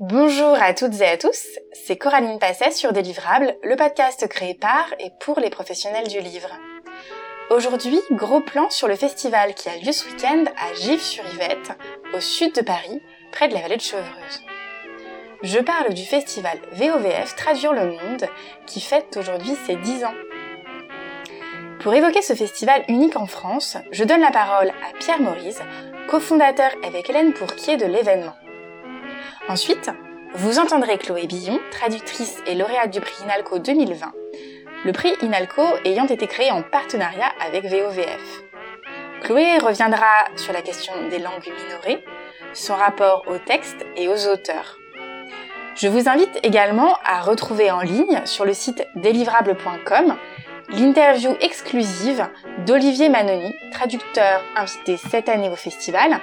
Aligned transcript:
Bonjour 0.00 0.54
à 0.62 0.74
toutes 0.74 1.00
et 1.00 1.08
à 1.08 1.16
tous, 1.16 1.58
c'est 1.72 1.96
Coraline 1.96 2.38
Passet 2.38 2.70
sur 2.70 2.92
Délivrable, 2.92 3.56
le 3.64 3.74
podcast 3.74 4.28
créé 4.28 4.54
par 4.54 4.86
et 5.00 5.10
pour 5.18 5.40
les 5.40 5.50
professionnels 5.50 6.06
du 6.06 6.20
livre. 6.20 6.50
Aujourd'hui, 7.50 7.98
gros 8.12 8.40
plan 8.40 8.70
sur 8.70 8.86
le 8.86 8.94
festival 8.94 9.54
qui 9.54 9.68
a 9.68 9.76
lieu 9.76 9.90
ce 9.90 10.06
week-end 10.06 10.44
à 10.56 10.72
Givres-sur-Yvette, 10.74 11.72
au 12.14 12.20
sud 12.20 12.54
de 12.54 12.60
Paris, 12.60 13.02
près 13.32 13.48
de 13.48 13.54
la 13.54 13.60
vallée 13.60 13.76
de 13.76 13.82
Chevreuse. 13.82 14.44
Je 15.42 15.58
parle 15.58 15.92
du 15.92 16.04
festival 16.04 16.60
VOVF 16.74 17.34
Traduire 17.34 17.72
le 17.72 17.86
Monde, 17.86 18.28
qui 18.66 18.80
fête 18.80 19.16
aujourd'hui 19.16 19.56
ses 19.66 19.74
10 19.74 20.04
ans. 20.04 20.14
Pour 21.80 21.92
évoquer 21.92 22.22
ce 22.22 22.34
festival 22.34 22.84
unique 22.86 23.16
en 23.16 23.26
France, 23.26 23.76
je 23.90 24.04
donne 24.04 24.20
la 24.20 24.30
parole 24.30 24.68
à 24.68 24.96
Pierre 25.00 25.20
Maurice, 25.20 25.58
cofondateur 26.06 26.70
avec 26.84 27.10
Hélène 27.10 27.32
Pourquier 27.32 27.76
de 27.76 27.86
l'événement. 27.86 28.36
Ensuite, 29.48 29.90
vous 30.34 30.58
entendrez 30.58 30.98
Chloé 30.98 31.26
Billon, 31.26 31.58
traductrice 31.70 32.42
et 32.46 32.54
lauréate 32.54 32.90
du 32.90 33.00
prix 33.00 33.14
Inalco 33.24 33.58
2020, 33.58 34.12
le 34.84 34.92
prix 34.92 35.14
Inalco 35.22 35.62
ayant 35.86 36.06
été 36.06 36.26
créé 36.26 36.50
en 36.50 36.62
partenariat 36.62 37.32
avec 37.40 37.64
VOVF. 37.64 38.42
Chloé 39.22 39.56
reviendra 39.58 40.26
sur 40.36 40.52
la 40.52 40.60
question 40.60 40.92
des 41.08 41.18
langues 41.18 41.50
minorées, 41.64 42.04
son 42.52 42.74
rapport 42.74 43.24
au 43.26 43.38
texte 43.38 43.86
et 43.96 44.08
aux 44.08 44.26
auteurs. 44.28 44.76
Je 45.76 45.88
vous 45.88 46.10
invite 46.10 46.38
également 46.42 46.98
à 47.04 47.22
retrouver 47.22 47.70
en 47.70 47.80
ligne 47.80 48.20
sur 48.26 48.44
le 48.44 48.52
site 48.52 48.86
délivrable.com 48.96 50.14
l'interview 50.70 51.34
exclusive 51.40 52.28
d'Olivier 52.66 53.08
Manoni, 53.08 53.54
traducteur 53.72 54.42
invité 54.56 54.98
cette 54.98 55.30
année 55.30 55.48
au 55.48 55.56
festival, 55.56 56.20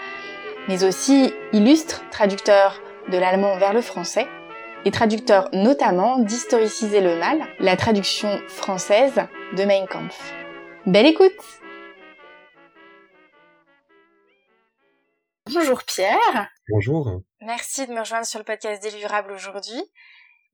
mais 0.67 0.83
aussi 0.83 1.33
illustre 1.53 2.03
traducteur 2.11 2.79
de 3.09 3.17
l'allemand 3.17 3.57
vers 3.57 3.73
le 3.73 3.81
français 3.81 4.27
et 4.85 4.91
traducteur 4.91 5.49
notamment 5.53 6.19
d'Historiciser 6.19 7.01
le 7.01 7.17
mal, 7.17 7.39
la 7.59 7.75
traduction 7.75 8.39
française 8.47 9.13
de 9.55 9.65
Mein 9.65 9.87
Kampf. 9.87 10.33
Belle 10.85 11.07
écoute 11.07 11.33
Bonjour 15.53 15.83
Pierre. 15.83 16.49
Bonjour. 16.69 17.21
Merci 17.41 17.85
de 17.85 17.93
me 17.93 17.99
rejoindre 17.99 18.25
sur 18.25 18.39
le 18.39 18.45
podcast 18.45 18.81
Délivrable 18.81 19.31
aujourd'hui. 19.31 19.81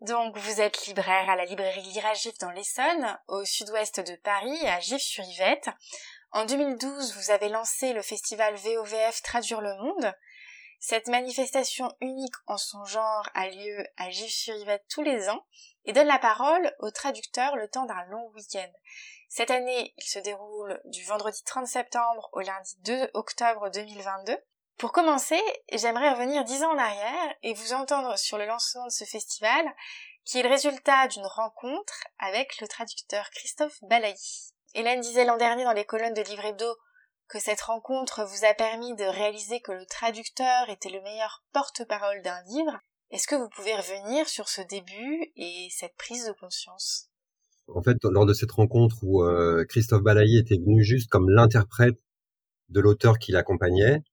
Donc 0.02 0.38
vous 0.38 0.62
êtes 0.62 0.88
libraire 0.88 1.30
à 1.30 1.36
la 1.36 1.46
librairie 1.46 1.82
Liragif 1.82 2.38
dans 2.40 2.52
l'Essonne, 2.52 3.18
au 3.28 3.46
sud-ouest 3.46 4.00
de 4.00 4.16
Paris, 4.24 4.68
à 4.68 4.80
Gif-sur-Yvette. 4.80 5.70
En 6.32 6.46
2012, 6.46 7.16
vous 7.16 7.32
avez 7.32 7.50
lancé 7.50 7.94
le 7.94 8.02
festival 8.02 8.56
VOVF 8.56 9.22
Traduire 9.22 9.62
le 9.62 9.76
Monde, 9.76 10.14
cette 10.84 11.08
manifestation 11.10 11.96
unique 12.02 12.34
en 12.48 12.58
son 12.58 12.84
genre 12.86 13.30
a 13.36 13.48
lieu 13.48 13.86
à 13.98 14.10
Gif-sur-Yvette 14.10 14.84
tous 14.90 15.04
les 15.04 15.30
ans 15.30 15.46
et 15.86 15.94
donne 15.94 16.08
la 16.08 16.18
parole 16.18 16.76
aux 16.80 16.90
traducteurs 16.90 17.56
le 17.56 17.68
temps 17.70 17.86
d'un 17.86 18.04
long 18.06 18.32
week-end. 18.34 18.72
Cette 19.30 19.52
année, 19.52 19.94
il 19.98 20.04
se 20.04 20.18
déroule 20.18 20.82
du 20.86 21.04
vendredi 21.06 21.44
30 21.44 21.68
septembre 21.68 22.30
au 22.34 22.40
lundi 22.40 22.78
2 22.80 23.12
octobre 23.14 23.70
2022. 23.70 24.36
Pour 24.80 24.92
commencer, 24.92 25.40
j'aimerais 25.72 26.14
revenir 26.14 26.44
dix 26.46 26.64
ans 26.64 26.74
en 26.74 26.80
arrière 26.80 27.36
et 27.44 27.54
vous 27.54 27.74
entendre 27.74 28.18
sur 28.18 28.40
le 28.40 28.48
lancement 28.48 28.86
de 28.86 28.92
ce 28.92 29.06
festival, 29.06 29.64
qui 30.26 30.40
est 30.40 30.44
le 30.44 30.50
résultat 30.50 31.08
d'une 31.10 31.28
rencontre 31.28 32.08
avec 32.18 32.60
le 32.60 32.68
traducteur 32.68 33.30
Christophe 33.30 33.78
Balayi. 33.84 34.52
Hélène 34.74 35.02
disait 35.02 35.26
l'an 35.26 35.38
dernier 35.38 35.64
dans 35.64 35.74
les 35.74 35.86
colonnes 35.86 36.16
de 36.16 36.24
Livre 36.24 36.46
Hebdo 36.46 36.76
que 37.32 37.40
cette 37.40 37.62
rencontre 37.62 38.26
vous 38.26 38.46
a 38.46 38.54
permis 38.54 38.94
de 38.96 39.06
réaliser 39.06 39.62
que 39.62 39.72
le 39.72 39.86
traducteur 39.86 40.70
était 40.70 40.90
le 40.90 41.02
meilleur 41.02 41.46
porte-parole 41.54 42.22
d'un 42.24 42.42
livre. 42.50 42.78
Est-ce 43.10 43.26
que 43.26 43.36
vous 43.36 43.48
pouvez 43.56 43.74
revenir 43.74 44.28
sur 44.28 44.50
ce 44.50 44.62
début 44.70 45.32
et 45.38 45.70
cette 45.72 45.96
prise 45.98 46.26
de 46.28 46.34
conscience? 46.34 47.10
En 47.74 47.82
fait, 47.82 47.96
lors 48.04 48.26
de 48.26 48.34
cette 48.34 48.52
rencontre 48.52 48.98
où 49.04 49.24
euh, 49.24 49.64
Christophe 49.64 50.04
Balayi 50.04 50.40
était 50.40 50.58
venu 50.58 50.84
juste 50.84 51.10
comme 51.10 51.30
l'interprète 51.30 51.98
de 52.68 52.82
l'auteur 52.82 53.18
qui 53.18 53.32
l'accompagnait, 53.32 54.04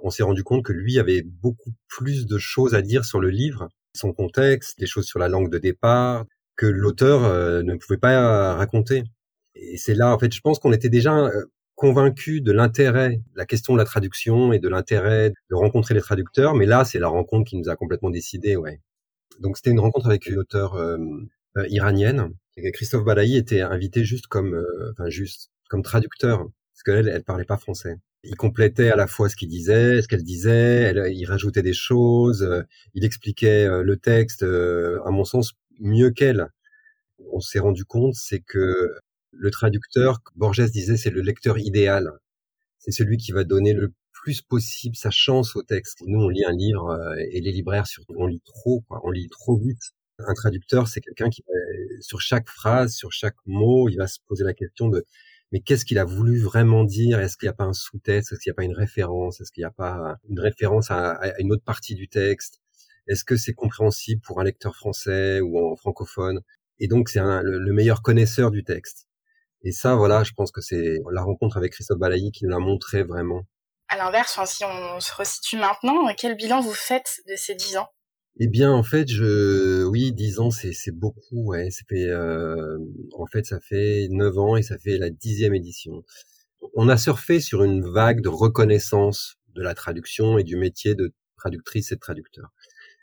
on 0.00 0.10
s'est 0.10 0.22
rendu 0.22 0.44
compte 0.44 0.64
que 0.64 0.72
lui 0.72 1.00
avait 1.00 1.22
beaucoup 1.22 1.72
plus 1.88 2.26
de 2.26 2.38
choses 2.38 2.76
à 2.76 2.82
dire 2.82 3.04
sur 3.04 3.18
le 3.18 3.30
livre, 3.30 3.68
son 3.92 4.12
contexte, 4.12 4.78
des 4.78 4.86
choses 4.86 5.06
sur 5.06 5.18
la 5.18 5.26
langue 5.26 5.50
de 5.50 5.58
départ, 5.58 6.26
que 6.54 6.66
l'auteur 6.66 7.24
euh, 7.24 7.64
ne 7.64 7.74
pouvait 7.74 7.98
pas 7.98 8.54
raconter. 8.54 9.02
Et 9.56 9.76
c'est 9.78 9.94
là, 9.94 10.14
en 10.14 10.18
fait, 10.20 10.32
je 10.32 10.40
pense 10.40 10.60
qu'on 10.60 10.72
était 10.72 10.88
déjà 10.88 11.16
euh, 11.16 11.44
convaincu 11.78 12.40
de 12.40 12.50
l'intérêt, 12.50 13.20
la 13.36 13.46
question 13.46 13.72
de 13.72 13.78
la 13.78 13.84
traduction 13.84 14.52
et 14.52 14.58
de 14.58 14.68
l'intérêt 14.68 15.32
de 15.48 15.54
rencontrer 15.54 15.94
les 15.94 16.00
traducteurs, 16.00 16.54
mais 16.54 16.66
là, 16.66 16.84
c'est 16.84 16.98
la 16.98 17.06
rencontre 17.06 17.48
qui 17.48 17.56
nous 17.56 17.68
a 17.68 17.76
complètement 17.76 18.10
décidé, 18.10 18.56
ouais. 18.56 18.80
Donc 19.38 19.56
c'était 19.56 19.70
une 19.70 19.78
rencontre 19.78 20.06
avec 20.06 20.26
une 20.26 20.38
auteure 20.38 20.74
euh, 20.74 20.98
euh, 21.56 21.66
iranienne. 21.68 22.32
Christophe 22.74 23.04
Balayi 23.04 23.36
était 23.36 23.60
invité 23.60 24.04
juste 24.04 24.26
comme, 24.26 24.54
euh, 24.54 24.90
enfin 24.90 25.08
juste 25.08 25.52
comme 25.70 25.84
traducteur, 25.84 26.48
parce 26.72 26.82
qu'elle, 26.84 27.08
elle 27.08 27.22
parlait 27.22 27.44
pas 27.44 27.58
français. 27.58 27.96
Il 28.24 28.34
complétait 28.34 28.90
à 28.90 28.96
la 28.96 29.06
fois 29.06 29.28
ce 29.28 29.36
qu'il 29.36 29.48
disait, 29.48 30.02
ce 30.02 30.08
qu'elle 30.08 30.24
disait, 30.24 30.82
elle, 30.82 31.12
il 31.12 31.26
rajoutait 31.26 31.62
des 31.62 31.72
choses, 31.72 32.64
il 32.94 33.04
expliquait 33.04 33.68
le 33.68 33.96
texte, 33.96 34.42
à 34.42 35.10
mon 35.10 35.24
sens, 35.24 35.54
mieux 35.78 36.10
qu'elle. 36.10 36.48
On 37.32 37.38
s'est 37.38 37.60
rendu 37.60 37.84
compte, 37.84 38.14
c'est 38.14 38.40
que 38.40 38.98
le 39.32 39.50
traducteur, 39.50 40.20
Borges 40.36 40.70
disait, 40.70 40.96
c'est 40.96 41.10
le 41.10 41.20
lecteur 41.20 41.58
idéal. 41.58 42.12
C'est 42.78 42.92
celui 42.92 43.16
qui 43.16 43.32
va 43.32 43.44
donner 43.44 43.72
le 43.72 43.92
plus 44.12 44.42
possible 44.42 44.96
sa 44.96 45.10
chance 45.10 45.56
au 45.56 45.62
texte. 45.62 46.02
Nous, 46.06 46.20
on 46.20 46.28
lit 46.28 46.44
un 46.44 46.52
livre 46.52 46.90
euh, 46.90 47.14
et 47.30 47.40
les 47.40 47.52
libraires, 47.52 47.86
surtout, 47.86 48.14
on 48.18 48.26
lit 48.26 48.42
trop, 48.44 48.82
quoi. 48.88 49.00
on 49.04 49.10
lit 49.10 49.28
trop 49.28 49.56
vite. 49.56 49.92
Un 50.18 50.34
traducteur, 50.34 50.88
c'est 50.88 51.00
quelqu'un 51.00 51.30
qui, 51.30 51.44
sur 52.00 52.20
chaque 52.20 52.48
phrase, 52.48 52.94
sur 52.94 53.12
chaque 53.12 53.36
mot, 53.46 53.88
il 53.88 53.96
va 53.96 54.08
se 54.08 54.18
poser 54.26 54.44
la 54.44 54.54
question 54.54 54.88
de 54.88 55.04
mais 55.52 55.60
qu'est-ce 55.60 55.84
qu'il 55.84 55.98
a 55.98 56.04
voulu 56.04 56.38
vraiment 56.40 56.84
dire? 56.84 57.20
Est-ce 57.20 57.36
qu'il 57.36 57.46
n'y 57.46 57.50
a 57.50 57.54
pas 57.54 57.64
un 57.64 57.72
sous-texte? 57.72 58.32
Est-ce 58.32 58.40
qu'il 58.40 58.50
n'y 58.50 58.54
a 58.54 58.56
pas 58.56 58.64
une 58.64 58.74
référence? 58.74 59.40
Est-ce 59.40 59.50
qu'il 59.50 59.62
n'y 59.62 59.66
a 59.66 59.70
pas 59.70 60.18
une 60.28 60.40
référence 60.40 60.90
à, 60.90 61.18
une 61.38 61.52
autre 61.52 61.64
partie 61.64 61.94
du 61.94 62.08
texte? 62.08 62.60
Est-ce 63.06 63.24
que 63.24 63.36
c'est 63.36 63.54
compréhensible 63.54 64.20
pour 64.20 64.40
un 64.40 64.44
lecteur 64.44 64.76
français 64.76 65.40
ou 65.40 65.58
en 65.58 65.76
francophone? 65.76 66.40
Et 66.80 66.88
donc, 66.88 67.08
c'est 67.08 67.20
le 67.20 67.72
meilleur 67.72 68.02
connaisseur 68.02 68.50
du 68.50 68.62
texte. 68.64 69.07
Et 69.62 69.72
ça, 69.72 69.96
voilà, 69.96 70.24
je 70.24 70.32
pense 70.32 70.52
que 70.52 70.60
c'est 70.60 70.98
la 71.10 71.22
rencontre 71.22 71.56
avec 71.56 71.72
Christophe 71.72 71.98
Balayi 71.98 72.30
qui 72.32 72.44
nous 72.44 72.50
l'a 72.50 72.58
montré 72.58 73.02
vraiment. 73.02 73.42
À 73.88 73.96
l'inverse, 73.96 74.38
si 74.46 74.64
on 74.64 75.00
se 75.00 75.14
resitue 75.14 75.56
maintenant, 75.56 76.06
quel 76.16 76.36
bilan 76.36 76.60
vous 76.60 76.74
faites 76.74 77.20
de 77.28 77.36
ces 77.36 77.54
dix 77.54 77.76
ans? 77.76 77.88
Eh 78.40 78.46
bien, 78.46 78.70
en 78.70 78.84
fait, 78.84 79.08
je, 79.08 79.84
oui, 79.84 80.12
dix 80.12 80.38
ans, 80.38 80.50
c'est, 80.50 80.72
c'est 80.72 80.92
beaucoup, 80.92 81.46
ouais. 81.46 81.70
Ça 81.70 81.82
fait, 81.88 82.04
euh, 82.04 82.78
en 83.14 83.26
fait, 83.26 83.44
ça 83.46 83.58
fait 83.58 84.06
neuf 84.10 84.38
ans 84.38 84.56
et 84.56 84.62
ça 84.62 84.78
fait 84.78 84.96
la 84.96 85.10
dixième 85.10 85.54
édition. 85.54 86.04
On 86.74 86.88
a 86.88 86.96
surfé 86.96 87.40
sur 87.40 87.64
une 87.64 87.82
vague 87.90 88.20
de 88.20 88.28
reconnaissance 88.28 89.38
de 89.56 89.62
la 89.62 89.74
traduction 89.74 90.38
et 90.38 90.44
du 90.44 90.56
métier 90.56 90.94
de 90.94 91.12
traductrice 91.36 91.90
et 91.90 91.96
de 91.96 92.00
traducteur. 92.00 92.52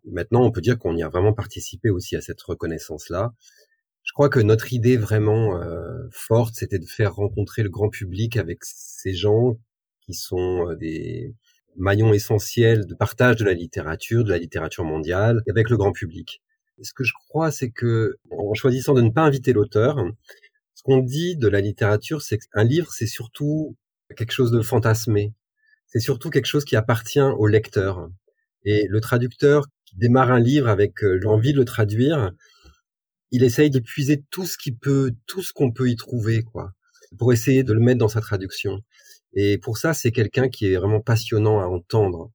Maintenant, 0.05 0.43
on 0.43 0.51
peut 0.51 0.61
dire 0.61 0.77
qu'on 0.77 0.95
y 0.95 1.03
a 1.03 1.09
vraiment 1.09 1.33
participé 1.33 1.89
aussi 1.89 2.15
à 2.15 2.21
cette 2.21 2.41
reconnaissance-là. 2.41 3.33
Crois 4.15 4.29
que 4.29 4.39
notre 4.39 4.71
idée 4.71 4.95
vraiment 4.95 5.61
euh, 5.61 6.07
forte, 6.09 6.55
c'était 6.55 6.79
de 6.79 6.85
faire 6.85 7.15
rencontrer 7.15 7.63
le 7.63 7.69
grand 7.69 7.89
public 7.89 8.37
avec 8.37 8.59
ces 8.63 9.13
gens 9.13 9.57
qui 10.05 10.13
sont 10.13 10.69
euh, 10.69 10.75
des 10.77 11.35
maillons 11.75 12.13
essentiels 12.13 12.85
de 12.85 12.95
partage 12.95 13.35
de 13.35 13.43
la 13.43 13.51
littérature, 13.51 14.23
de 14.23 14.29
la 14.29 14.37
littérature 14.37 14.85
mondiale, 14.85 15.43
avec 15.49 15.69
le 15.69 15.75
grand 15.75 15.91
public. 15.91 16.41
ce 16.81 16.93
que 16.93 17.03
je 17.03 17.11
crois, 17.27 17.51
c'est 17.51 17.71
que 17.71 18.15
en 18.31 18.53
choisissant 18.53 18.93
de 18.93 19.01
ne 19.01 19.09
pas 19.09 19.23
inviter 19.23 19.51
l'auteur, 19.51 19.97
ce 20.75 20.83
qu'on 20.83 20.99
dit 20.99 21.35
de 21.35 21.49
la 21.49 21.59
littérature, 21.59 22.21
c'est 22.21 22.37
qu'un 22.37 22.63
livre, 22.63 22.93
c'est 22.93 23.07
surtout 23.07 23.75
quelque 24.15 24.31
chose 24.31 24.51
de 24.51 24.61
fantasmé. 24.61 25.33
C'est 25.87 25.99
surtout 25.99 26.29
quelque 26.29 26.45
chose 26.45 26.63
qui 26.63 26.77
appartient 26.77 27.19
au 27.19 27.47
lecteur. 27.47 28.09
Et 28.63 28.87
le 28.89 29.01
traducteur 29.01 29.65
qui 29.83 29.97
démarre 29.97 30.31
un 30.31 30.39
livre 30.39 30.69
avec 30.69 31.03
euh, 31.03 31.19
l'envie 31.21 31.51
de 31.51 31.57
le 31.59 31.65
traduire, 31.65 32.31
il 33.31 33.43
essaye 33.43 33.69
d'épuiser 33.69 34.23
tout 34.29 34.45
ce 34.45 34.57
qu'il 34.57 34.77
peut, 34.77 35.11
tout 35.25 35.41
ce 35.41 35.53
qu'on 35.53 35.71
peut 35.71 35.89
y 35.89 35.95
trouver, 35.95 36.43
quoi, 36.43 36.71
pour 37.17 37.33
essayer 37.33 37.63
de 37.63 37.73
le 37.73 37.79
mettre 37.79 37.99
dans 37.99 38.07
sa 38.07 38.21
traduction. 38.21 38.81
Et 39.33 39.57
pour 39.57 39.77
ça, 39.77 39.93
c'est 39.93 40.11
quelqu'un 40.11 40.49
qui 40.49 40.67
est 40.67 40.77
vraiment 40.77 41.01
passionnant 41.01 41.59
à 41.59 41.65
entendre. 41.65 42.31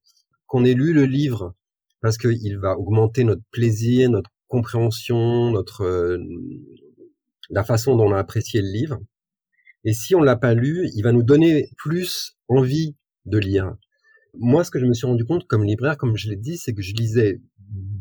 Qu'on 0.47 0.65
ait 0.65 0.75
lu 0.75 0.93
le 0.93 1.05
livre, 1.05 1.55
parce 2.01 2.19
qu'il 2.19 2.59
va 2.59 2.77
augmenter 2.77 3.25
notre 3.25 3.43
plaisir, 3.51 4.11
notre 4.11 4.31
compréhension, 4.49 5.51
notre 5.51 5.83
euh, 5.83 6.19
la 7.51 7.65
façon 7.65 7.97
dont 7.97 8.09
on 8.09 8.13
a 8.13 8.19
apprécié 8.19 8.61
le 8.61 8.69
livre. 8.69 8.99
Et 9.85 9.93
si 9.93 10.15
on 10.15 10.23
l'a 10.23 10.37
pas 10.37 10.55
lu, 10.55 10.89
il 10.95 11.03
va 11.03 11.13
nous 11.13 11.23
donner 11.23 11.71
plus 11.79 12.37
envie 12.49 12.97
de 13.27 13.39
lire. 13.39 13.75
Moi, 14.35 14.65
ce 14.65 14.71
que 14.71 14.79
je 14.79 14.87
me 14.87 14.93
suis 14.93 15.07
rendu 15.07 15.25
compte 15.25 15.47
comme 15.47 15.65
libraire, 15.65 15.97
comme 15.97 16.17
je 16.17 16.29
l'ai 16.29 16.37
dit, 16.37 16.59
c'est 16.59 16.75
que 16.75 16.83
je 16.83 16.95
lisais 16.95 17.41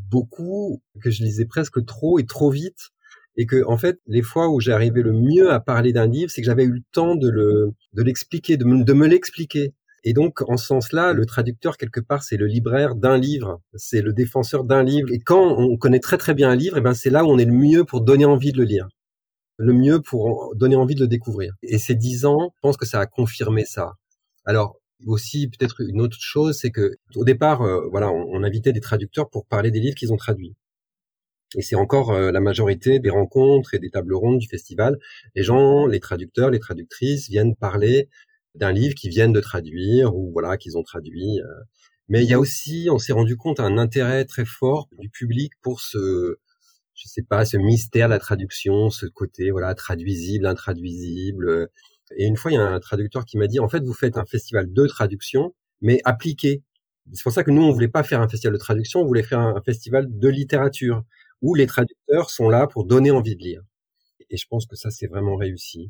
beaucoup, 0.10 0.82
que 1.02 1.12
je 1.12 1.24
lisais 1.24 1.46
presque 1.46 1.86
trop 1.86 2.20
et 2.20 2.26
trop 2.26 2.50
vite, 2.52 2.90
et 3.38 3.46
que 3.46 3.64
en 3.66 3.78
fait, 3.78 4.00
les 4.08 4.22
fois 4.22 4.50
où 4.50 4.60
arrivé 4.70 5.02
le 5.02 5.14
mieux 5.14 5.52
à 5.52 5.60
parler 5.60 5.94
d'un 5.94 6.08
livre, 6.08 6.32
c'est 6.32 6.42
que 6.42 6.46
j'avais 6.46 6.66
eu 6.66 6.74
le 6.74 6.84
temps 6.92 7.16
de 7.16 7.30
le 7.30 7.72
de 7.94 8.04
l'expliquer, 8.04 8.58
de 8.58 8.66
me, 8.66 8.84
de 8.84 8.94
me 8.94 9.08
l'expliquer. 9.08 9.74
Et 10.04 10.14
donc, 10.14 10.42
en 10.50 10.58
ce 10.58 10.66
sens-là, 10.66 11.14
le 11.14 11.26
traducteur, 11.26 11.78
quelque 11.78 12.00
part, 12.00 12.24
c'est 12.24 12.38
le 12.38 12.48
libraire 12.48 12.96
d'un 12.96 13.18
livre, 13.18 13.62
c'est 13.76 14.02
le 14.02 14.14
défenseur 14.14 14.64
d'un 14.64 14.84
livre. 14.84 15.10
Et 15.12 15.20
quand 15.20 15.58
on 15.58 15.78
connaît 15.78 16.00
très 16.00 16.18
très 16.18 16.34
bien 16.34 16.50
un 16.50 16.56
livre, 16.56 16.78
et 16.78 16.80
eh 16.80 16.84
ben 16.84 16.94
c'est 16.94 17.10
là 17.10 17.24
où 17.26 17.28
on 17.28 17.38
est 17.38 17.46
le 17.46 17.54
mieux 17.54 17.84
pour 17.86 18.02
donner 18.02 18.26
envie 18.26 18.52
de 18.52 18.58
le 18.58 18.64
lire, 18.66 18.88
le 19.58 19.74
mieux 19.74 20.02
pour 20.02 20.54
donner 20.56 20.76
envie 20.76 20.96
de 20.96 21.02
le 21.02 21.08
découvrir. 21.08 21.54
Et 21.64 21.78
ces 21.80 21.96
dix 21.96 22.26
ans, 22.26 22.52
je 22.56 22.60
pense 22.62 22.78
que 22.78 22.86
ça 22.86 23.00
a 23.00 23.06
confirmé 23.06 23.66
ça. 23.66 23.94
Alors, 24.46 24.79
aussi 25.06 25.48
peut-être 25.48 25.82
une 25.82 26.02
autre 26.02 26.18
chose, 26.20 26.58
c'est 26.58 26.72
que 26.72 26.96
au 27.16 27.24
départ, 27.24 27.62
euh, 27.62 27.88
voilà, 27.90 28.12
on, 28.12 28.44
invitait 28.44 28.74
des 28.74 28.82
traducteurs 28.82 29.30
pour 29.30 29.46
parler 29.46 29.72
des 29.72 29.80
livres 29.80 29.96
qu'ils 29.96 30.14
ont 30.14 30.18
traduits. 30.18 30.56
Et 31.56 31.62
c'est 31.62 31.76
encore 31.76 32.12
euh, 32.12 32.32
la 32.32 32.40
majorité 32.42 33.00
des 33.00 33.10
rencontres 33.10 33.74
et 33.74 33.80
des 33.80 33.90
tables 33.90 34.14
rondes 34.14 34.40
du 34.40 34.48
festival. 34.48 34.98
Les 35.36 35.44
gens, 35.44 35.88
les 35.88 36.00
traducteurs, 36.00 36.52
les 36.52 36.60
traductrices 36.60 37.30
viennent 37.30 37.56
parler 37.56 38.10
d'un 38.56 38.72
livre 38.72 38.96
qu'ils 38.96 39.10
viennent 39.12 39.34
de 39.34 39.42
traduire 39.42 40.16
ou 40.16 40.32
voilà 40.32 40.58
qu'ils 40.58 40.78
ont 40.78 40.84
traduit. 40.84 41.40
Euh. 41.42 41.64
Mais 42.10 42.24
il 42.24 42.30
y 42.30 42.34
a 42.34 42.40
aussi, 42.40 42.88
on 42.92 42.98
s'est 43.00 43.14
rendu 43.14 43.38
compte, 43.38 43.60
un 43.60 43.78
intérêt 43.78 44.26
très 44.26 44.46
fort 44.46 44.90
du 45.00 45.10
public 45.10 45.54
pour 45.62 45.82
ce, 45.82 46.38
je 46.96 47.08
sais 47.08 47.22
pas, 47.24 47.46
ce 47.46 47.58
mystère 47.58 48.08
de 48.08 48.14
la 48.14 48.20
traduction, 48.20 48.90
ce 48.90 49.06
côté 49.06 49.52
voilà 49.52 49.74
traduisible, 49.76 50.46
intraduisible. 50.46 51.70
Et 52.16 52.26
une 52.26 52.38
fois, 52.38 52.52
il 52.52 52.56
y 52.56 52.58
a 52.58 52.64
un 52.64 52.80
traducteur 52.80 53.26
qui 53.26 53.38
m'a 53.38 53.48
dit, 53.48 53.60
en 53.60 53.70
fait, 53.70 53.84
vous 53.84 53.94
faites 53.94 54.18
un 54.18 54.26
festival 54.26 54.72
de 54.72 54.88
traduction, 54.88 55.54
mais 55.82 56.02
appliqué. 56.06 56.64
C'est 57.14 57.24
pour 57.24 57.32
ça 57.32 57.44
que 57.44 57.52
nous, 57.52 57.64
on 57.64 57.72
voulait 57.72 57.88
pas 57.88 58.04
faire 58.04 58.22
un 58.22 58.28
festival 58.28 58.54
de 58.54 58.60
traduction, 58.60 59.02
on 59.02 59.06
voulait 59.06 59.24
faire 59.24 59.40
un, 59.40 59.62
festival 59.62 60.06
de 60.08 60.28
littérature, 60.28 61.04
où 61.42 61.56
les 61.56 61.68
traducteurs 61.68 62.30
sont 62.30 62.50
là 62.50 62.68
pour 62.68 62.86
donner 62.86 63.12
envie 63.12 63.36
de 63.36 63.44
lire. 63.44 63.62
Et 64.30 64.38
je 64.38 64.46
pense 64.48 64.66
que 64.66 64.76
ça, 64.76 64.90
c'est 64.92 65.08
vraiment 65.08 65.36
réussi. 65.36 65.90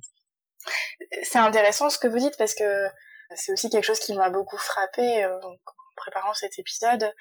C'est 1.24 1.39
intéressant 1.39 1.89
ce 1.89 1.98
que 1.98 2.07
vous 2.07 2.19
dites, 2.19 2.38
parce 2.38 2.54
que 2.54 2.88
c'est 3.36 3.51
aussi 3.51 3.69
quelque 3.69 3.86
chose 3.86 4.00
qui 4.00 4.13
m'a 4.13 4.30
beaucoup 4.30 4.57
frappé 4.57 5.24
euh, 5.24 5.36
en 5.42 5.56
préparant 5.95 6.33
cet 6.33 6.57
épisode. 6.60 7.12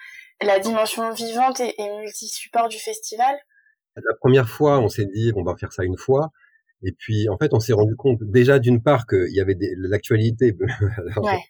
La 0.41 0.59
dimension 0.61 1.13
vivante 1.13 1.61
et, 1.61 1.75
et 1.81 1.91
multi-support 1.99 2.69
du 2.69 2.79
festival. 2.79 3.37
La 3.97 4.15
première 4.21 4.49
fois, 4.49 4.79
on 4.79 4.89
s'est 4.89 5.07
dit, 5.07 5.33
on 5.35 5.43
va 5.43 5.57
faire 5.57 5.73
ça 5.73 5.83
une 5.83 5.99
fois. 5.99 6.31
Et 6.83 6.93
puis, 6.93 7.29
en 7.29 7.37
fait, 7.37 7.53
on 7.55 7.61
s'est 7.61 7.73
rendu 7.73 7.97
compte 7.97 8.23
déjà 8.23 8.59
d'une 8.59 8.83
part 8.83 9.07
qu'il 9.07 9.33
y 9.33 9.41
avait 9.41 9.57
l'actualité. 9.77 10.57
Ouais. 11.17 11.41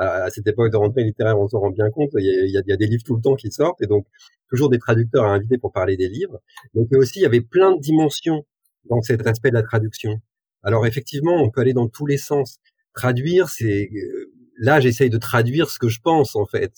À, 0.00 0.30
cette 0.30 0.46
époque 0.46 0.70
de 0.70 0.76
rentrée 0.76 1.02
littéraire, 1.02 1.36
on 1.40 1.48
s'en 1.48 1.58
rend 1.58 1.70
bien 1.70 1.90
compte. 1.90 2.10
Il 2.16 2.24
y, 2.24 2.28
a, 2.28 2.60
il, 2.60 2.68
y 2.68 2.72
a, 2.72 2.76
des 2.76 2.86
livres 2.86 3.02
tout 3.04 3.16
le 3.16 3.20
temps 3.20 3.34
qui 3.34 3.50
sortent, 3.50 3.82
et 3.82 3.88
donc 3.88 4.06
toujours 4.48 4.68
des 4.70 4.78
traducteurs 4.78 5.24
à 5.24 5.30
inviter 5.30 5.58
pour 5.58 5.72
parler 5.72 5.96
des 5.96 6.08
livres. 6.08 6.40
Donc 6.74 6.92
aussi, 6.92 7.18
il 7.18 7.22
y 7.22 7.26
avait 7.26 7.40
plein 7.40 7.74
de 7.74 7.80
dimensions 7.80 8.46
dans 8.88 9.02
cet 9.02 9.26
aspect 9.26 9.50
de 9.50 9.54
la 9.54 9.64
traduction. 9.64 10.20
Alors 10.62 10.86
effectivement, 10.86 11.42
on 11.42 11.50
peut 11.50 11.60
aller 11.60 11.72
dans 11.72 11.88
tous 11.88 12.06
les 12.06 12.16
sens. 12.16 12.58
Traduire, 12.94 13.48
c'est 13.48 13.90
euh, 13.92 14.32
là, 14.58 14.80
j'essaye 14.80 15.10
de 15.10 15.18
traduire 15.18 15.70
ce 15.70 15.78
que 15.78 15.88
je 15.88 16.00
pense 16.00 16.36
en 16.36 16.46
fait. 16.46 16.72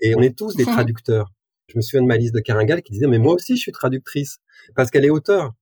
Et 0.00 0.14
on 0.14 0.20
est 0.20 0.36
tous 0.36 0.56
des 0.56 0.64
traducteurs. 0.64 1.32
Je 1.68 1.76
me 1.76 1.82
souviens 1.82 2.02
de 2.02 2.08
ma 2.08 2.16
liste 2.16 2.34
de 2.34 2.40
Caringal 2.40 2.82
qui 2.82 2.92
disait 2.92 3.06
mais 3.06 3.18
moi 3.18 3.34
aussi 3.34 3.56
je 3.56 3.60
suis 3.60 3.72
traductrice 3.72 4.38
parce 4.74 4.90
qu'elle 4.90 5.04
est 5.04 5.10
auteur 5.10 5.52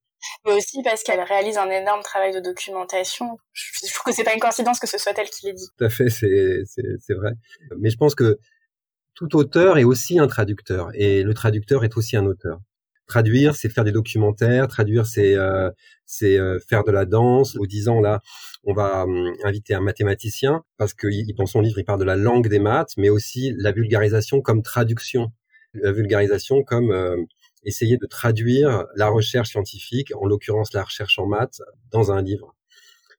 mais 0.44 0.52
aussi 0.52 0.82
parce 0.82 1.02
qu'elle 1.02 1.20
réalise 1.20 1.56
un 1.56 1.70
énorme 1.70 2.02
travail 2.02 2.32
de 2.32 2.40
documentation. 2.40 3.38
Je 3.52 3.92
trouve 3.92 4.04
que 4.04 4.12
c'est 4.12 4.24
pas 4.24 4.34
une 4.34 4.40
coïncidence 4.40 4.80
que 4.80 4.86
ce 4.86 4.98
soit 4.98 5.12
elle 5.16 5.30
qui 5.30 5.46
l'ait 5.46 5.52
dit. 5.52 5.68
Tout 5.78 5.84
à 5.84 5.90
fait, 5.90 6.10
c'est, 6.10 7.14
vrai. 7.14 7.32
Mais 7.78 7.90
je 7.90 7.96
pense 7.96 8.14
que 8.14 8.38
tout 9.14 9.36
auteur 9.36 9.78
est 9.78 9.84
aussi 9.84 10.18
un 10.18 10.26
traducteur, 10.26 10.90
et 10.94 11.22
le 11.22 11.34
traducteur 11.34 11.84
est 11.84 11.96
aussi 11.96 12.16
un 12.16 12.26
auteur. 12.26 12.60
Traduire, 13.08 13.56
c'est 13.56 13.70
faire 13.70 13.84
des 13.84 13.92
documentaires. 13.92 14.68
Traduire, 14.68 15.06
c'est 15.06 15.34
euh, 15.34 15.70
c'est 16.04 16.38
euh, 16.38 16.58
faire 16.68 16.84
de 16.84 16.92
la 16.92 17.06
danse. 17.06 17.56
Au 17.56 17.66
disant 17.66 18.00
là, 18.00 18.20
on 18.64 18.74
va 18.74 19.04
hum, 19.04 19.32
inviter 19.44 19.72
un 19.74 19.80
mathématicien 19.80 20.62
parce 20.76 20.92
qu'il 20.92 21.34
dans 21.34 21.46
son 21.46 21.62
livre 21.62 21.78
il 21.78 21.84
parle 21.84 22.00
de 22.00 22.04
la 22.04 22.16
langue 22.16 22.48
des 22.48 22.58
maths, 22.58 22.92
mais 22.98 23.08
aussi 23.08 23.54
la 23.56 23.72
vulgarisation 23.72 24.42
comme 24.42 24.62
traduction, 24.62 25.32
la 25.72 25.90
vulgarisation 25.92 26.62
comme 26.62 26.90
euh, 26.92 27.16
essayer 27.68 27.98
de 27.98 28.06
traduire 28.06 28.86
la 28.96 29.08
recherche 29.08 29.50
scientifique, 29.50 30.12
en 30.16 30.26
l'occurrence 30.26 30.72
la 30.72 30.84
recherche 30.84 31.18
en 31.18 31.26
maths, 31.26 31.60
dans 31.90 32.10
un 32.10 32.22
livre. 32.22 32.54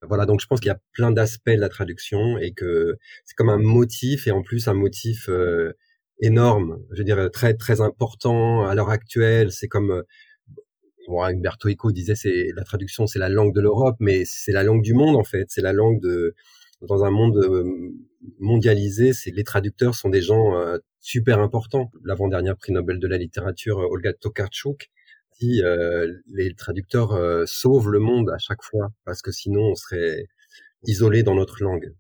Voilà, 0.01 0.25
donc 0.25 0.39
je 0.41 0.47
pense 0.47 0.59
qu'il 0.59 0.69
y 0.69 0.71
a 0.71 0.79
plein 0.93 1.11
d'aspects 1.11 1.49
de 1.49 1.59
la 1.59 1.69
traduction 1.69 2.37
et 2.37 2.51
que 2.51 2.97
c'est 3.25 3.35
comme 3.35 3.49
un 3.49 3.57
motif 3.57 4.27
et 4.27 4.31
en 4.31 4.41
plus 4.41 4.67
un 4.67 4.73
motif 4.73 5.27
euh, 5.29 5.73
énorme, 6.21 6.79
je 6.91 6.99
veux 6.99 7.03
dire 7.03 7.29
très 7.31 7.53
très 7.53 7.81
important 7.81 8.65
à 8.65 8.75
l'heure 8.75 8.89
actuelle. 8.89 9.51
C'est 9.51 9.67
comme 9.67 9.91
euh, 9.91 10.03
bon, 11.07 11.21
Umberto 11.23 11.69
Eco 11.69 11.91
disait, 11.91 12.15
c'est 12.15 12.49
la 12.55 12.63
traduction, 12.63 13.07
c'est 13.07 13.19
la 13.19 13.29
langue 13.29 13.53
de 13.53 13.61
l'Europe, 13.61 13.97
mais 13.99 14.23
c'est 14.25 14.53
la 14.53 14.63
langue 14.63 14.81
du 14.81 14.93
monde 14.93 15.17
en 15.17 15.23
fait. 15.25 15.47
C'est 15.49 15.61
la 15.61 15.73
langue 15.73 16.01
de 16.01 16.33
dans 16.81 17.03
un 17.03 17.11
monde 17.11 17.37
euh, 17.37 17.65
mondialisé, 18.39 19.13
c'est 19.13 19.31
les 19.31 19.43
traducteurs 19.43 19.95
sont 19.95 20.09
des 20.09 20.21
gens 20.21 20.55
euh, 20.55 20.77
super 20.99 21.39
importants. 21.39 21.91
L'avant-dernière 22.03 22.57
prix 22.57 22.71
Nobel 22.71 22.99
de 22.99 23.07
la 23.07 23.17
littérature, 23.17 23.79
euh, 23.79 23.87
Olga 23.89 24.13
Tokarczuk, 24.13 24.89
dit 25.39 25.61
les 26.27 26.53
traducteurs 26.53 27.17
sauvent 27.47 27.87
le 27.87 27.99
monde 27.99 28.29
à 28.29 28.37
chaque 28.37 28.61
fois 28.61 28.89
parce 29.05 29.21
que 29.21 29.31
sinon 29.31 29.71
on 29.71 29.75
serait 29.75 30.25
isolé 30.83 31.23
dans 31.23 31.33
notre 31.33 31.63
langue. 31.63 31.93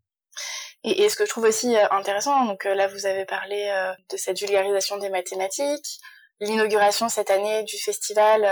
Et, 0.83 1.03
et, 1.03 1.09
ce 1.09 1.15
que 1.15 1.23
je 1.23 1.29
trouve 1.29 1.45
aussi 1.45 1.73
intéressant, 1.89 2.47
donc 2.47 2.65
là 2.65 2.87
vous 2.87 3.05
avez 3.05 3.23
parlé 3.23 3.71
de 4.11 4.17
cette 4.17 4.37
vulgarisation 4.39 4.97
des 4.97 5.09
mathématiques, 5.09 6.01
l'inauguration 6.41 7.07
cette 7.07 7.29
année 7.29 7.63
du 7.63 7.77
festival, 7.77 8.45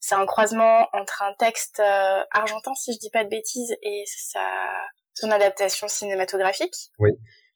c'est 0.00 0.14
un 0.14 0.24
croisement 0.24 0.88
entre 0.94 1.22
un 1.22 1.34
texte 1.38 1.82
argentin 2.30 2.72
si 2.74 2.94
je 2.94 2.98
dis 2.98 3.10
pas 3.10 3.22
de 3.22 3.28
bêtises 3.28 3.76
et 3.82 4.04
ça 4.06 4.40
son 5.16 5.30
adaptation 5.30 5.88
cinématographique. 5.88 6.90
Oui. 6.98 7.10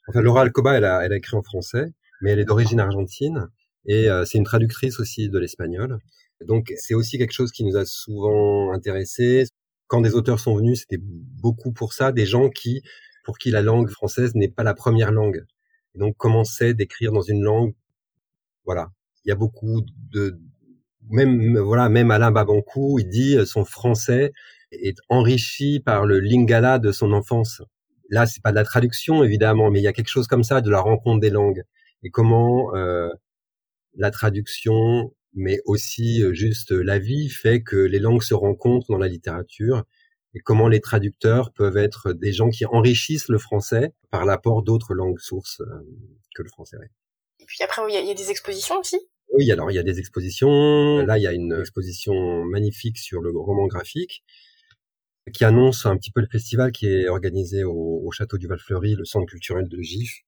Enfin, 0.08 0.22
Laura 0.22 0.42
Alcoba, 0.42 0.76
elle 0.76 0.84
a, 0.84 1.04
elle 1.04 1.12
a 1.12 1.16
écrit 1.16 1.36
en 1.36 1.42
français, 1.42 1.92
mais 2.20 2.32
elle 2.32 2.40
est 2.40 2.44
d'origine 2.44 2.80
argentine 2.80 3.48
et 3.86 4.08
euh, 4.08 4.24
c'est 4.24 4.38
une 4.38 4.44
traductrice 4.44 4.98
aussi 4.98 5.28
de 5.28 5.38
l'espagnol. 5.38 5.98
Donc 6.46 6.72
c'est 6.76 6.94
aussi 6.94 7.18
quelque 7.18 7.32
chose 7.32 7.52
qui 7.52 7.64
nous 7.64 7.76
a 7.76 7.84
souvent 7.84 8.72
intéressés. 8.72 9.44
Quand 9.86 10.00
des 10.00 10.14
auteurs 10.14 10.40
sont 10.40 10.54
venus, 10.54 10.80
c'était 10.80 11.02
beaucoup 11.02 11.72
pour 11.72 11.92
ça, 11.92 12.12
des 12.12 12.26
gens 12.26 12.48
qui, 12.48 12.82
pour 13.24 13.38
qui 13.38 13.50
la 13.50 13.60
langue 13.60 13.90
française 13.90 14.34
n'est 14.34 14.48
pas 14.48 14.62
la 14.62 14.74
première 14.74 15.12
langue. 15.12 15.44
Et 15.94 15.98
donc 15.98 16.16
commençaient 16.16 16.72
d'écrire 16.72 17.12
dans 17.12 17.22
une 17.22 17.42
langue. 17.42 17.74
Voilà, 18.64 18.90
il 19.24 19.28
y 19.28 19.32
a 19.32 19.36
beaucoup 19.36 19.82
de 20.10 20.38
même 21.10 21.58
voilà 21.58 21.88
même 21.88 22.10
Alain 22.10 22.30
Babankou, 22.30 22.98
il 22.98 23.08
dit 23.08 23.36
son 23.46 23.64
français 23.64 24.32
est 24.72 24.98
enrichi 25.08 25.80
par 25.80 26.06
le 26.06 26.20
lingala 26.20 26.78
de 26.78 26.92
son 26.92 27.12
enfance. 27.12 27.62
Là, 28.08 28.26
c'est 28.26 28.42
pas 28.42 28.50
de 28.50 28.56
la 28.56 28.64
traduction 28.64 29.22
évidemment, 29.22 29.70
mais 29.70 29.80
il 29.80 29.82
y 29.82 29.88
a 29.88 29.92
quelque 29.92 30.08
chose 30.08 30.26
comme 30.26 30.42
ça 30.42 30.60
de 30.60 30.70
la 30.70 30.80
rencontre 30.80 31.20
des 31.20 31.30
langues 31.30 31.62
et 32.02 32.10
comment 32.10 32.74
euh, 32.74 33.08
la 33.94 34.10
traduction, 34.10 35.14
mais 35.34 35.58
aussi 35.64 36.22
euh, 36.22 36.32
juste 36.32 36.72
la 36.72 36.98
vie, 36.98 37.28
fait 37.28 37.62
que 37.62 37.76
les 37.76 37.98
langues 37.98 38.22
se 38.22 38.34
rencontrent 38.34 38.86
dans 38.88 38.98
la 38.98 39.08
littérature 39.08 39.84
et 40.34 40.40
comment 40.40 40.68
les 40.68 40.80
traducteurs 40.80 41.52
peuvent 41.52 41.76
être 41.76 42.12
des 42.12 42.32
gens 42.32 42.50
qui 42.50 42.64
enrichissent 42.66 43.28
le 43.28 43.38
français 43.38 43.92
par 44.10 44.24
l'apport 44.24 44.62
d'autres 44.62 44.94
langues 44.94 45.18
sources 45.18 45.60
euh, 45.60 45.86
que 46.34 46.42
le 46.42 46.48
français. 46.48 46.78
Et 47.40 47.44
puis 47.46 47.58
après, 47.62 47.82
il 47.88 48.04
y, 48.04 48.08
y, 48.08 48.10
a 48.10 48.14
des 48.14 48.30
expositions 48.30 48.78
aussi. 48.78 48.98
Oui, 49.32 49.50
alors 49.50 49.70
il 49.70 49.74
y 49.74 49.78
a 49.78 49.82
des 49.82 49.98
expositions. 49.98 50.98
Là, 50.98 51.18
il 51.18 51.22
y 51.22 51.26
a 51.26 51.32
une 51.32 51.56
exposition 51.60 52.44
magnifique 52.44 52.98
sur 52.98 53.20
le 53.20 53.30
roman 53.30 53.66
graphique 53.66 54.24
qui 55.32 55.44
annonce 55.44 55.86
un 55.86 55.96
petit 55.96 56.10
peu 56.10 56.20
le 56.20 56.28
festival 56.30 56.72
qui 56.72 56.86
est 56.86 57.08
organisé 57.08 57.64
au, 57.64 58.02
au 58.04 58.10
château 58.10 58.38
du 58.38 58.46
Val-Fleury, 58.46 58.94
le 58.94 59.04
centre 59.04 59.26
culturel 59.26 59.68
de 59.68 59.80
Gif, 59.80 60.22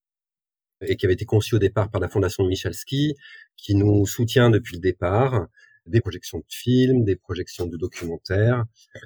et 0.81 0.97
qui 0.97 1.07
avait 1.07 1.15
été 1.15 1.25
conçu 1.25 1.55
au 1.55 1.59
départ 1.59 1.91
par 1.91 2.01
la 2.01 2.09
fondation 2.09 2.45
Michalski, 2.45 3.15
qui 3.57 3.75
nous 3.75 4.07
soutient 4.07 4.51
depuis 4.51 4.75
le 4.75 4.81
départ, 4.81 5.47
des 5.87 6.01
projections 6.01 6.39
de 6.39 6.45
films, 6.49 7.05
des 7.05 7.17
projections 7.17 7.67
de 7.67 7.77
documentaires. 7.77 8.65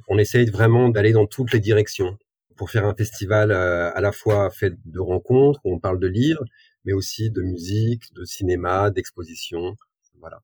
On 0.09 0.19
essaye 0.19 0.47
vraiment 0.47 0.89
d'aller 0.89 1.13
dans 1.13 1.27
toutes 1.27 1.53
les 1.53 1.61
directions 1.61 2.19
pour 2.57 2.71
faire 2.71 2.87
un 2.87 2.95
festival 2.95 3.51
euh, 3.51 3.93
à 3.95 4.01
la 4.01 4.13
fois 4.13 4.51
fait 4.51 4.75
de 4.85 4.99
rencontres, 4.99 5.61
où 5.65 5.75
on 5.75 5.79
parle 5.79 5.99
de 5.99 6.07
livres, 6.07 6.45
mais 6.85 6.93
aussi 6.93 7.31
de 7.31 7.43
musique, 7.43 8.13
de 8.15 8.25
cinéma, 8.25 8.91
d'exposition. 8.91 9.77
Voilà. 10.21 10.43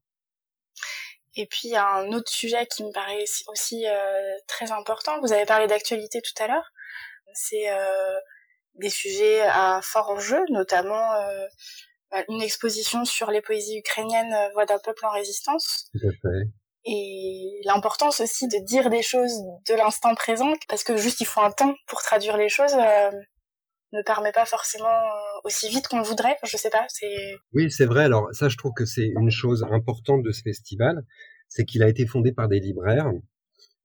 Et 1.35 1.47
puis 1.47 1.69
il 1.69 1.71
y 1.71 1.77
a 1.77 1.87
un 1.87 2.13
autre 2.13 2.31
sujet 2.31 2.67
qui 2.67 2.85
me 2.85 2.93
paraît 2.93 3.25
aussi 3.49 3.87
euh, 3.87 4.35
très 4.47 4.71
important. 4.71 5.19
Vous 5.21 5.33
avez 5.33 5.47
parlé 5.47 5.67
d'actualité 5.67 6.21
tout 6.21 6.43
à 6.43 6.47
l'heure. 6.47 6.73
C'est 7.35 7.71
euh, 7.71 8.19
des 8.75 8.91
sujets 8.91 9.41
à 9.43 9.81
fort 9.83 10.11
enjeu, 10.11 10.41
notamment 10.51 11.15
euh, 11.15 11.47
bah, 12.11 12.23
une 12.29 12.43
exposition 12.43 13.05
sur 13.05 13.31
les 13.31 13.41
poésies 13.41 13.79
ukrainiennes 13.79 14.35
Voix 14.53 14.67
d'un 14.67 14.79
peuple 14.79 15.07
en 15.07 15.11
résistance. 15.11 15.89
Tout 15.93 16.07
à 16.07 16.11
fait. 16.11 16.49
Et 16.85 17.61
l'importance 17.65 18.21
aussi 18.21 18.49
de 18.49 18.59
dire 18.59 18.91
des 18.91 19.03
choses 19.03 19.41
de 19.69 19.75
l'instant 19.75 20.15
présent, 20.15 20.53
parce 20.69 20.83
que 20.83 20.97
juste 20.97 21.21
il 21.21 21.27
faut 21.27 21.41
un 21.41 21.53
temps 21.53 21.75
pour 21.87 22.03
traduire 22.03 22.37
les 22.37 22.49
choses, 22.49 22.75
ne 23.93 24.03
permet 24.03 24.33
pas 24.33 24.47
forcément 24.47 25.01
aussi 25.45 25.69
vite 25.69 25.89
qu'on 25.89 26.03
voudrait. 26.03 26.37
Je 26.45 26.57
sais 26.57 26.71
pas. 26.71 26.85
C'est. 26.89 27.37
Oui, 27.53 27.71
c'est 27.71 27.87
vrai. 27.87 28.05
Alors 28.05 28.29
ça, 28.33 28.49
je 28.49 28.57
trouve 28.57 28.73
que 28.75 28.85
c'est 28.85 29.13
une 29.17 29.31
chose 29.31 29.65
importante 29.71 30.23
de 30.23 30.33
ce 30.33 30.43
festival, 30.43 31.05
c'est 31.49 31.65
qu'il 31.65 31.83
a 31.83 31.89
été 31.89 32.07
fondé 32.07 32.33
par 32.33 32.49
des 32.49 32.61
libraires 32.61 33.11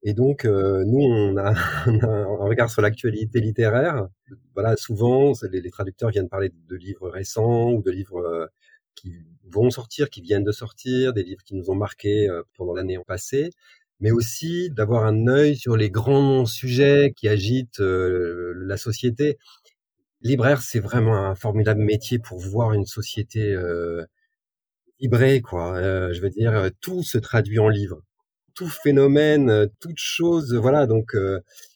Et 0.02 0.14
donc, 0.14 0.44
nous, 0.44 1.00
on 1.02 1.36
a, 1.36 1.54
un 1.86 2.24
regard 2.46 2.70
sur 2.70 2.82
l'actualité 2.82 3.40
littéraire. 3.40 4.08
Voilà, 4.54 4.76
souvent, 4.76 5.32
les, 5.50 5.70
traducteurs 5.70 6.10
viennent 6.10 6.28
parler 6.28 6.50
de 6.68 6.76
livres 6.76 7.08
récents 7.10 7.72
ou 7.72 7.82
de 7.82 7.90
livres 7.90 8.50
qui 8.94 9.12
vont 9.44 9.70
sortir, 9.70 10.10
qui 10.10 10.22
viennent 10.22 10.44
de 10.44 10.52
sortir, 10.52 11.12
des 11.12 11.22
livres 11.22 11.42
qui 11.44 11.54
nous 11.54 11.70
ont 11.70 11.76
marqués 11.76 12.28
pendant 12.56 12.74
l'année 12.74 12.98
passée 13.06 13.50
mais 14.00 14.10
aussi 14.10 14.70
d'avoir 14.70 15.04
un 15.04 15.26
œil 15.26 15.56
sur 15.56 15.76
les 15.76 15.90
grands 15.90 16.46
sujets 16.46 17.12
qui 17.16 17.28
agitent 17.28 17.80
la 17.80 18.76
société. 18.76 19.38
Libraire, 20.20 20.62
c'est 20.62 20.80
vraiment 20.80 21.16
un 21.16 21.34
formidable 21.34 21.80
métier 21.80 22.18
pour 22.18 22.38
voir 22.38 22.72
une 22.72 22.86
société 22.86 23.52
euh, 23.52 24.04
quoi. 25.44 25.76
Euh, 25.76 26.12
je 26.12 26.20
veux 26.20 26.30
dire, 26.30 26.70
tout 26.80 27.02
se 27.02 27.18
traduit 27.18 27.58
en 27.58 27.68
livre. 27.68 28.02
Tout 28.54 28.68
phénomène, 28.68 29.68
toute 29.80 29.98
chose, 29.98 30.54
voilà. 30.54 30.86
Donc, 30.86 31.14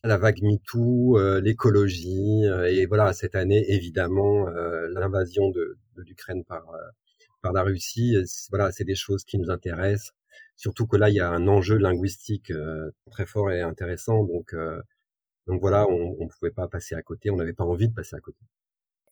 la 0.05 0.19
vague 0.19 0.43
MeToo, 0.43 1.19
l'écologie, 1.41 2.43
et 2.67 2.87
voilà, 2.87 3.13
cette 3.13 3.37
année, 3.37 3.65
évidemment, 3.69 4.49
l'invasion 4.91 5.51
de, 5.51 5.79
de 5.97 6.03
l'Ukraine 6.03 6.45
par 6.45 6.65
par 7.43 7.53
la 7.53 7.63
Russie. 7.63 8.17
Voilà, 8.51 8.73
c'est 8.73 8.85
des 8.85 8.95
choses 8.95 9.25
qui 9.25 9.39
nous 9.39 9.51
intéressent. 9.51 10.13
Surtout 10.57 10.87
que 10.87 10.97
là, 10.97 11.11
il 11.11 11.17
y 11.17 11.21
a 11.21 11.29
un 11.29 11.49
enjeu 11.49 11.77
linguistique 11.77 12.51
euh, 12.53 12.91
très 13.11 13.27
fort 13.27 13.51
et 13.51 13.61
intéressant. 13.61 14.25
Donc, 14.25 14.55
euh, 14.55 14.81
donc 15.47 15.61
voilà, 15.61 15.87
on 15.89 16.17
ne 16.19 16.29
pouvait 16.29 16.53
pas 16.53 16.69
passer 16.69 16.95
à 16.95 17.03
côté. 17.03 17.31
On 17.31 17.37
n'avait 17.37 17.53
pas 17.53 17.65
envie 17.65 17.89
de 17.89 17.95
passer 17.95 18.17
à 18.17 18.21
côté. 18.21 18.39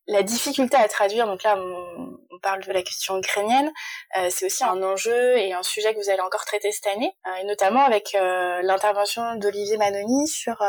La 0.06 0.22
difficulté 0.22 0.76
à 0.76 0.88
traduire, 0.88 1.26
donc 1.26 1.42
là, 1.42 1.56
on, 1.58 2.18
parle 2.42 2.64
de 2.64 2.72
la 2.72 2.82
question 2.82 3.18
ukrainienne, 3.18 3.70
euh, 4.16 4.28
c'est 4.30 4.46
aussi 4.46 4.64
un 4.64 4.82
enjeu 4.82 5.36
et 5.36 5.52
un 5.52 5.62
sujet 5.62 5.92
que 5.92 6.00
vous 6.00 6.08
allez 6.08 6.22
encore 6.22 6.46
traiter 6.46 6.72
cette 6.72 6.86
année, 6.86 7.14
et 7.38 7.44
notamment 7.44 7.84
avec 7.84 8.14
l'intervention 8.14 9.36
d'Olivier 9.36 9.76
Manoni 9.76 10.26
sur 10.26 10.64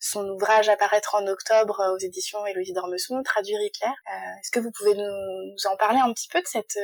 son 0.00 0.26
ouvrage 0.30 0.70
apparaître 0.70 1.14
en 1.14 1.26
octobre 1.26 1.92
aux 1.94 1.98
éditions 1.98 2.46
Héloïse 2.46 2.72
d'Ormesson, 2.72 3.22
Traduire 3.22 3.60
Hitler. 3.60 3.92
Est-ce 4.40 4.50
que 4.50 4.60
vous 4.60 4.70
pouvez 4.72 4.94
nous, 4.94 5.04
nous, 5.04 5.66
en 5.70 5.76
parler 5.76 5.98
un 5.98 6.10
petit 6.14 6.28
peu 6.28 6.40
de 6.40 6.46
cette 6.46 6.78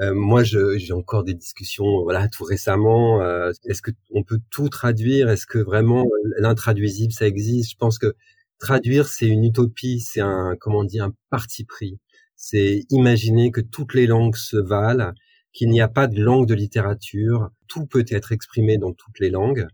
euh, 0.00 0.14
moi, 0.14 0.42
j'ai 0.42 0.92
encore 0.92 1.22
des 1.24 1.34
discussions, 1.34 2.02
voilà, 2.02 2.28
tout 2.28 2.44
récemment. 2.44 3.20
Euh, 3.22 3.52
est-ce 3.66 3.82
que 3.82 3.90
on 4.10 4.22
peut 4.22 4.40
tout 4.50 4.68
traduire? 4.68 5.28
Est-ce 5.28 5.46
que 5.46 5.58
vraiment 5.58 6.06
l'intraduisible 6.38 7.12
ça 7.12 7.26
existe? 7.26 7.72
Je 7.72 7.76
pense 7.76 7.98
que 7.98 8.14
traduire 8.58 9.08
c'est 9.08 9.26
une 9.26 9.44
utopie, 9.44 10.00
c'est 10.00 10.20
un 10.20 10.56
comment 10.58 10.84
dire 10.84 11.04
un 11.04 11.14
parti 11.30 11.64
pris. 11.64 11.98
C'est 12.36 12.84
imaginer 12.90 13.50
que 13.52 13.60
toutes 13.60 13.94
les 13.94 14.06
langues 14.06 14.36
se 14.36 14.56
valent, 14.56 15.12
qu'il 15.52 15.68
n'y 15.68 15.80
a 15.80 15.88
pas 15.88 16.06
de 16.06 16.20
langue 16.20 16.46
de 16.48 16.54
littérature, 16.54 17.50
tout 17.68 17.86
peut 17.86 18.04
être 18.08 18.32
exprimé 18.32 18.78
dans 18.78 18.92
toutes 18.92 19.20
les 19.20 19.30
langues. 19.30 19.66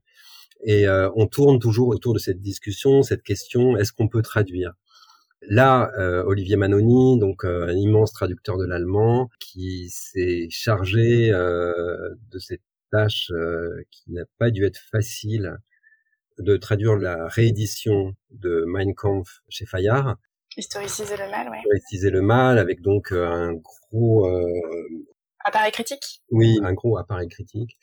Et 0.64 0.88
euh, 0.88 1.10
on 1.14 1.26
tourne 1.28 1.60
toujours 1.60 1.88
autour 1.88 2.14
de 2.14 2.18
cette 2.18 2.42
discussion, 2.42 3.02
cette 3.02 3.22
question 3.22 3.76
est-ce 3.76 3.92
qu'on 3.92 4.08
peut 4.08 4.22
traduire? 4.22 4.72
Là, 5.42 5.90
euh, 5.98 6.24
Olivier 6.24 6.56
Manoni, 6.56 7.18
donc 7.18 7.44
euh, 7.44 7.68
un 7.68 7.76
immense 7.76 8.12
traducteur 8.12 8.58
de 8.58 8.66
l'allemand, 8.66 9.30
qui 9.38 9.88
s'est 9.88 10.48
chargé 10.50 11.30
euh, 11.32 12.14
de 12.30 12.38
cette 12.38 12.62
tâche 12.90 13.30
qui 13.90 14.12
n'a 14.12 14.24
pas 14.38 14.50
dû 14.50 14.64
être 14.64 14.78
facile 14.90 15.58
de 16.38 16.56
traduire 16.56 16.96
la 16.96 17.28
réédition 17.28 18.14
de 18.30 18.64
Mein 18.66 18.94
Kampf 18.94 19.42
chez 19.48 19.66
Fayard. 19.66 20.16
Historiciser 20.56 21.16
le 21.16 21.30
mal, 21.30 21.48
oui. 21.50 21.58
Historiciser 21.58 22.10
le 22.10 22.22
mal, 22.22 22.58
avec 22.58 22.80
donc 22.80 23.12
un 23.12 23.52
gros 23.52 24.26
appareil 25.48 25.72
critique 25.72 26.22
Oui, 26.30 26.58
un 26.62 26.72
gros 26.72 26.96
appareil 26.96 27.28
critique. 27.28 27.76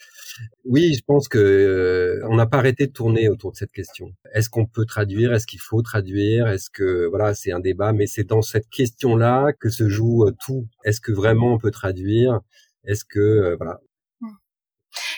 Oui, 0.63 0.93
je 0.93 1.03
pense 1.05 1.27
que 1.27 1.38
euh, 1.38 2.27
on 2.29 2.36
n'a 2.36 2.45
pas 2.45 2.57
arrêté 2.57 2.88
de 2.88 2.91
tourner 2.91 3.29
autour 3.29 3.51
de 3.51 3.57
cette 3.57 3.72
question. 3.72 4.12
Est-ce 4.34 4.50
qu'on 4.50 4.65
peut 4.65 4.86
traduire? 4.86 5.34
Est-ce 5.34 5.48
qu'il 5.48 5.60
faut 5.60 5.81
traduire? 5.81 6.48
Est-ce 6.48 6.69
que 6.69 7.07
voilà, 7.07 7.36
c'est 7.36 7.51
un 7.51 7.60
débat, 7.60 7.91
mais 7.93 8.07
c'est 8.07 8.24
dans 8.24 8.41
cette 8.41 8.69
question-là 8.69 9.51
que 9.60 9.69
se 9.69 9.89
joue 9.89 10.25
euh, 10.25 10.36
tout. 10.45 10.67
Est-ce 10.84 11.01
que 11.01 11.12
vraiment 11.12 11.53
on 11.53 11.57
peut 11.57 11.72
traduire? 11.72 12.39
Est-ce 12.86 13.03
que 13.03 13.19
euh, 13.19 13.55
voilà 13.57 13.79
hmm. 14.22 14.36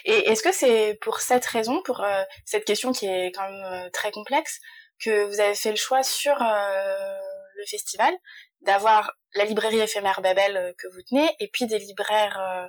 Et 0.06 0.30
est-ce 0.30 0.42
que 0.42 0.54
c'est 0.54 0.98
pour 1.02 1.20
cette 1.20 1.46
raison, 1.46 1.82
pour 1.84 2.04
cette 2.46 2.66
question 2.66 2.92
qui 2.92 3.06
est 3.06 3.32
quand 3.32 3.50
même 3.50 3.90
très 3.92 4.12
complexe, 4.12 4.60
que 5.00 5.28
vous 5.28 5.40
avez 5.40 5.54
fait 5.56 5.72
le 5.72 5.78
choix 5.78 6.02
sur 6.02 6.34
le 6.40 7.66
festival? 7.70 8.14
D'avoir 8.62 9.12
la 9.36 9.46
librairie 9.46 9.80
éphémère 9.80 10.22
Babel 10.22 10.58
euh, 10.58 10.74
que 10.78 10.88
vous 10.94 11.02
tenez 11.08 11.30
et 11.40 11.50
puis 11.52 11.68
des 11.68 11.80
libraires 11.80 12.40
euh, 12.40 12.68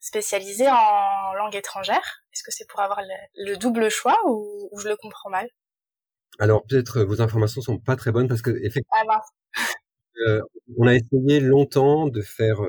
spécialisés 0.00 0.68
en 0.68 1.34
langue 1.34 1.56
étrangère. 1.56 2.22
Est-ce 2.32 2.42
que 2.42 2.50
c'est 2.50 2.68
pour 2.68 2.80
avoir 2.80 3.00
le, 3.36 3.56
double 3.56 3.88
choix 3.88 4.16
ou, 4.26 4.70
je 4.78 4.88
le 4.88 4.96
comprends 4.96 5.30
mal? 5.30 5.48
Alors 6.38 6.64
peut-être 6.68 6.98
euh, 6.98 7.04
vos 7.04 7.22
informations 7.22 7.60
sont 7.60 7.78
pas 7.78 7.96
très 7.96 8.12
bonnes 8.12 8.28
parce 8.28 8.42
que 8.42 8.50
effectivement. 8.50 8.90
Ah 9.08 9.20
on 10.78 10.86
a 10.86 10.94
essayé 10.94 11.40
longtemps 11.40 12.06
de 12.06 12.22
faire 12.22 12.60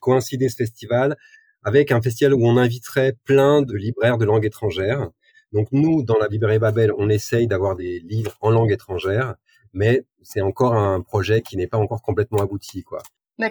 coïncider 0.00 0.48
ce 0.48 0.56
festival 0.56 1.18
avec 1.62 1.92
un 1.92 2.00
festival 2.00 2.32
où 2.32 2.46
on 2.46 2.56
inviterait 2.56 3.14
plein 3.24 3.60
de 3.60 3.74
libraires 3.74 4.16
de 4.16 4.24
langue 4.24 4.46
étrangère. 4.46 5.10
Donc 5.52 5.68
nous, 5.70 6.02
dans 6.02 6.16
la 6.16 6.28
librairie 6.28 6.58
Babel, 6.58 6.90
on 6.96 7.10
essaye 7.10 7.46
d'avoir 7.46 7.76
des 7.76 8.00
livres 8.00 8.36
en 8.40 8.50
langue 8.50 8.72
étrangère 8.72 9.34
mais 9.72 10.04
c'est 10.22 10.40
encore 10.40 10.74
un 10.74 11.00
projet 11.00 11.42
qui 11.42 11.56
n'est 11.56 11.66
pas 11.66 11.78
encore 11.78 12.02
complètement 12.02 12.40
abouti, 12.40 12.82
quoi. 12.82 13.02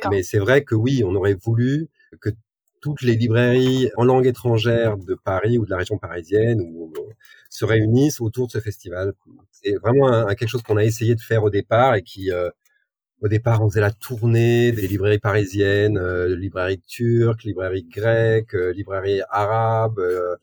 Mais 0.10 0.24
c'est 0.24 0.40
vrai 0.40 0.64
que 0.64 0.76
oui, 0.76 1.04
on 1.06 1.16
aurait 1.16 1.34
voulu 1.34 1.90
que 2.22 2.30
toutes 2.80 3.02
les 3.02 3.16
librairies 3.16 3.92
en 3.98 4.04
langue 4.04 4.26
étrangère 4.26 4.98
de 4.98 5.16
Paris 5.16 5.58
ou 5.58 5.66
de 5.66 5.70
la 5.70 5.78
région 5.78 5.98
parisienne 5.98 6.62
ou, 6.62 6.94
se 7.50 7.66
réunissent 7.66 8.22
autour 8.22 8.48
de 8.48 8.54
ce 8.54 8.60
festival. 8.60 9.14
C'est 9.52 9.76
vraiment 9.76 10.26
quelque 10.28 10.48
chose 10.48 10.64
qu'on 10.64 10.78
a 10.78 10.84
essayé 10.84 11.14
de 11.16 11.22
faire 11.22 11.44
au 11.44 11.50
départ 11.50 11.96
et 11.96 12.02
qui, 12.02 12.32
euh, 12.32 12.50
au 13.22 13.28
départ, 13.28 13.64
on 13.64 13.70
faisait 13.70 13.82
la 13.82 13.92
tournée 13.92 14.72
des 14.72 14.88
librairies 14.88 15.20
parisiennes, 15.20 15.98
euh, 15.98 16.36
librairies 16.36 16.82
turques, 16.88 17.44
librairies 17.44 17.84
grecques, 17.84 18.56
euh, 18.56 18.74
librairies 18.74 19.22
arabes, 19.30 20.00
euh, 20.00 20.36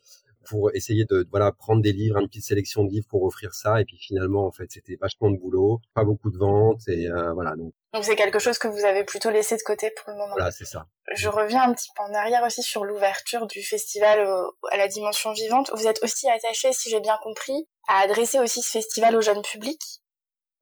pour 0.49 0.75
essayer 0.75 1.05
de 1.05 1.27
voilà 1.31 1.53
prendre 1.53 1.83
des 1.83 1.93
livres, 1.93 2.19
une 2.19 2.29
petite 2.29 2.45
sélection 2.45 2.85
de 2.85 2.91
livres 2.91 3.07
pour 3.09 3.23
offrir 3.23 3.55
ça. 3.55 3.81
Et 3.81 3.85
puis 3.85 3.99
finalement, 3.99 4.47
en 4.47 4.53
fait, 4.53 4.71
c'était 4.71 4.97
vachement 5.01 5.31
de 5.31 5.37
boulot, 5.37 5.81
pas 5.95 6.05
beaucoup 6.05 6.31
de 6.31 6.39
ventes 6.39 6.89
et 6.89 7.09
euh, 7.09 7.33
voilà. 7.33 7.55
Donc 7.57 7.73
donc 7.95 8.05
c'est 8.05 8.17
quelque 8.17 8.39
chose 8.39 8.59
que 8.59 8.69
vous 8.69 8.85
avez 8.85 9.05
plutôt 9.05 9.31
laissé 9.31 9.57
de 9.57 9.63
côté 9.63 9.91
pour 9.97 10.11
le 10.13 10.19
moment. 10.19 10.35
Voilà, 10.35 10.51
c'est 10.51 10.67
ça. 10.67 10.87
Je 11.15 11.29
reviens 11.29 11.63
un 11.63 11.73
petit 11.73 11.89
peu 11.97 12.03
en 12.03 12.13
arrière 12.13 12.43
aussi 12.43 12.63
sur 12.63 12.85
l'ouverture 12.85 13.47
du 13.47 13.63
festival 13.63 14.29
à 14.71 14.77
la 14.77 14.89
dimension 14.89 15.33
vivante. 15.33 15.71
Vous 15.75 15.87
êtes 15.87 16.03
aussi 16.03 16.29
attaché, 16.29 16.73
si 16.75 16.91
j'ai 16.91 17.01
bien 17.01 17.19
compris, 17.23 17.67
à 17.89 18.01
adresser 18.01 18.41
aussi 18.41 18.61
ce 18.61 18.71
festival 18.71 19.17
au 19.17 19.23
jeune 19.23 19.41
public. 19.41 19.81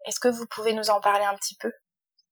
Est-ce 0.06 0.20
que 0.20 0.28
vous 0.28 0.46
pouvez 0.46 0.72
nous 0.72 0.88
en 0.90 1.00
parler 1.00 1.24
un 1.24 1.34
petit 1.34 1.56
peu? 1.56 1.72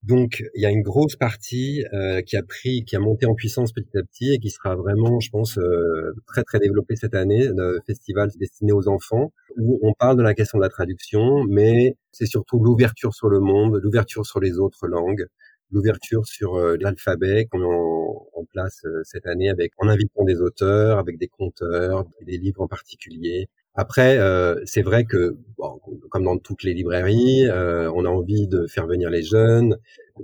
Donc, 0.05 0.43
il 0.55 0.61
y 0.61 0.67
a 0.67 0.71
une 0.71 0.83
grosse 0.83 1.17
partie 1.17 1.83
euh, 1.95 2.21
qui 2.21 2.37
a 2.37 2.43
pris, 2.43 2.85
qui 2.85 2.95
a 2.95 2.99
monté 2.99 3.25
en 3.25 3.35
puissance 3.35 3.73
petit 3.73 3.97
à 3.97 4.03
petit 4.03 4.35
et 4.35 4.39
qui 4.39 4.51
sera 4.51 4.77
vraiment, 4.77 5.19
je 5.19 5.31
pense, 5.31 5.57
euh, 5.57 6.13
très 6.27 6.43
très 6.43 6.59
développée 6.59 6.95
cette 6.95 7.15
année. 7.15 7.49
Le 7.49 7.81
festival 7.87 8.29
destiné 8.39 8.73
aux 8.73 8.87
enfants, 8.87 9.33
où 9.57 9.79
on 9.83 9.95
parle 9.95 10.19
de 10.19 10.23
la 10.23 10.35
question 10.35 10.59
de 10.59 10.63
la 10.63 10.69
traduction, 10.69 11.45
mais 11.45 11.97
c'est 12.13 12.27
surtout 12.27 12.59
l'ouverture 12.59 13.15
sur 13.15 13.31
le 13.31 13.41
monde, 13.41 13.81
l'ouverture 13.83 14.27
sur 14.27 14.41
les 14.41 14.59
autres 14.59 14.87
langues, 14.89 15.25
l'ouverture 15.71 16.27
sur 16.27 16.57
euh, 16.57 16.77
l'alphabet 16.79 17.47
qu'on 17.47 17.61
met 17.61 17.65
en, 17.65 18.27
en 18.35 18.45
place 18.53 18.83
cette 19.05 19.27
année 19.27 19.49
avec 19.49 19.73
en 19.79 19.89
invitant 19.89 20.25
des 20.25 20.43
auteurs, 20.43 20.99
avec 20.99 21.17
des 21.19 21.29
conteurs, 21.29 22.05
des 22.27 22.37
livres 22.37 22.61
en 22.61 22.69
particulier, 22.69 23.49
après, 23.75 24.19
euh, 24.19 24.61
c'est 24.67 24.83
vrai 24.83 25.05
que, 25.05 25.37
bon, 25.59 25.81
comme 26.11 26.25
dans 26.25 26.39
toutes 26.39 26.63
les 26.63 26.75
librairies, 26.75 27.47
euh, 27.49 27.91
on 27.95 28.05
a 28.05 28.09
envie 28.09 28.47
de 28.47 28.67
faire 28.69 28.87
venir 28.87 29.11
les 29.11 29.23
jeunes. 29.23 29.77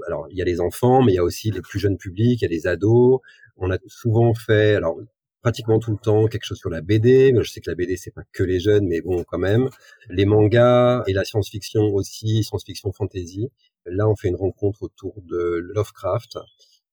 Alors, 0.07 0.26
il 0.30 0.38
y 0.38 0.42
a 0.42 0.45
les 0.45 0.61
enfants, 0.61 1.02
mais 1.02 1.12
il 1.12 1.16
y 1.16 1.19
a 1.19 1.25
aussi 1.25 1.50
les 1.50 1.61
plus 1.61 1.80
jeunes 1.80 1.99
publics, 1.99 2.40
il 2.42 2.45
y 2.45 2.47
a 2.47 2.50
les 2.50 2.66
ados. 2.69 3.21
On 3.57 3.71
a 3.71 3.78
souvent 3.88 4.35
fait, 4.35 4.75
alors 4.76 4.99
pratiquement 5.42 5.78
tout 5.80 5.90
le 5.92 5.97
temps, 5.99 6.26
quelque 6.26 6.45
chose 6.45 6.59
sur 6.59 6.71
la 6.71 6.80
BD. 6.80 7.33
Je 7.40 7.50
sais 7.50 7.61
que 7.61 7.71
la 7.71 7.75
BD, 7.75 7.97
c'est 7.97 8.12
pas 8.12 8.23
que 8.33 8.45
les 8.45 8.61
jeunes, 8.61 8.87
mais 8.87 9.00
bon, 9.00 9.25
quand 9.25 9.38
même. 9.38 9.69
Les 10.11 10.26
mangas 10.26 11.02
et 11.09 11.12
la 11.12 11.25
science-fiction 11.25 11.83
aussi, 11.95 12.45
science-fiction 12.45 12.92
fantasy. 12.92 13.49
Là, 13.87 14.09
on 14.09 14.14
fait 14.16 14.28
une 14.28 14.37
rencontre 14.37 14.83
autour 14.83 15.21
de 15.23 15.59
Lovecraft 15.75 16.38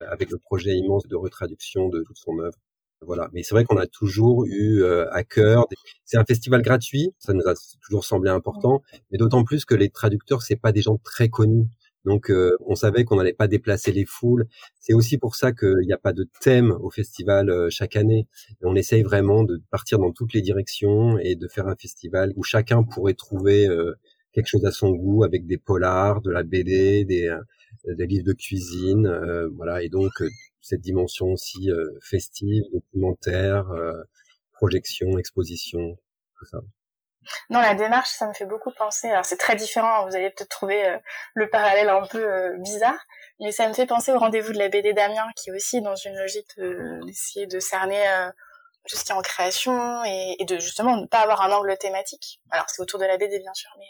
avec 0.02 0.32
le 0.32 0.38
projet 0.40 0.76
immense 0.76 1.08
de 1.08 1.16
retraduction 1.16 1.90
de 1.90 2.02
toute 2.04 2.18
son 2.18 2.40
œuvre. 2.40 2.58
Voilà. 3.02 3.30
Mais 3.34 3.44
c'est 3.44 3.54
vrai 3.54 3.64
qu'on 3.64 3.78
a 3.78 3.88
toujours 3.88 4.46
eu 4.46 4.82
euh, 4.82 5.10
à 5.12 5.24
cœur. 5.24 5.68
C'est 6.06 6.18
un 6.18 6.26
festival 6.26 6.62
gratuit, 6.62 7.14
ça 7.20 7.34
nous 7.34 7.48
a 7.48 7.54
toujours 7.82 8.06
semblé 8.06 8.30
important, 8.30 8.82
mais 9.12 9.18
d'autant 9.18 9.44
plus 9.44 9.66
que 9.66 9.76
les 9.76 9.90
traducteurs, 9.90 10.42
c'est 10.42 10.56
pas 10.56 10.72
des 10.72 10.82
gens 10.82 10.98
très 11.04 11.30
connus. 11.30 11.68
Donc, 12.06 12.32
euh, 12.32 12.56
on 12.66 12.76
savait 12.76 13.04
qu'on 13.04 13.18
n'allait 13.18 13.34
pas 13.34 13.48
déplacer 13.48 13.92
les 13.92 14.06
foules. 14.06 14.48
C'est 14.80 14.94
aussi 14.94 15.18
pour 15.18 15.36
ça 15.36 15.52
qu'il 15.52 15.86
n'y 15.86 15.92
a 15.94 15.98
pas 15.98 16.14
de 16.14 16.28
thème 16.42 16.72
au 16.80 16.90
festival 16.90 17.50
euh, 17.50 17.70
chaque 17.70 17.96
année. 17.98 18.28
on 18.64 18.76
essaye 18.76 19.04
vraiment 19.04 19.44
de 19.44 19.62
partir 19.72 20.00
dans 20.00 20.12
toutes 20.12 20.34
les 20.34 20.42
directions 20.42 21.20
et 21.20 21.36
de 21.36 21.48
faire 21.48 21.68
un 21.68 21.76
festival 21.76 22.32
où 22.36 22.44
chacun 22.44 22.84
pourrait 22.84 23.14
trouver 23.14 23.68
quelque 24.32 24.48
chose 24.48 24.66
à 24.66 24.72
son 24.72 24.92
goût, 24.92 25.24
avec 25.24 25.46
des 25.48 25.58
polars, 25.58 26.22
de 26.22 26.32
la 26.32 26.44
BD, 26.44 27.06
des, 27.06 27.36
des 27.96 28.08
livres 28.08 28.26
de 28.26 28.34
cuisine, 28.34 29.50
voilà. 29.56 29.82
Et 29.84 29.90
donc 29.90 30.12
cette 30.62 30.82
dimension 30.82 31.28
aussi 31.28 31.72
euh, 31.72 31.98
festive, 32.02 32.64
documentaire, 32.74 33.70
euh, 33.72 33.94
projection, 34.54 35.18
exposition. 35.18 35.98
tout 36.38 36.46
ça. 36.46 36.60
Non, 37.50 37.60
la 37.60 37.74
démarche, 37.74 38.10
ça 38.10 38.28
me 38.28 38.34
fait 38.34 38.46
beaucoup 38.46 38.72
penser. 38.72 39.10
Alors 39.10 39.26
c'est 39.26 39.38
très 39.38 39.56
différent, 39.56 40.02
hein, 40.02 40.06
vous 40.08 40.16
allez 40.16 40.30
peut-être 40.30 40.50
trouver 40.50 40.86
euh, 40.86 40.98
le 41.34 41.50
parallèle 41.50 41.90
un 41.90 42.06
peu 42.06 42.24
euh, 42.24 42.58
bizarre, 42.60 43.00
mais 43.40 43.52
ça 43.52 43.68
me 43.68 43.74
fait 43.74 43.86
penser 43.86 44.12
au 44.12 44.20
rendez-vous 44.20 44.54
de 44.54 44.58
la 44.58 44.70
BD 44.70 44.94
Damien, 44.94 45.28
qui 45.36 45.50
est 45.50 45.54
aussi 45.54 45.82
dans 45.82 45.96
une 45.96 46.16
logique 46.18 46.52
d'essayer 47.06 47.48
de 47.48 47.60
cerner 47.60 48.08
euh, 48.10 48.30
tout 48.90 48.96
ce 48.96 49.04
qui 49.04 49.12
est 49.12 49.16
en 49.16 49.22
création 49.22 50.04
et, 50.06 50.44
de 50.46 50.60
justement 50.60 50.96
ne 50.98 51.06
pas 51.06 51.20
avoir 51.20 51.42
un 51.42 51.52
angle 51.52 51.78
thématique. 51.78 52.40
Alors 52.52 52.70
c'est 52.70 52.82
autour 52.82 53.00
de 53.00 53.06
la 53.06 53.18
BD 53.18 53.40
bien 53.40 53.54
sûr, 53.54 53.70
mais 53.78 53.88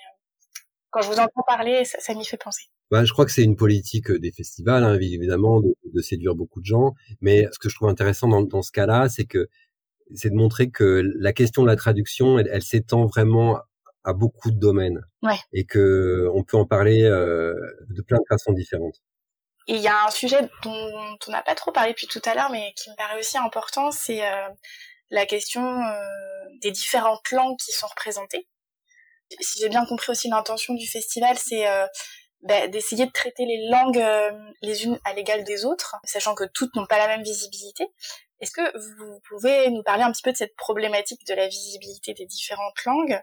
quand 0.89 1.01
je 1.01 1.07
vous 1.07 1.19
entends 1.19 1.43
parler, 1.45 1.85
ça, 1.85 2.13
m'y 2.13 2.25
fait 2.25 2.37
penser. 2.37 2.63
Bah, 2.89 3.03
je 3.03 3.11
crois 3.11 3.25
que 3.25 3.31
c'est 3.31 3.43
une 3.43 3.57
politique 3.57 4.11
des 4.11 4.31
festivals, 4.31 4.83
hein, 4.83 4.95
évidemment, 4.95 5.61
de, 5.61 6.01
séduire 6.01 6.35
beaucoup 6.35 6.61
de 6.61 6.65
gens. 6.65 6.93
Mais 7.21 7.47
ce 7.51 7.59
que 7.59 7.69
je 7.69 7.75
trouve 7.75 7.89
intéressant 7.89 8.27
dans, 8.27 8.43
dans 8.43 8.61
ce 8.61 8.71
cas-là, 8.71 9.09
c'est 9.09 9.25
que 9.25 9.49
c'est 10.15 10.29
de 10.29 10.35
montrer 10.35 10.69
que 10.69 11.03
la 11.19 11.33
question 11.33 11.63
de 11.63 11.67
la 11.67 11.75
traduction, 11.75 12.39
elle, 12.39 12.61
s'étend 12.61 13.05
vraiment 13.05 13.59
à 14.03 14.13
beaucoup 14.13 14.51
de 14.51 14.59
domaines 14.59 15.01
et 15.51 15.65
que 15.65 16.29
on 16.33 16.43
peut 16.43 16.57
en 16.57 16.65
parler 16.65 17.03
euh, 17.03 17.53
de 17.89 18.01
plein 18.01 18.17
de 18.17 18.25
façons 18.29 18.53
différentes. 18.53 19.01
Et 19.67 19.75
il 19.75 19.81
y 19.81 19.87
a 19.89 20.05
un 20.05 20.11
sujet 20.11 20.49
dont 20.63 21.17
on 21.27 21.31
n'a 21.31 21.41
pas 21.41 21.55
trop 21.55 21.73
parlé 21.73 21.91
depuis 21.91 22.07
tout 22.07 22.21
à 22.23 22.33
l'heure, 22.33 22.49
mais 22.51 22.73
qui 22.77 22.89
me 22.89 22.95
paraît 22.95 23.19
aussi 23.19 23.37
important, 23.37 23.91
c'est 23.91 24.25
euh, 24.25 24.47
la 25.09 25.25
question 25.25 25.61
euh, 25.61 25.99
des 26.61 26.71
différentes 26.71 27.29
langues 27.31 27.57
qui 27.57 27.73
sont 27.73 27.87
représentées. 27.87 28.47
Si 29.41 29.59
j'ai 29.59 29.67
bien 29.67 29.85
compris 29.85 30.11
aussi 30.11 30.29
l'intention 30.29 30.73
du 30.73 30.87
festival, 30.87 31.37
c'est 31.37 31.65
bah, 32.47 32.67
d'essayer 32.67 33.05
de 33.05 33.11
traiter 33.11 33.45
les 33.45 33.67
langues 33.69 34.03
les 34.61 34.85
unes 34.85 34.99
à 35.05 35.13
l'égal 35.13 35.43
des 35.43 35.65
autres, 35.65 35.95
sachant 36.03 36.35
que 36.35 36.45
toutes 36.53 36.75
n'ont 36.75 36.85
pas 36.87 36.97
la 36.97 37.07
même 37.07 37.23
visibilité, 37.23 37.87
est-ce 38.39 38.51
que 38.51 38.77
vous 38.77 39.19
pouvez 39.27 39.69
nous 39.71 39.83
parler 39.83 40.03
un 40.03 40.11
petit 40.11 40.21
peu 40.21 40.31
de 40.31 40.37
cette 40.37 40.55
problématique 40.55 41.25
de 41.27 41.33
la 41.33 41.47
visibilité 41.47 42.13
des 42.13 42.25
différentes 42.25 42.83
langues 42.85 43.19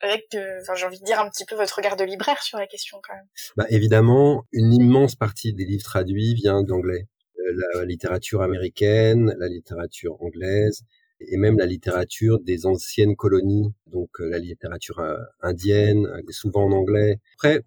avec, 0.00 0.26
euh, 0.34 0.60
j'ai 0.74 0.86
envie 0.86 1.00
de 1.00 1.04
dire 1.04 1.20
un 1.20 1.28
petit 1.30 1.44
peu 1.44 1.54
votre 1.54 1.74
regard 1.76 1.96
de 1.96 2.04
libraire 2.04 2.42
sur 2.42 2.58
la 2.58 2.66
question 2.66 2.98
quand 3.02 3.14
même. 3.14 3.26
Bah, 3.56 3.66
évidemment, 3.70 4.44
une 4.52 4.72
immense 4.72 5.14
partie 5.14 5.52
des 5.52 5.64
livres 5.64 5.84
traduits 5.84 6.34
vient 6.34 6.62
d'anglais. 6.62 7.08
Euh, 7.38 7.78
la 7.78 7.84
littérature 7.84 8.42
américaine, 8.42 9.34
la 9.38 9.48
littérature 9.48 10.20
anglaise, 10.22 10.82
et 11.20 11.38
même 11.38 11.56
la 11.56 11.64
littérature 11.64 12.40
des 12.40 12.66
anciennes 12.66 13.16
colonies, 13.16 13.72
donc 13.86 14.10
euh, 14.20 14.28
la 14.28 14.38
littérature 14.38 15.02
indienne, 15.40 16.06
souvent 16.28 16.64
en 16.64 16.72
anglais. 16.72 17.20
Après, 17.34 17.62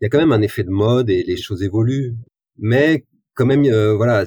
il 0.00 0.04
y 0.04 0.06
a 0.06 0.08
quand 0.08 0.18
même 0.18 0.32
un 0.32 0.42
effet 0.42 0.64
de 0.64 0.70
mode 0.70 1.10
et 1.10 1.22
les 1.22 1.36
choses 1.36 1.62
évoluent. 1.62 2.16
Mais 2.58 3.04
quand 3.34 3.46
même, 3.46 3.64
euh, 3.64 3.94
voilà, 3.94 4.24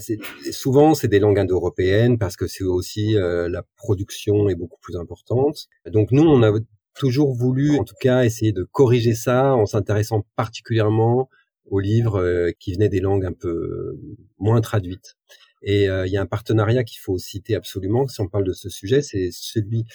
souvent 0.52 0.94
c'est 0.96 1.08
des 1.08 1.20
langues 1.20 1.40
indo-européennes 1.40 2.18
parce 2.18 2.36
que 2.36 2.48
c'est 2.48 2.64
aussi 2.64 3.18
euh, 3.18 3.50
la 3.50 3.64
production 3.78 4.50
est 4.50 4.56
beaucoup 4.56 4.80
plus 4.82 4.96
importante. 4.98 5.68
Donc 5.88 6.12
nous, 6.12 6.24
on 6.24 6.44
a 6.44 6.52
toujours 6.96 7.34
voulu, 7.34 7.78
en 7.78 7.84
tout 7.84 7.96
cas, 8.00 8.24
essayer 8.24 8.52
de 8.54 8.64
corriger 8.64 9.16
ça 9.16 9.56
en 9.56 9.66
s'intéressant 9.66 10.26
particulièrement 10.36 11.30
aux 11.66 11.80
livres 11.80 12.20
euh, 12.22 12.52
qui 12.60 12.74
venaient 12.74 12.90
des 12.90 13.00
langues 13.00 13.26
un 13.26 13.34
peu 13.34 13.98
moins 14.40 14.62
traduites. 14.62 15.16
Et 15.64 15.86
il 15.86 16.12
y 16.12 16.18
a 16.18 16.22
un 16.22 16.26
partenariat 16.26 16.84
qu'il 16.84 17.00
faut 17.00 17.18
citer 17.18 17.56
absolument 17.56 18.06
si 18.08 18.20
on 18.20 18.28
parle 18.28 18.44
de 18.44 18.52
ce 18.52 18.68
sujet, 18.68 19.02
c'est 19.02 19.30
celui 19.32 19.86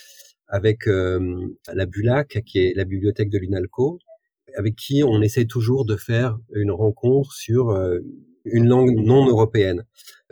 avec 0.47 0.87
la 0.87 1.85
Bulac, 1.85 2.43
qui 2.47 2.61
est 2.61 2.73
la 2.75 2.85
bibliothèque 2.85 3.29
de 3.29 3.37
l'UNALCO, 3.37 3.99
avec 4.57 4.77
qui 4.77 5.03
on 5.05 5.21
essaie 5.23 5.45
toujours 5.45 5.85
de 5.85 5.97
faire 5.97 6.39
une 6.53 6.71
rencontre 6.71 7.33
sur 7.33 7.73
une 8.53 8.69
langue 8.69 8.95
non 8.97 9.27
européenne, 9.27 9.85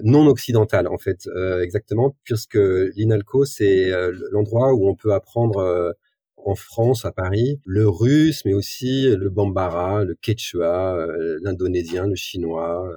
non 0.03 0.27
occidentale 0.27 0.89
en 0.89 0.99
fait, 0.99 1.27
euh, 1.29 1.63
exactement, 1.63 2.17
puisque 2.25 2.59
l'INALCO 2.59 3.45
c'est 3.45 3.93
euh, 3.93 4.13
l'endroit 4.31 4.75
où 4.75 4.89
on 4.89 4.95
peut 4.95 5.15
apprendre 5.15 5.59
euh, 5.59 5.93
en 6.37 6.55
France, 6.55 7.05
à 7.05 7.13
Paris, 7.13 7.61
le 7.65 7.89
russe, 7.89 8.45
mais 8.45 8.55
aussi 8.55 9.09
le 9.09 9.31
bambara, 9.31 10.05
le 10.05 10.15
quechua, 10.15 10.97
l'indonésien, 11.43 12.07
le 12.07 12.15
chinois. 12.15 12.89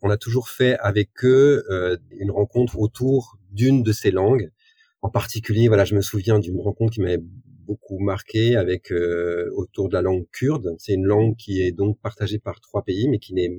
On 0.00 0.08
a 0.08 0.16
toujours 0.16 0.48
fait 0.48 0.78
avec 0.78 1.10
eux 1.24 1.62
une 2.12 2.30
rencontre 2.30 2.78
autour 2.78 3.36
d'une 3.50 3.82
de 3.82 3.92
ces 3.92 4.10
langues. 4.10 4.50
En 5.02 5.10
particulier, 5.10 5.68
voilà, 5.68 5.84
je 5.84 5.94
me 5.94 6.00
souviens 6.00 6.38
d'une 6.38 6.58
rencontre 6.58 6.94
qui 6.94 7.02
m'avait 7.02 7.22
beaucoup 7.66 7.98
marqué 7.98 8.56
avec 8.56 8.92
autour 9.56 9.88
de 9.88 9.94
la 9.94 10.02
langue 10.02 10.26
kurde. 10.32 10.74
C'est 10.78 10.94
une 10.94 11.06
langue 11.06 11.36
qui 11.36 11.62
est 11.62 11.72
donc 11.72 11.98
partagée 12.00 12.38
par 12.38 12.60
trois 12.60 12.82
pays, 12.82 13.08
mais 13.08 13.18
qui 13.18 13.34
n'est 13.34 13.50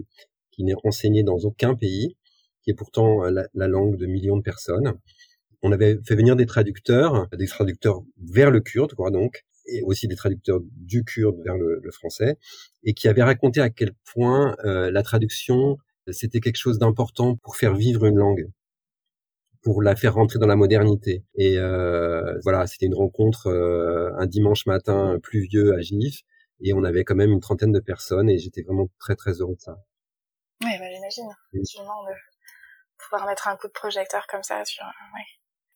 qui 0.56 0.63
n'est 0.63 0.76
enseigné 0.84 1.24
dans 1.24 1.38
aucun 1.39 1.76
pays, 1.76 2.15
qui 2.63 2.72
est 2.72 2.74
pourtant 2.74 3.24
la, 3.26 3.68
langue 3.68 3.98
de 3.98 4.06
millions 4.06 4.38
de 4.38 4.41
personnes. 4.41 4.94
On 5.62 5.72
avait 5.72 6.00
fait 6.06 6.15
venir 6.15 6.36
des 6.36 6.46
traducteurs, 6.46 7.28
des 7.38 7.48
traducteurs 7.48 8.04
vers 8.18 8.52
le 8.52 8.62
kurde, 8.62 8.94
quoi, 8.94 9.12
donc, 9.12 9.46
et 9.68 9.82
aussi 9.84 10.08
des 10.08 10.15
traducteurs 10.15 10.62
du 10.78 11.04
kurde 11.04 11.38
vers 11.44 11.58
le, 11.58 11.82
français, 11.91 12.38
et 12.84 12.94
qui 12.94 13.08
avaient 13.08 13.24
raconté 13.24 13.62
à 13.62 13.70
quel 13.70 13.91
point 14.13 14.56
euh, 14.63 14.91
la 14.91 15.04
traduction, 15.04 15.78
c'était 16.12 16.39
quelque 16.39 16.58
chose 16.58 16.80
d'important 16.80 17.36
pour 17.36 17.58
faire 17.58 17.76
vivre 17.76 18.06
une 18.06 18.18
langue 18.18 18.48
pour 19.65 19.82
la 19.82 19.95
faire 19.95 20.13
rentrer 20.13 20.38
dans 20.38 20.47
la 20.47 20.56
modernité. 20.56 21.25
Et 21.36 21.58
euh, 21.58 22.38
voilà, 22.43 22.67
c'était 22.67 22.86
une 22.86 22.95
rencontre 22.95 23.47
euh, 23.47 24.12
un 24.17 24.28
dimanche 24.28 24.67
matin 24.67 25.17
pluvieux 25.21 25.73
à 25.73 25.82
Gif, 25.82 26.21
et 26.62 26.73
on 26.73 26.84
avait 26.84 27.04
quand 27.04 27.15
même 27.15 27.32
une 27.32 27.41
trentaine 27.41 27.71
de 27.71 27.80
personnes, 27.80 28.30
et 28.30 28.38
j'étais 28.38 28.62
vraiment 28.62 28.88
très 28.99 29.15
très 29.15 29.32
heureux 29.32 29.56
de 29.56 29.62
ça. 29.62 29.75
Oui, 30.63 30.69
bah, 30.80 30.86
j'imagine. 30.93 31.30
Effectivement, 31.51 32.04
de 32.04 32.13
pouvoir 33.04 33.25
mettre 33.25 33.47
un 33.47 33.58
coup 33.58 33.67
de 33.67 33.73
projecteur 33.73 34.28
comme 34.28 34.43
ça 34.43 34.63
sur. 34.65 34.86
Euh, 34.86 35.19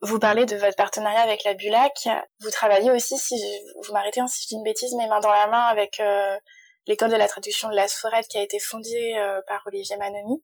vous 0.02 0.20
parlez 0.20 0.46
de 0.46 0.56
votre 0.56 0.78
partenariat 0.78 1.22
avec 1.22 1.44
la 1.44 1.56
Bulac. 1.56 2.08
Vous 2.42 2.52
travaillez 2.52 2.92
aussi, 2.92 3.18
si 3.18 3.36
vous 3.84 3.92
m'arrêtez 3.92 4.22
hein, 4.22 4.28
si 4.28 4.44
je 4.44 4.48
dis 4.50 4.56
une 4.56 4.64
bêtise, 4.64 4.94
mais 4.98 5.08
main 5.08 5.20
dans 5.20 5.32
la 5.32 5.48
main 5.48 5.64
avec 5.64 6.00
euh, 6.00 6.38
l'école 6.86 7.10
de 7.10 7.18
la 7.18 7.28
traduction 7.28 7.70
de 7.70 7.76
la 7.76 7.88
Sforette 7.88 8.28
qui 8.28 8.38
a 8.38 8.44
été 8.44 8.60
fondée 8.60 9.16
euh, 9.18 9.42
par 9.48 9.62
Olivier 9.66 9.98
Manoni. 9.98 10.42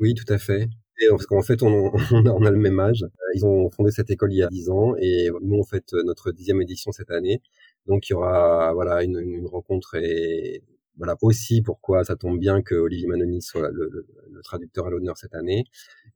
Oui, 0.00 0.14
tout 0.14 0.32
à 0.32 0.38
fait. 0.38 0.66
Et 1.00 1.08
parce 1.08 1.26
qu'en 1.26 1.42
fait, 1.42 1.62
on, 1.62 2.46
a, 2.46 2.50
le 2.50 2.56
même 2.56 2.80
âge. 2.80 3.04
Ils 3.34 3.44
ont 3.44 3.70
fondé 3.70 3.90
cette 3.90 4.10
école 4.10 4.32
il 4.32 4.38
y 4.38 4.42
a 4.42 4.48
dix 4.48 4.70
ans 4.70 4.94
et 4.98 5.28
nous, 5.42 5.58
on 5.58 5.64
fait 5.64 5.92
notre 6.04 6.32
dixième 6.32 6.60
édition 6.62 6.92
cette 6.92 7.10
année. 7.10 7.40
Donc, 7.86 8.08
il 8.08 8.12
y 8.12 8.14
aura 8.14 8.72
voilà 8.72 9.02
une, 9.02 9.46
rencontre 9.46 9.96
et 9.96 10.62
voilà 10.96 11.16
aussi 11.22 11.60
pourquoi 11.60 12.04
ça 12.04 12.14
tombe 12.14 12.38
bien 12.38 12.62
que 12.62 12.76
Olivier 12.76 13.08
Manoni 13.08 13.42
soit 13.42 13.70
le, 13.72 14.06
traducteur 14.44 14.86
à 14.86 14.90
l'honneur 14.90 15.16
cette 15.16 15.34
année. 15.34 15.64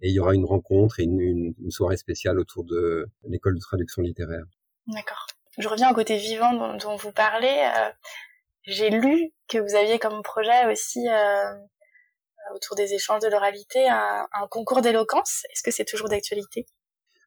Et 0.00 0.08
il 0.08 0.14
y 0.14 0.20
aura 0.20 0.34
une 0.34 0.44
rencontre 0.44 1.00
et 1.00 1.04
une, 1.04 1.54
soirée 1.70 1.96
spéciale 1.96 2.38
autour 2.38 2.64
de 2.64 3.08
l'école 3.28 3.54
de 3.54 3.60
traduction 3.60 4.02
littéraire. 4.02 4.44
D'accord. 4.86 5.26
Je 5.58 5.68
reviens 5.68 5.90
au 5.90 5.94
côté 5.94 6.16
vivant 6.16 6.76
dont, 6.76 6.96
vous 6.96 7.12
parlez. 7.12 7.48
Euh, 7.48 7.90
j'ai 8.62 8.90
lu 8.90 9.32
que 9.48 9.58
vous 9.58 9.74
aviez 9.74 9.98
comme 9.98 10.22
projet 10.22 10.70
aussi 10.70 11.00
euh, 11.08 11.54
autour 12.54 12.76
des 12.76 12.94
échanges 12.94 13.22
de 13.22 13.28
l'oralité 13.28 13.88
un 13.88 14.46
concours 14.50 14.82
d'éloquence? 14.82 15.42
Est-ce 15.52 15.62
que 15.62 15.70
c'est 15.70 15.84
toujours 15.84 16.08
d'actualité? 16.08 16.66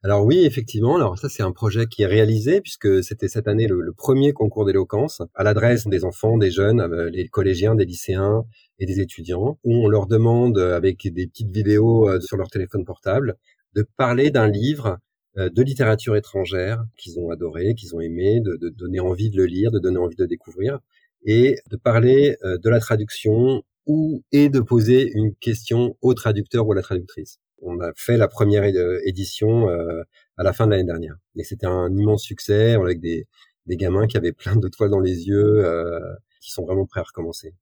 Alors 0.04 0.24
oui, 0.24 0.44
effectivement. 0.44 0.96
Alors 0.96 1.16
ça, 1.16 1.28
c'est 1.28 1.44
un 1.44 1.52
projet 1.52 1.86
qui 1.86 2.02
est 2.02 2.06
réalisé 2.06 2.60
puisque 2.60 3.04
c'était 3.04 3.28
cette 3.28 3.46
année 3.46 3.68
le, 3.68 3.92
premier 3.92 4.32
concours 4.32 4.64
d'éloquence 4.64 5.22
à 5.34 5.44
l'adresse 5.44 5.86
des 5.86 6.04
enfants, 6.04 6.38
des 6.38 6.50
jeunes, 6.50 6.80
euh, 6.80 7.08
les 7.08 7.28
collégiens, 7.28 7.76
des 7.76 7.84
lycéens 7.84 8.42
et 8.80 8.86
des 8.86 9.00
étudiants, 9.00 9.60
où 9.62 9.84
on 9.84 9.88
leur 9.88 10.08
demande 10.08 10.58
euh, 10.58 10.76
avec 10.76 11.06
des 11.06 11.28
petites 11.28 11.52
vidéos 11.52 12.08
euh, 12.08 12.20
sur 12.20 12.36
leur 12.36 12.50
téléphone 12.50 12.84
portable 12.84 13.36
de 13.74 13.86
parler 13.96 14.30
d'un 14.30 14.48
livre 14.48 14.98
de 15.34 15.62
littérature 15.62 16.14
étrangère 16.14 16.84
qu'ils 16.98 17.18
ont 17.18 17.30
adoré, 17.30 17.74
qu'ils 17.74 17.96
ont 17.96 18.00
aimé, 18.00 18.42
de, 18.42 18.68
donner 18.68 19.00
envie 19.00 19.30
de 19.30 19.38
le 19.38 19.46
lire, 19.46 19.70
de 19.70 19.78
donner 19.78 19.96
envie 19.96 20.16
de 20.16 20.26
découvrir, 20.26 20.78
et 21.24 21.56
de 21.70 21.76
parler 21.78 22.36
de 22.42 22.68
la 22.68 22.80
traduction 22.80 23.62
ou 23.86 24.22
et 24.32 24.48
de 24.48 24.60
poser 24.60 25.10
une 25.14 25.34
question 25.34 25.96
au 26.00 26.14
traducteur 26.14 26.66
ou 26.66 26.72
à 26.72 26.74
la 26.74 26.82
traductrice 26.82 27.40
on 27.62 27.80
a 27.80 27.92
fait 27.96 28.16
la 28.16 28.28
première 28.28 28.64
édition 29.04 29.70
euh, 29.70 30.02
à 30.36 30.42
la 30.42 30.52
fin 30.52 30.66
de 30.66 30.72
l'année 30.72 30.84
dernière. 30.84 31.14
Et 31.36 31.44
c'était 31.44 31.66
un 31.66 31.90
immense 31.96 32.22
succès 32.22 32.74
avec 32.74 33.00
des, 33.00 33.26
des 33.66 33.76
gamins 33.76 34.06
qui 34.06 34.16
avaient 34.16 34.32
plein 34.32 34.56
de 34.56 34.68
toiles 34.68 34.90
dans 34.90 35.00
les 35.00 35.28
yeux, 35.28 35.64
euh, 35.64 36.00
qui 36.40 36.50
sont 36.50 36.64
vraiment 36.64 36.86
prêts 36.86 37.00
à 37.00 37.04
recommencer. 37.04 37.54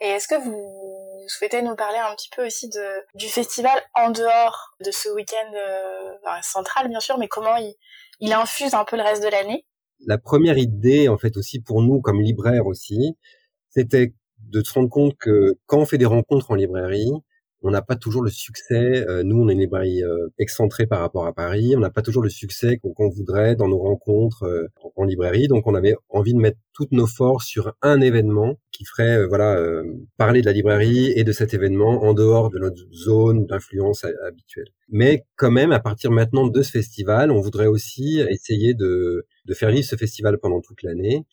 Et 0.00 0.06
est-ce 0.06 0.28
que 0.28 0.40
vous 0.40 1.24
souhaitez 1.26 1.60
nous 1.60 1.74
parler 1.74 1.98
un 1.98 2.14
petit 2.14 2.30
peu 2.34 2.46
aussi 2.46 2.68
de, 2.68 3.04
du 3.14 3.26
festival 3.26 3.80
en 3.94 4.10
dehors 4.10 4.76
de 4.84 4.92
ce 4.92 5.08
week-end 5.08 5.52
euh, 5.54 6.42
central, 6.42 6.88
bien 6.88 7.00
sûr, 7.00 7.18
mais 7.18 7.26
comment 7.26 7.56
il, 7.56 7.74
il 8.20 8.32
infuse 8.32 8.74
un 8.74 8.84
peu 8.84 8.96
le 8.96 9.02
reste 9.02 9.24
de 9.24 9.28
l'année? 9.28 9.66
La 10.06 10.18
première 10.18 10.56
idée, 10.56 11.08
en 11.08 11.18
fait, 11.18 11.36
aussi 11.36 11.60
pour 11.60 11.82
nous 11.82 12.00
comme 12.00 12.20
libraires 12.20 12.66
aussi, 12.66 13.16
c'était 13.70 14.14
de 14.46 14.62
se 14.62 14.72
rendre 14.72 14.88
compte 14.88 15.16
que 15.18 15.54
quand 15.66 15.78
on 15.78 15.86
fait 15.86 15.98
des 15.98 16.06
rencontres 16.06 16.50
en 16.50 16.54
librairie, 16.54 17.12
on 17.62 17.70
n'a 17.70 17.82
pas 17.82 17.96
toujours 17.96 18.22
le 18.22 18.30
succès. 18.30 19.04
Euh, 19.08 19.22
nous, 19.24 19.42
on 19.42 19.48
est 19.48 19.52
une 19.52 19.60
librairie 19.60 20.02
euh, 20.02 20.28
excentrée 20.38 20.86
par 20.86 21.00
rapport 21.00 21.26
à 21.26 21.32
Paris. 21.32 21.74
On 21.76 21.80
n'a 21.80 21.90
pas 21.90 22.02
toujours 22.02 22.22
le 22.22 22.28
succès 22.28 22.78
qu'on 22.78 23.08
voudrait 23.08 23.56
dans 23.56 23.68
nos 23.68 23.78
rencontres 23.78 24.44
euh, 24.44 24.68
en 24.94 25.04
librairie. 25.04 25.48
Donc, 25.48 25.66
on 25.66 25.74
avait 25.74 25.96
envie 26.08 26.34
de 26.34 26.38
mettre 26.38 26.58
toutes 26.72 26.92
nos 26.92 27.06
forces 27.06 27.46
sur 27.46 27.74
un 27.82 28.00
événement 28.00 28.58
qui 28.70 28.84
ferait, 28.84 29.26
voilà, 29.26 29.58
parler 30.18 30.42
de 30.42 30.46
la 30.46 30.52
librairie 30.52 31.10
et 31.16 31.24
de 31.24 31.32
cet 31.32 31.54
événement 31.54 32.04
en 32.04 32.12
dehors 32.12 32.50
de 32.50 32.58
notre 32.58 32.76
zone 32.92 33.46
d'influence 33.46 34.04
habituelle. 34.04 34.68
Mais 34.90 35.24
quand 35.36 35.50
même, 35.50 35.72
à 35.72 35.80
partir 35.80 36.10
maintenant 36.10 36.46
de 36.46 36.62
ce 36.62 36.72
festival, 36.72 37.30
on 37.30 37.40
voudrait 37.40 37.66
aussi 37.66 38.20
essayer 38.28 38.74
de, 38.74 39.26
de 39.46 39.54
faire 39.54 39.70
vivre 39.70 39.86
ce 39.86 39.96
festival 39.96 40.36
pendant 40.36 40.60
toute 40.60 40.82
l'année 40.82 41.24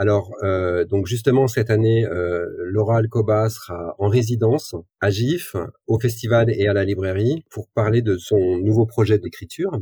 alors, 0.00 0.34
euh, 0.42 0.86
donc 0.86 1.06
justement 1.06 1.46
cette 1.46 1.68
année, 1.68 2.06
euh, 2.06 2.46
Laura 2.64 2.96
Alcoba 2.96 3.50
sera 3.50 3.94
en 3.98 4.08
résidence 4.08 4.74
à 4.98 5.10
GIF, 5.10 5.56
au 5.86 6.00
festival 6.00 6.48
et 6.48 6.68
à 6.68 6.72
la 6.72 6.86
librairie 6.86 7.44
pour 7.50 7.68
parler 7.68 8.00
de 8.00 8.16
son 8.16 8.56
nouveau 8.56 8.86
projet 8.86 9.18
d'écriture. 9.18 9.78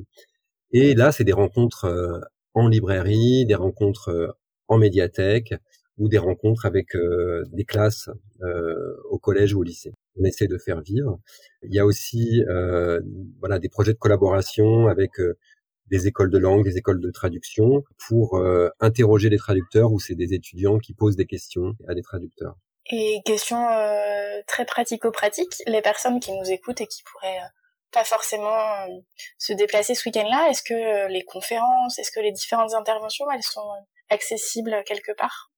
Et 0.73 0.97
là, 0.97 1.13
c'est 1.13 1.23
des 1.23 1.33
rencontres 1.33 1.85
euh, 1.85 2.19
en 2.53 2.67
librairie, 2.67 3.47
des 3.47 3.55
rencontres 3.55 4.37
en 4.67 4.77
médiathèque 4.77 5.55
ou 5.99 6.09
des 6.09 6.19
rencontres 6.19 6.67
avec 6.67 6.97
des 7.53 7.65
classes 7.65 8.11
au 9.11 9.19
collège 9.19 9.55
ou 9.55 9.61
au 9.61 9.63
lycée. 9.63 9.93
On 10.17 10.25
essaie 10.25 10.49
de 10.49 10.59
faire 10.59 10.81
vivre. 10.81 11.21
Il 11.63 11.73
y 11.73 11.79
a 11.79 11.87
aussi 11.87 12.43
voilà 13.41 13.61
des 13.61 13.69
projets 13.69 13.93
de 13.93 13.99
collaboration 13.99 14.89
avec 14.89 15.13
des 15.91 16.07
écoles 16.07 16.31
de 16.31 16.39
langue, 16.39 16.65
des 16.65 16.77
écoles 16.77 17.01
de 17.01 17.11
traduction 17.11 17.83
pour 18.09 18.37
euh, 18.37 18.69
interroger 18.81 19.29
les 19.29 19.39
traducteurs 19.39 19.93
ou 19.93 20.01
c'est 20.01 20.15
des 20.15 20.35
étudiants 20.35 20.79
qui 20.79 20.95
posent 20.95 21.17
des 21.17 21.27
questions 21.27 21.75
à 21.89 21.95
des 21.95 22.03
traducteurs. 22.03 22.57
Et 22.91 23.21
question 23.25 23.69
euh, 23.69 24.41
très 24.47 24.65
pratico-pratique, 24.65 25.53
les 25.67 25.83
personnes 25.83 26.21
qui 26.21 26.33
nous 26.33 26.51
écoutent 26.51 26.81
et 26.81 26.87
qui 26.87 27.03
pourraient 27.03 27.39
euh, 27.39 27.49
pas 27.93 28.05
forcément 28.05 28.87
se 29.39 29.53
déplacer 29.53 29.95
ce 29.95 30.09
week-end-là, 30.09 30.49
est-ce 30.51 30.63
que 30.63 31.11
les 31.11 31.25
conférences, 31.25 31.99
est-ce 31.99 32.11
que 32.11 32.21
les 32.21 32.33
différentes 32.33 32.75
interventions, 32.75 33.25
elles 33.31 33.43
sont 33.43 33.67
accessibles 34.11 34.83
quelque 34.87 35.13
part? 35.17 35.51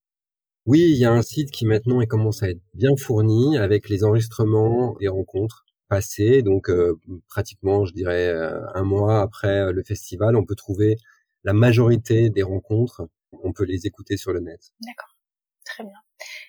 Oui, 0.66 0.80
il 0.90 0.96
y 0.96 1.04
a 1.04 1.10
un 1.10 1.22
site 1.22 1.50
qui 1.50 1.66
maintenant 1.66 2.00
commence 2.06 2.44
à 2.44 2.50
être 2.50 2.60
bien 2.74 2.94
fourni 2.96 3.58
avec 3.58 3.88
les 3.88 4.04
enregistrements 4.04 4.94
des 5.00 5.08
rencontres 5.08 5.64
passé. 5.90 6.40
Donc 6.40 6.70
euh, 6.70 6.98
pratiquement, 7.28 7.84
je 7.84 7.92
dirais, 7.92 8.28
euh, 8.28 8.62
un 8.74 8.84
mois 8.84 9.20
après 9.20 9.60
euh, 9.60 9.72
le 9.72 9.82
festival, 9.82 10.36
on 10.36 10.46
peut 10.46 10.54
trouver 10.54 10.96
la 11.44 11.52
majorité 11.52 12.30
des 12.30 12.42
rencontres. 12.42 13.02
On 13.32 13.52
peut 13.52 13.64
les 13.64 13.86
écouter 13.86 14.16
sur 14.16 14.32
le 14.32 14.40
net. 14.40 14.60
D'accord, 14.80 15.14
très 15.66 15.84
bien. 15.84 15.98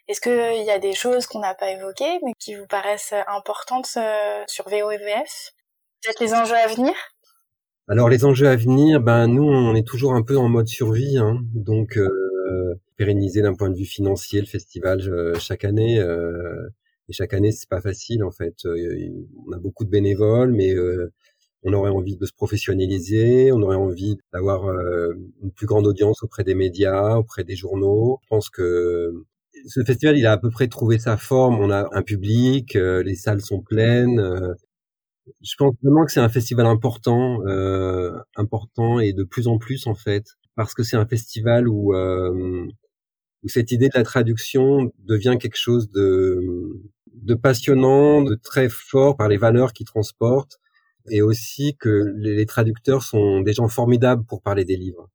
Est-ce 0.07 0.21
qu'il 0.21 0.65
y 0.65 0.71
a 0.71 0.79
des 0.79 0.93
choses 0.93 1.25
qu'on 1.27 1.39
n'a 1.39 1.55
pas 1.55 1.71
évoquées, 1.71 2.19
mais 2.23 2.33
qui 2.39 2.55
vous 2.55 2.67
paraissent 2.67 3.13
importantes 3.27 3.97
sur 4.47 4.69
VOEVF 4.69 5.53
Peut-être 6.01 6.19
les 6.19 6.33
enjeux 6.33 6.55
à 6.55 6.67
venir? 6.67 6.93
Alors 7.87 8.09
les 8.09 8.25
enjeux 8.25 8.47
à 8.47 8.55
venir, 8.55 8.99
ben 8.99 9.27
nous, 9.27 9.43
on 9.43 9.75
est 9.75 9.87
toujours 9.87 10.13
un 10.13 10.23
peu 10.23 10.37
en 10.37 10.49
mode 10.49 10.67
survie, 10.67 11.17
hein. 11.17 11.39
donc 11.53 11.99
pérenniser 12.97 13.41
d'un 13.41 13.53
point 13.53 13.69
de 13.69 13.77
vue 13.77 13.85
financier 13.85 14.41
le 14.41 14.47
festival 14.47 14.99
chaque 15.39 15.63
année. 15.63 16.03
Et 17.11 17.13
chaque 17.13 17.33
année, 17.33 17.51
c'est 17.51 17.67
pas 17.67 17.81
facile 17.81 18.23
en 18.23 18.31
fait. 18.31 18.55
Euh, 18.65 19.09
on 19.45 19.51
a 19.51 19.59
beaucoup 19.59 19.83
de 19.83 19.89
bénévoles, 19.89 20.53
mais 20.53 20.73
euh, 20.73 21.11
on 21.63 21.73
aurait 21.73 21.89
envie 21.89 22.15
de 22.15 22.25
se 22.25 22.31
professionnaliser, 22.31 23.51
on 23.51 23.61
aurait 23.63 23.75
envie 23.75 24.15
d'avoir 24.31 24.69
euh, 24.69 25.11
une 25.43 25.51
plus 25.51 25.67
grande 25.67 25.85
audience 25.87 26.23
auprès 26.23 26.45
des 26.45 26.55
médias, 26.55 27.17
auprès 27.17 27.43
des 27.43 27.57
journaux. 27.57 28.19
Je 28.23 28.27
pense 28.29 28.49
que 28.49 29.11
ce 29.67 29.83
festival, 29.83 30.17
il 30.17 30.25
a 30.25 30.31
à 30.31 30.37
peu 30.37 30.49
près 30.49 30.69
trouvé 30.69 30.99
sa 30.99 31.17
forme. 31.17 31.59
On 31.59 31.69
a 31.69 31.89
un 31.91 32.01
public, 32.01 32.75
les 32.75 33.15
salles 33.15 33.41
sont 33.41 33.61
pleines. 33.61 34.21
je 35.41 35.55
pense 35.57 35.75
vraiment 35.83 36.05
que 36.05 36.13
c'est 36.13 36.21
un 36.21 36.29
festival 36.29 36.65
important, 36.65 37.41
important 38.37 39.01
et 39.01 39.11
de 39.11 39.23
plus 39.25 39.47
en 39.49 39.57
plus 39.57 39.85
en 39.85 39.95
fait, 39.95 40.23
parce 40.55 40.73
que 40.73 40.83
c'est 40.83 40.97
un 40.97 41.05
festival 41.05 41.67
où 41.67 41.93
où 43.43 43.49
cette 43.49 43.71
idée 43.71 43.89
de 43.89 43.97
la 43.97 44.03
traduction 44.03 44.91
devient 44.99 45.37
quelque 45.39 45.57
chose 45.57 45.89
de, 45.91 46.81
de 47.13 47.33
passionnant, 47.35 48.21
de 48.21 48.35
très 48.35 48.69
fort 48.69 49.17
par 49.17 49.27
les 49.27 49.37
valeurs 49.37 49.73
qu'il 49.73 49.85
transporte, 49.85 50.59
et 51.09 51.21
aussi 51.21 51.75
que 51.79 52.13
les 52.15 52.45
traducteurs 52.45 53.03
sont 53.03 53.41
des 53.41 53.53
gens 53.53 53.67
formidables 53.67 54.25
pour 54.25 54.41
parler 54.41 54.65
des 54.65 54.77
livres. 54.77 55.09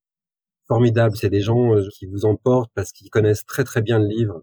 Formidables, 0.66 1.16
c'est 1.16 1.30
des 1.30 1.40
gens 1.40 1.74
euh, 1.74 1.88
qui 1.94 2.06
vous 2.06 2.24
emportent 2.24 2.72
parce 2.74 2.90
qu'ils 2.92 3.10
connaissent 3.10 3.46
très 3.46 3.62
très 3.62 3.82
bien 3.82 4.00
le 4.00 4.08
livre. 4.08 4.42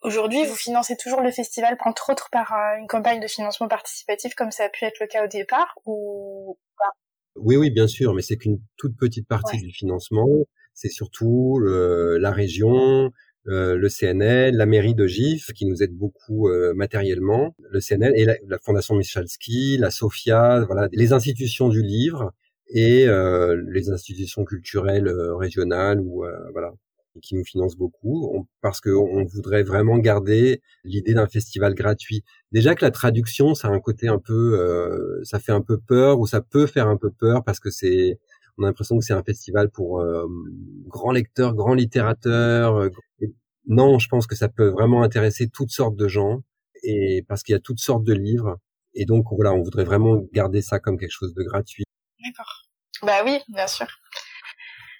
Aujourd'hui, 0.00 0.46
vous 0.46 0.54
financez 0.54 0.96
toujours 0.96 1.20
le 1.20 1.30
festival, 1.30 1.76
entre 1.84 2.10
autres 2.10 2.28
par 2.30 2.52
euh, 2.52 2.78
une 2.78 2.86
campagne 2.86 3.20
de 3.20 3.26
financement 3.26 3.68
participatif, 3.68 4.34
comme 4.34 4.50
ça 4.50 4.64
a 4.64 4.68
pu 4.68 4.84
être 4.84 4.98
le 5.00 5.06
cas 5.06 5.24
au 5.24 5.28
départ, 5.28 5.74
ou 5.84 6.56
pas? 6.78 6.92
Oui, 7.34 7.56
oui, 7.56 7.70
bien 7.70 7.86
sûr, 7.86 8.14
mais 8.14 8.22
c'est 8.22 8.36
qu'une 8.36 8.60
toute 8.78 8.96
petite 8.96 9.28
partie 9.28 9.58
du 9.58 9.72
financement. 9.72 10.28
C'est 10.72 10.90
surtout 10.90 11.60
euh, 11.64 12.18
la 12.18 12.30
région, 12.30 13.10
euh, 13.48 13.76
le 13.76 13.88
CNL, 13.88 14.56
la 14.56 14.66
mairie 14.66 14.94
de 14.94 15.06
Gif 15.06 15.52
qui 15.52 15.66
nous 15.66 15.82
aide 15.82 15.92
beaucoup 15.92 16.48
euh, 16.48 16.74
matériellement, 16.74 17.54
le 17.70 17.80
CNL 17.80 18.12
et 18.16 18.24
la, 18.24 18.58
Fondation 18.58 18.96
Michalski, 18.96 19.78
la 19.78 19.90
Sofia, 19.90 20.64
voilà, 20.66 20.88
les 20.92 21.12
institutions 21.12 21.68
du 21.68 21.82
livre 21.82 22.32
et 22.68 23.06
euh, 23.06 23.62
les 23.68 23.90
institutions 23.90 24.44
culturelles 24.44 25.08
régionales 25.38 26.00
ou 26.00 26.24
voilà 26.52 26.72
qui 27.22 27.34
nous 27.34 27.44
financent 27.44 27.76
beaucoup 27.78 28.46
parce 28.60 28.82
qu'on 28.82 29.24
voudrait 29.24 29.62
vraiment 29.62 29.96
garder 29.96 30.60
l'idée 30.84 31.14
d'un 31.14 31.26
festival 31.26 31.74
gratuit. 31.74 32.22
Déjà 32.52 32.74
que 32.74 32.84
la 32.84 32.90
traduction, 32.90 33.54
ça 33.54 33.68
a 33.68 33.70
un 33.70 33.80
côté 33.80 34.08
un 34.08 34.18
peu, 34.18 35.22
ça 35.22 35.38
fait 35.38 35.52
un 35.52 35.62
peu 35.62 35.78
peur 35.78 36.20
ou 36.20 36.26
ça 36.26 36.42
peut 36.42 36.66
faire 36.66 36.88
un 36.88 36.98
peu 36.98 37.10
peur 37.10 37.42
parce 37.42 37.58
que 37.58 37.70
c'est 37.70 38.18
on 38.58 38.64
a 38.64 38.66
l'impression 38.66 38.98
que 38.98 39.04
c'est 39.04 39.12
un 39.12 39.22
festival 39.22 39.70
pour 39.70 40.00
euh, 40.00 40.26
grands 40.86 41.12
lecteurs, 41.12 41.54
grands 41.54 41.74
littérateurs. 41.74 42.76
Euh, 42.76 42.90
non, 43.66 43.98
je 43.98 44.08
pense 44.08 44.26
que 44.26 44.34
ça 44.36 44.48
peut 44.48 44.68
vraiment 44.68 45.02
intéresser 45.02 45.48
toutes 45.48 45.70
sortes 45.70 45.96
de 45.96 46.08
gens 46.08 46.40
et 46.82 47.24
parce 47.28 47.42
qu'il 47.42 47.52
y 47.52 47.56
a 47.56 47.60
toutes 47.60 47.80
sortes 47.80 48.04
de 48.04 48.12
livres. 48.12 48.58
Et 48.94 49.04
donc 49.04 49.26
voilà, 49.30 49.52
on 49.52 49.62
voudrait 49.62 49.84
vraiment 49.84 50.22
garder 50.32 50.62
ça 50.62 50.78
comme 50.78 50.98
quelque 50.98 51.10
chose 51.10 51.34
de 51.34 51.42
gratuit. 51.42 51.84
D'accord. 52.24 52.64
Bah 53.02 53.22
oui, 53.24 53.38
bien 53.48 53.66
sûr. 53.66 53.86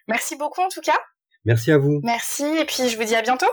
Merci 0.08 0.36
beaucoup 0.36 0.60
en 0.60 0.68
tout 0.68 0.80
cas. 0.80 0.98
Merci 1.44 1.70
à 1.72 1.78
vous. 1.78 2.00
Merci 2.02 2.44
et 2.44 2.64
puis 2.64 2.88
je 2.88 2.96
vous 2.96 3.04
dis 3.04 3.14
à 3.14 3.22
bientôt. 3.22 3.46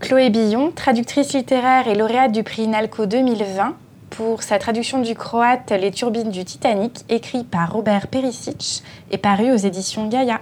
Chloé 0.00 0.30
Billon, 0.30 0.72
traductrice 0.72 1.34
littéraire 1.34 1.86
et 1.86 1.94
lauréate 1.94 2.32
du 2.32 2.42
prix 2.42 2.66
Nalco 2.66 3.06
2020, 3.06 3.76
pour 4.10 4.42
sa 4.42 4.58
traduction 4.58 5.00
du 5.00 5.14
croate 5.14 5.70
Les 5.70 5.90
turbines 5.90 6.30
du 6.30 6.44
Titanic, 6.44 7.04
écrit 7.08 7.44
par 7.44 7.72
Robert 7.72 8.08
Perisic 8.08 8.82
et 9.10 9.18
paru 9.18 9.52
aux 9.52 9.56
éditions 9.56 10.08
Gaïa. 10.08 10.40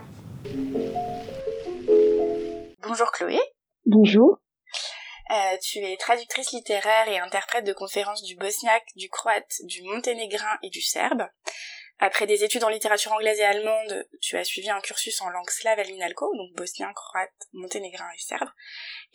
Bonjour 2.83 3.13
Chloé. 3.13 3.39
Bonjour. 3.87 4.39
Euh, 5.31 5.57
tu 5.63 5.79
es 5.79 5.97
traductrice 5.99 6.53
littéraire 6.53 7.09
et 7.09 7.19
interprète 7.19 7.67
de 7.67 7.75
conférences 7.75 8.23
du 8.23 8.37
bosniaque, 8.37 8.89
du 8.97 9.11
croate, 9.11 9.61
du 9.65 9.83
monténégrin 9.83 10.59
et 10.63 10.71
du 10.71 10.81
serbe. 10.81 11.25
Après 12.01 12.27
des 12.27 12.45
études 12.45 12.63
en 12.63 12.69
littérature 12.69 13.13
anglaise 13.13 13.41
et 13.41 13.45
allemande, 13.45 14.07
tu 14.21 14.37
as 14.37 14.45
suivi 14.45 14.71
un 14.71 14.81
cursus 14.81 15.21
en 15.21 15.31
langue 15.31 15.51
slave 15.51 15.81
à 15.81 15.83
l'INALCO, 15.83 16.33
donc 16.37 16.55
bosnien, 16.55 16.93
croate, 16.95 17.33
monténégrin 17.53 18.09
et 18.15 18.21
serbe. 18.21 18.49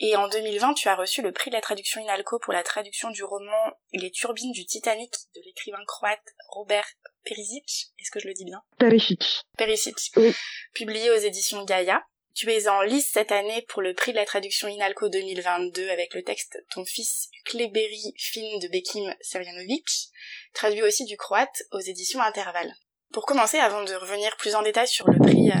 Et 0.00 0.16
en 0.16 0.28
2020, 0.28 0.74
tu 0.74 0.88
as 0.88 0.94
reçu 0.94 1.22
le 1.22 1.32
prix 1.32 1.50
de 1.50 1.54
la 1.54 1.62
traduction 1.62 2.02
INALCO 2.02 2.38
pour 2.40 2.52
la 2.52 2.62
traduction 2.62 3.10
du 3.10 3.24
roman 3.24 3.72
Les 3.92 4.10
turbines 4.10 4.52
du 4.52 4.66
Titanic 4.66 5.14
de 5.34 5.40
l'écrivain 5.46 5.84
croate 5.86 6.34
Robert 6.48 6.86
Perisic. 7.24 7.92
Est-ce 7.98 8.10
que 8.10 8.20
je 8.20 8.28
le 8.28 8.34
dis 8.34 8.44
bien? 8.44 8.62
Perisic. 8.78 9.42
Perisic. 9.56 9.96
Oui. 10.16 10.34
Publié 10.74 11.10
aux 11.10 11.16
éditions 11.16 11.64
Gaïa. 11.64 12.04
Tu 12.34 12.50
es 12.50 12.66
en 12.66 12.82
lice 12.82 13.10
cette 13.12 13.30
année 13.30 13.62
pour 13.68 13.80
le 13.80 13.94
prix 13.94 14.10
de 14.10 14.16
la 14.16 14.24
traduction 14.24 14.66
INALCO 14.66 15.08
2022 15.08 15.88
avec 15.88 16.14
le 16.14 16.24
texte 16.24 16.58
Ton 16.70 16.84
fils 16.84 17.28
Kleberi, 17.44 18.12
film 18.16 18.58
de 18.58 18.66
Bekim 18.66 19.14
Serjanovic 19.20 19.86
traduit 20.52 20.82
aussi 20.82 21.04
du 21.04 21.16
croate 21.16 21.62
aux 21.70 21.78
éditions 21.78 22.20
Intervalle. 22.20 22.74
Pour 23.12 23.24
commencer, 23.24 23.58
avant 23.58 23.84
de 23.84 23.94
revenir 23.94 24.36
plus 24.36 24.56
en 24.56 24.62
détail 24.62 24.88
sur 24.88 25.08
le 25.08 25.16
prix 25.16 25.52
euh, 25.52 25.60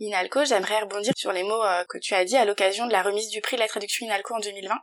Inalco, 0.00 0.44
j'aimerais 0.44 0.80
rebondir 0.80 1.12
sur 1.16 1.30
les 1.30 1.44
mots 1.44 1.64
euh, 1.64 1.84
que 1.84 1.98
tu 1.98 2.12
as 2.14 2.24
dit 2.24 2.36
à 2.36 2.44
l'occasion 2.44 2.88
de 2.88 2.92
la 2.92 3.04
remise 3.04 3.28
du 3.28 3.40
prix 3.40 3.54
de 3.54 3.60
la 3.60 3.68
traduction 3.68 4.04
Inalco 4.04 4.34
en 4.34 4.40
2020. 4.40 4.74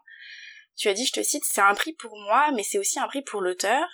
Tu 0.78 0.88
as 0.88 0.94
dit, 0.94 1.06
je 1.06 1.12
te 1.12 1.24
cite, 1.24 1.44
c'est 1.44 1.60
un 1.60 1.74
prix 1.74 1.92
pour 1.92 2.18
moi, 2.18 2.52
mais 2.56 2.64
c'est 2.64 2.78
aussi 2.78 3.00
un 3.00 3.08
prix 3.08 3.22
pour 3.22 3.42
l'auteur, 3.42 3.86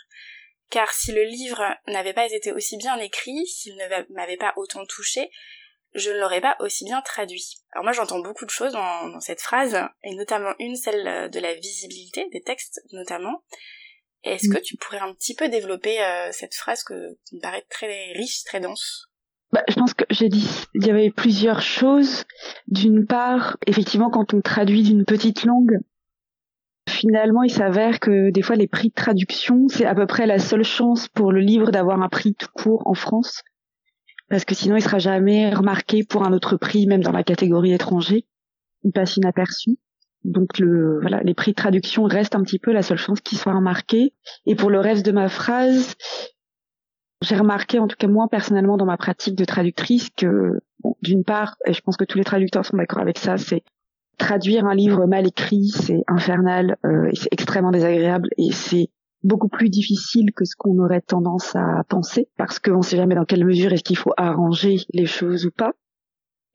car 0.70 0.94
si 0.94 1.12
le 1.12 1.24
livre 1.24 1.64
n'avait 1.88 2.14
pas 2.14 2.32
été 2.32 2.52
aussi 2.52 2.78
bien 2.78 3.00
écrit, 3.00 3.48
s'il 3.48 3.76
ne 3.76 4.14
m'avait 4.14 4.38
pas 4.38 4.54
autant 4.56 4.86
touché, 4.86 5.32
je 5.94 6.10
ne 6.10 6.20
l'aurais 6.20 6.42
pas 6.42 6.56
aussi 6.60 6.86
bien 6.86 7.02
traduit. 7.02 7.58
Alors 7.72 7.84
moi 7.84 7.94
j'entends 7.94 8.20
beaucoup 8.20 8.46
de 8.46 8.50
choses 8.50 8.74
dans, 8.74 9.08
dans, 9.10 9.20
cette 9.20 9.42
phrase, 9.42 9.78
et 10.04 10.16
notamment 10.16 10.54
une, 10.60 10.76
celle 10.76 11.30
de 11.30 11.40
la 11.40 11.54
visibilité 11.54 12.28
des 12.32 12.42
textes 12.42 12.82
notamment, 12.92 13.44
est-ce 14.24 14.50
que 14.50 14.60
tu 14.60 14.78
pourrais 14.78 15.00
un 15.00 15.14
petit 15.14 15.36
peu 15.36 15.50
développer 15.50 16.02
euh, 16.02 16.32
cette 16.32 16.56
phrase 16.56 16.84
que, 16.84 17.18
qui 17.26 17.36
me 17.36 17.42
paraît 17.42 17.66
très 17.70 18.14
riche, 18.14 18.44
très 18.46 18.62
dense? 18.62 19.10
Bah, 19.52 19.64
je 19.68 19.76
pense 19.76 19.94
que 19.94 20.06
j'ai 20.10 20.30
dit, 20.30 20.50
il 20.74 20.88
y 20.88 20.90
avait 20.90 21.12
plusieurs 21.12 21.62
choses. 21.62 22.24
D'une 22.68 23.06
part, 23.06 23.58
effectivement, 23.68 24.10
quand 24.10 24.34
on 24.34 24.42
traduit 24.42 24.84
d'une 24.84 25.06
petite 25.06 25.44
langue, 25.44 25.80
Finalement, 26.90 27.44
il 27.44 27.52
s'avère 27.52 28.00
que 28.00 28.30
des 28.30 28.42
fois 28.42 28.56
les 28.56 28.68
prix 28.68 28.90
de 28.90 28.94
traduction, 28.94 29.68
c'est 29.70 29.86
à 29.86 29.96
peu 29.96 30.06
près 30.06 30.26
la 30.26 30.38
seule 30.38 30.64
chance 30.64 31.08
pour 31.08 31.32
le 31.32 31.40
livre 31.40 31.72
d'avoir 31.72 32.02
un 32.02 32.10
prix 32.10 32.36
tout 32.36 32.50
court 32.54 32.84
en 32.86 32.94
France, 32.94 33.42
parce 34.34 34.46
que 34.46 34.56
sinon 34.56 34.78
il 34.78 34.82
sera 34.82 34.98
jamais 34.98 35.54
remarqué 35.54 36.04
pour 36.04 36.26
un 36.26 36.34
autre 36.34 36.58
prix, 36.58 36.88
même 36.88 37.04
dans 37.04 37.12
la 37.12 37.22
catégorie 37.22 37.72
étranger. 37.72 38.26
Il 38.84 38.92
passe 38.92 39.16
inaperçu. 39.16 39.78
Donc 40.24 40.58
le 40.58 41.00
voilà, 41.02 41.22
les 41.22 41.36
prix 41.36 41.52
de 41.52 41.56
traduction 41.56 42.06
restent 42.06 42.34
un 42.34 42.42
petit 42.42 42.58
peu 42.58 42.72
la 42.74 42.82
seule 42.82 42.98
chance 42.98 43.22
qu'il 43.22 43.38
soit 43.38 43.54
remarqué. 43.54 44.12
Et 44.48 44.56
pour 44.56 44.72
le 44.72 44.80
reste 44.80 45.06
de 45.06 45.12
ma 45.12 45.30
phrase, 45.30 45.94
j'ai 47.22 47.36
remarqué, 47.36 47.78
en 47.78 47.88
tout 47.88 47.96
cas 47.96 48.08
moi 48.08 48.28
personnellement 48.28 48.76
dans 48.76 48.88
ma 48.88 48.98
pratique 48.98 49.36
de 49.36 49.46
traductrice, 49.46 50.10
que 50.18 50.62
d'une 51.04 51.24
part, 51.24 51.56
et 51.68 51.74
je 51.74 51.82
pense 51.82 51.96
que 51.96 52.06
tous 52.06 52.18
les 52.18 52.24
traducteurs 52.24 52.66
sont 52.66 52.78
d'accord 52.78 53.02
avec 53.02 53.20
ça, 53.20 53.38
c'est 53.38 53.62
traduire 54.18 54.66
un 54.66 54.74
livre 54.74 55.06
mal 55.06 55.28
écrit, 55.28 55.68
c'est 55.68 56.02
infernal, 56.08 56.78
euh, 56.88 57.12
c'est 57.14 57.32
extrêmement 57.32 57.70
désagréable, 57.70 58.30
et 58.40 58.52
c'est 58.52 58.90
beaucoup 59.24 59.48
plus 59.48 59.70
difficile 59.70 60.32
que 60.34 60.46
ce 60.46 60.56
qu'on 60.56 60.78
aurait 60.80 61.02
tendance 61.02 61.56
à 61.56 61.84
penser, 61.90 62.30
parce 62.38 62.60
qu'on 62.60 62.78
ne 62.78 62.84
sait 62.84 62.98
jamais 62.98 63.16
dans 63.16 63.26
quelle 63.26 63.46
mesure 63.46 63.72
est-ce 63.74 63.84
qu'il 63.84 63.98
faut 63.98 64.14
arranger 64.18 64.78
les 64.94 65.06
choses 65.06 65.46
ou 65.46 65.52
pas. 65.52 65.74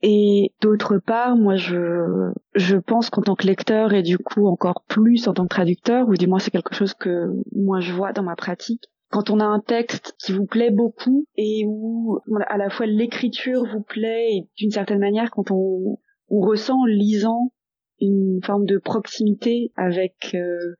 Et 0.01 0.53
d'autre 0.61 0.97
part, 0.97 1.35
moi, 1.35 1.57
je, 1.57 2.31
je 2.55 2.77
pense 2.77 3.09
qu'en 3.09 3.21
tant 3.21 3.35
que 3.35 3.45
lecteur 3.45 3.93
et 3.93 4.01
du 4.01 4.17
coup 4.17 4.47
encore 4.47 4.83
plus 4.87 5.27
en 5.27 5.33
tant 5.33 5.43
que 5.43 5.49
traducteur, 5.49 6.07
ou 6.07 6.13
du 6.13 6.27
moins 6.27 6.39
c'est 6.39 6.51
quelque 6.51 6.73
chose 6.73 6.93
que 6.93 7.27
moi 7.53 7.81
je 7.81 7.91
vois 7.91 8.13
dans 8.13 8.23
ma 8.23 8.37
pratique, 8.37 8.85
quand 9.09 9.29
on 9.29 9.39
a 9.39 9.45
un 9.45 9.59
texte 9.59 10.15
qui 10.19 10.31
vous 10.31 10.45
plaît 10.45 10.71
beaucoup 10.71 11.25
et 11.35 11.63
où 11.67 12.19
à 12.47 12.57
la 12.57 12.69
fois 12.69 12.85
l'écriture 12.85 13.65
vous 13.65 13.81
plaît 13.81 14.35
et 14.35 14.47
d'une 14.57 14.71
certaine 14.71 14.99
manière 14.99 15.31
quand 15.31 15.51
on, 15.51 15.97
on 16.29 16.39
ressent 16.39 16.81
en 16.81 16.85
lisant 16.85 17.51
une 17.99 18.39
forme 18.43 18.65
de 18.65 18.77
proximité 18.77 19.73
avec 19.75 20.33
euh, 20.33 20.75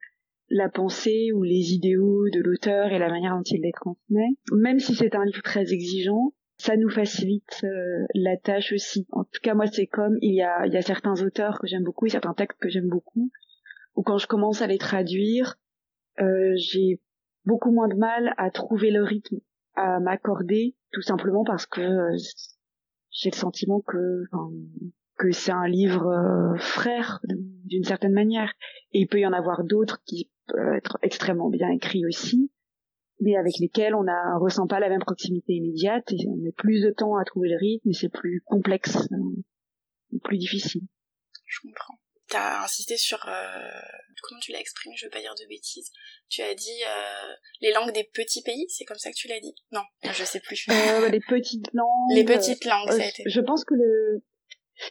la 0.50 0.68
pensée 0.68 1.30
ou 1.32 1.42
les 1.42 1.72
idéaux 1.72 2.28
de 2.30 2.40
l'auteur 2.40 2.92
et 2.92 2.98
la 2.98 3.08
manière 3.08 3.36
dont 3.36 3.42
il 3.42 3.62
les 3.62 3.72
transmet, 3.72 4.28
même 4.52 4.80
si 4.80 4.94
c'est 4.94 5.14
un 5.14 5.24
livre 5.24 5.42
très 5.42 5.72
exigeant, 5.72 6.34
ça 6.58 6.76
nous 6.76 6.90
facilite 6.90 7.64
euh, 7.64 8.04
la 8.14 8.36
tâche 8.36 8.72
aussi. 8.72 9.06
En 9.12 9.24
tout 9.24 9.40
cas, 9.42 9.54
moi, 9.54 9.66
c'est 9.66 9.86
comme 9.86 10.18
il 10.20 10.34
y 10.34 10.42
a, 10.42 10.66
il 10.66 10.72
y 10.72 10.76
a 10.76 10.82
certains 10.82 11.22
auteurs 11.22 11.58
que 11.58 11.66
j'aime 11.66 11.84
beaucoup 11.84 12.06
et 12.06 12.10
certains 12.10 12.34
textes 12.34 12.58
que 12.60 12.68
j'aime 12.68 12.88
beaucoup, 12.88 13.30
où 13.94 14.02
quand 14.02 14.18
je 14.18 14.26
commence 14.26 14.60
à 14.60 14.66
les 14.66 14.76
traduire, 14.76 15.56
euh, 16.20 16.52
j'ai 16.56 17.00
beaucoup 17.46 17.72
moins 17.72 17.88
de 17.88 17.94
mal 17.94 18.34
à 18.36 18.50
trouver 18.50 18.90
le 18.90 19.02
rythme, 19.02 19.38
à 19.74 20.00
m'accorder, 20.00 20.76
tout 20.92 21.02
simplement 21.02 21.44
parce 21.44 21.64
que 21.64 21.80
euh, 21.80 22.16
j'ai 23.10 23.30
le 23.30 23.36
sentiment 23.36 23.80
que 23.80 24.24
que 25.20 25.32
c'est 25.32 25.52
un 25.52 25.68
livre 25.68 26.06
euh, 26.06 26.56
frère 26.56 27.20
d'une 27.24 27.84
certaine 27.84 28.14
manière. 28.14 28.52
Et 28.92 29.00
il 29.00 29.06
peut 29.06 29.20
y 29.20 29.26
en 29.26 29.34
avoir 29.34 29.64
d'autres 29.64 30.00
qui 30.06 30.30
peuvent 30.52 30.74
être 30.74 30.98
extrêmement 31.02 31.50
bien 31.50 31.68
écrits 31.70 32.04
aussi, 32.06 32.50
mais 33.20 33.36
avec 33.36 33.58
lesquels 33.58 33.94
on 33.94 34.02
ne 34.02 34.40
ressent 34.40 34.66
pas 34.66 34.80
la 34.80 34.88
même 34.88 35.00
proximité 35.00 35.54
immédiate 35.54 36.10
et 36.12 36.26
on 36.28 36.36
met 36.36 36.52
plus 36.52 36.82
de 36.82 36.90
temps 36.90 37.16
à 37.16 37.24
trouver 37.24 37.48
le 37.48 37.56
rythme 37.56 37.88
et 37.88 37.94
c'est 37.94 38.08
plus 38.08 38.42
complexe, 38.46 38.96
euh, 39.12 40.18
plus 40.22 40.38
difficile. 40.38 40.82
Je 41.46 41.60
comprends 41.62 41.98
t'as 42.30 42.62
insisté 42.62 42.96
sur 42.96 43.18
euh, 43.28 43.80
comment 44.22 44.40
tu 44.40 44.52
l'as 44.52 44.60
exprimé, 44.60 44.96
je 44.96 45.04
veux 45.04 45.10
pas 45.10 45.20
dire 45.20 45.34
de 45.34 45.46
bêtises. 45.48 45.90
Tu 46.28 46.40
as 46.40 46.54
dit 46.54 46.82
euh, 46.86 47.34
les 47.60 47.72
langues 47.72 47.92
des 47.92 48.04
petits 48.04 48.42
pays, 48.42 48.66
c'est 48.68 48.84
comme 48.84 48.98
ça 48.98 49.10
que 49.10 49.16
tu 49.16 49.28
l'as 49.28 49.40
dit? 49.40 49.54
Non, 49.72 49.82
je 50.04 50.24
sais 50.24 50.40
plus. 50.40 50.66
Les 51.10 51.20
petites 51.20 51.66
langues. 51.74 52.14
Les 52.14 52.24
petites 52.24 52.64
langues, 52.64 52.90
ça 52.90 53.02
a 53.02 53.06
été. 53.06 53.24
Je 53.26 53.40
pense 53.40 53.64
que 53.64 53.74
le 53.74 54.22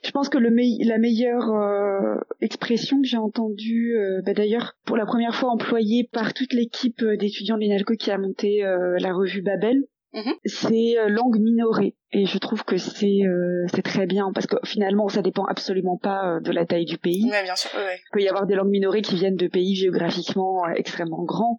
je 0.04 0.12
pense 0.12 0.30
que 0.30 0.38
le 0.38 0.50
la 0.86 0.98
meilleure 0.98 2.20
expression 2.42 3.02
que 3.02 3.08
j'ai 3.08 3.18
entendue, 3.18 3.96
bah 4.26 4.34
d'ailleurs 4.34 4.76
pour 4.86 4.98
la 4.98 5.06
première 5.06 5.36
fois 5.36 5.50
employée 5.50 6.10
par 6.12 6.34
toute 6.34 6.54
l'équipe 6.54 7.04
d'étudiants 7.04 7.56
de 7.56 7.62
l'INALCO 7.62 7.96
qui 7.96 8.12
a 8.12 8.18
monté 8.18 8.62
la 8.62 9.14
revue 9.14 9.42
Babel, 9.42 9.84
Mhm. 10.14 10.34
C'est 10.44 10.98
euh, 10.98 11.08
langue 11.10 11.40
minorée 11.40 11.96
et 12.12 12.26
je 12.26 12.38
trouve 12.40 12.64
que 12.64 12.78
c'est 12.78 13.22
euh, 13.24 13.66
c'est 13.74 13.84
très 13.84 14.08
bien 14.08 14.32
parce 14.34 14.48
que 14.48 14.56
finalement 14.64 15.08
ça 15.08 15.22
dépend 15.22 15.46
absolument 15.46 15.98
pas 15.98 16.38
euh, 16.38 16.40
de 16.40 16.52
la 16.52 16.66
taille 16.66 16.86
du 16.86 16.98
pays. 16.98 17.30
Ouais, 17.30 17.44
bien 17.44 17.56
sûr. 17.56 17.70
Ouais. 17.76 17.98
Il 17.98 18.10
peut 18.12 18.22
y 18.22 18.28
avoir 18.28 18.48
des 18.48 18.56
langues 18.56 18.72
minorées 18.72 19.04
qui 19.04 19.16
viennent 19.16 19.36
de 19.36 19.48
pays 19.48 19.76
géographiquement 19.76 20.68
extrêmement 20.70 21.24
grands. 21.24 21.58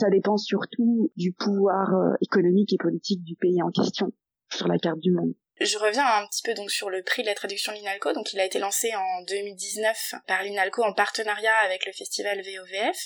Ça 0.00 0.10
dépend 0.10 0.36
surtout 0.36 1.12
du 1.16 1.32
pouvoir 1.32 1.88
économique 2.20 2.72
et 2.72 2.76
politique 2.76 3.22
du 3.22 3.36
pays 3.36 3.62
en 3.62 3.70
question 3.70 4.12
sur 4.52 4.66
la 4.68 4.78
carte 4.78 5.00
du 5.00 5.12
monde. 5.12 5.32
Je 5.58 5.78
reviens 5.78 6.06
un 6.06 6.26
petit 6.26 6.42
peu 6.42 6.54
donc 6.54 6.70
sur 6.70 6.90
le 6.90 7.02
prix 7.02 7.22
de 7.22 7.28
la 7.28 7.34
traduction 7.34 7.72
l'INALCO. 7.72 8.12
Donc 8.12 8.32
il 8.32 8.40
a 8.40 8.44
été 8.44 8.58
lancé 8.58 8.94
en 8.94 9.22
2019 9.22 10.14
par 10.26 10.42
l'INALCO 10.42 10.82
en 10.82 10.92
partenariat 10.92 11.56
avec 11.56 11.86
le 11.86 11.92
festival 11.92 12.42
VOVF. 12.42 12.98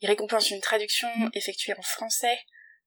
Il 0.00 0.08
récompense 0.08 0.50
une 0.50 0.60
traduction 0.60 1.08
effectuée 1.34 1.74
en 1.76 1.82
français 1.82 2.38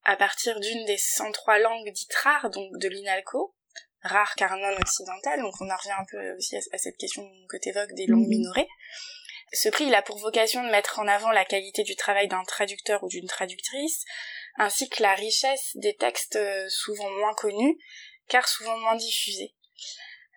à 0.03 0.15
partir 0.15 0.59
d'une 0.59 0.85
des 0.85 0.97
103 0.97 1.59
langues 1.59 1.91
dites 1.91 2.13
rares, 2.15 2.49
donc 2.49 2.77
de 2.77 2.87
l'INALCO, 2.87 3.55
rares 4.01 4.35
car 4.35 4.57
non 4.57 4.75
occidentales, 4.79 5.41
donc 5.41 5.53
on 5.61 5.69
en 5.69 5.75
revient 5.75 5.91
un 5.91 6.05
peu 6.09 6.35
aussi 6.37 6.57
à, 6.57 6.77
cette 6.77 6.97
question 6.97 7.23
que 7.49 7.57
tu 7.57 7.69
évoques 7.69 7.93
des 7.93 8.07
langues 8.07 8.21
mhm. 8.21 8.29
minorées. 8.29 8.67
Ce 9.53 9.69
prix, 9.69 9.85
il 9.85 9.95
a 9.95 10.01
pour 10.01 10.17
vocation 10.17 10.63
de 10.63 10.69
mettre 10.69 10.99
en 10.99 11.07
avant 11.07 11.31
la 11.31 11.43
qualité 11.43 11.83
du 11.83 11.95
travail 11.95 12.29
d'un 12.29 12.43
traducteur 12.43 13.03
ou 13.03 13.09
d'une 13.09 13.27
traductrice, 13.27 14.05
ainsi 14.57 14.87
que 14.89 15.03
la 15.03 15.13
richesse 15.13 15.71
des 15.75 15.95
textes 15.95 16.37
euh, 16.37 16.67
souvent 16.69 17.09
moins 17.09 17.33
connus, 17.33 17.77
car 18.27 18.47
souvent 18.47 18.77
moins 18.79 18.95
diffusés. 18.95 19.53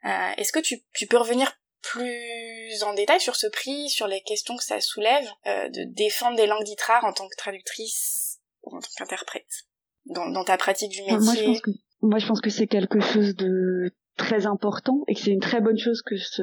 Euh, 0.04 0.30
Est-ce 0.36 0.52
que 0.52 0.60
tu, 0.60 0.84
tu, 0.94 1.06
peux 1.06 1.16
revenir 1.16 1.58
plus 1.82 2.82
en 2.82 2.94
détail 2.94 3.20
sur 3.20 3.36
ce 3.36 3.46
prix, 3.46 3.88
sur 3.88 4.06
les 4.06 4.22
questions 4.22 4.56
que 4.56 4.64
ça 4.64 4.80
soulève, 4.80 5.26
euh, 5.46 5.68
de 5.68 5.84
défendre 5.84 6.36
des 6.36 6.46
langues 6.46 6.64
dites 6.64 6.80
rares 6.82 7.04
en 7.04 7.12
tant 7.12 7.28
que 7.28 7.36
traductrice 7.36 8.40
en 8.62 8.80
tant 8.80 8.88
qu'interprète 8.96 9.66
dans, 10.06 10.44
ta 10.44 10.56
pratique 10.56 10.90
du 10.90 11.00
métier 11.00 11.18
Moi, 11.18 11.34
je 11.34 11.44
pense 11.44 11.60
que, 11.60 11.70
moi, 12.02 12.18
je 12.18 12.26
pense 12.26 12.40
que 12.40 12.50
c'est 12.50 12.66
quelque 12.66 13.00
chose 13.00 13.34
de 13.36 13.90
très 14.16 14.46
important 14.46 15.02
et 15.08 15.14
que 15.14 15.20
c'est 15.20 15.30
une 15.30 15.40
très 15.40 15.60
bonne 15.60 15.78
chose 15.78 16.02
que 16.02 16.16
ce, 16.16 16.42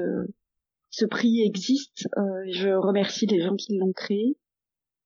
ce 0.90 1.06
prix 1.06 1.42
existe. 1.42 2.08
Euh, 2.18 2.22
je 2.52 2.70
remercie 2.70 3.26
les 3.28 3.42
gens 3.42 3.56
qui 3.56 3.78
l'ont 3.78 3.94
créé. 3.94 4.38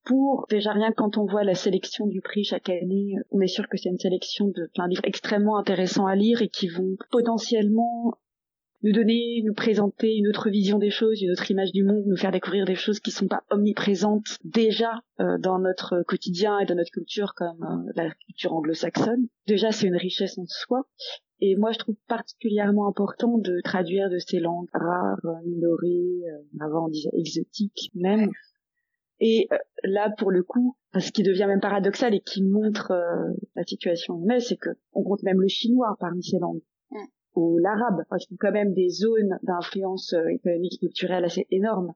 Pour 0.06 0.46
déjà 0.48 0.70
rien 0.70 0.92
quand 0.92 1.18
on 1.18 1.26
voit 1.26 1.42
la 1.42 1.56
sélection 1.56 2.06
du 2.06 2.20
prix 2.20 2.44
chaque 2.44 2.68
année, 2.68 3.16
on 3.32 3.40
est 3.40 3.48
sûr 3.48 3.68
que 3.68 3.76
c'est 3.76 3.88
une 3.88 3.98
sélection 3.98 4.46
de 4.46 4.70
plein 4.72 4.84
de 4.84 4.90
livres 4.90 5.02
extrêmement 5.04 5.58
intéressants 5.58 6.06
à 6.06 6.14
lire 6.14 6.42
et 6.42 6.48
qui 6.48 6.68
vont 6.68 6.96
potentiellement 7.10 8.14
nous 8.84 8.92
donner, 8.92 9.42
nous 9.44 9.52
présenter 9.52 10.14
une 10.14 10.28
autre 10.28 10.48
vision 10.48 10.78
des 10.78 10.90
choses, 10.90 11.20
une 11.20 11.32
autre 11.32 11.50
image 11.50 11.72
du 11.72 11.82
monde, 11.82 12.04
nous 12.06 12.16
faire 12.16 12.30
découvrir 12.30 12.66
des 12.66 12.76
choses 12.76 13.00
qui 13.00 13.10
sont 13.10 13.26
pas 13.26 13.42
omniprésentes 13.50 14.38
déjà 14.44 15.02
euh, 15.18 15.38
dans 15.38 15.58
notre 15.58 16.04
quotidien 16.06 16.60
et 16.60 16.66
dans 16.66 16.76
notre 16.76 16.92
culture 16.92 17.34
comme 17.34 17.64
euh, 17.64 17.92
la 17.96 18.10
culture 18.26 18.52
anglo-saxonne. 18.52 19.26
Déjà, 19.48 19.72
c'est 19.72 19.88
une 19.88 19.96
richesse 19.96 20.38
en 20.38 20.46
soi. 20.46 20.86
Et 21.40 21.56
moi, 21.56 21.72
je 21.72 21.78
trouve 21.78 21.96
particulièrement 22.06 22.86
important 22.86 23.38
de 23.38 23.60
traduire 23.64 24.08
de 24.08 24.18
ces 24.18 24.38
langues 24.38 24.68
rares, 24.72 25.42
minorées, 25.44 26.22
euh, 26.30 26.64
avant 26.64 26.86
on 26.86 26.88
disait 26.90 27.10
exotiques 27.12 27.90
même. 27.94 28.30
Et 29.20 29.48
là, 29.82 30.10
pour 30.18 30.30
le 30.30 30.42
coup, 30.42 30.76
ce 30.98 31.10
qui 31.10 31.22
devient 31.22 31.46
même 31.46 31.60
paradoxal 31.60 32.14
et 32.14 32.20
qui 32.20 32.42
montre 32.42 32.92
la 33.54 33.62
situation 33.64 34.18
mais 34.18 34.40
c'est 34.40 34.56
que 34.56 34.70
on 34.92 35.02
compte 35.02 35.22
même 35.22 35.40
le 35.40 35.48
chinois 35.48 35.96
parmi 35.98 36.22
ces 36.22 36.38
langues 36.38 36.62
ou 37.36 37.58
l'arabe, 37.58 38.00
enfin, 38.00 38.16
qui 38.16 38.26
sont 38.26 38.36
quand 38.40 38.50
même 38.50 38.72
des 38.72 38.88
zones 38.88 39.38
d'influence 39.42 40.14
euh, 40.14 40.26
économique 40.28 40.74
et 40.74 40.78
culturelle 40.78 41.24
assez 41.24 41.46
énormes, 41.50 41.92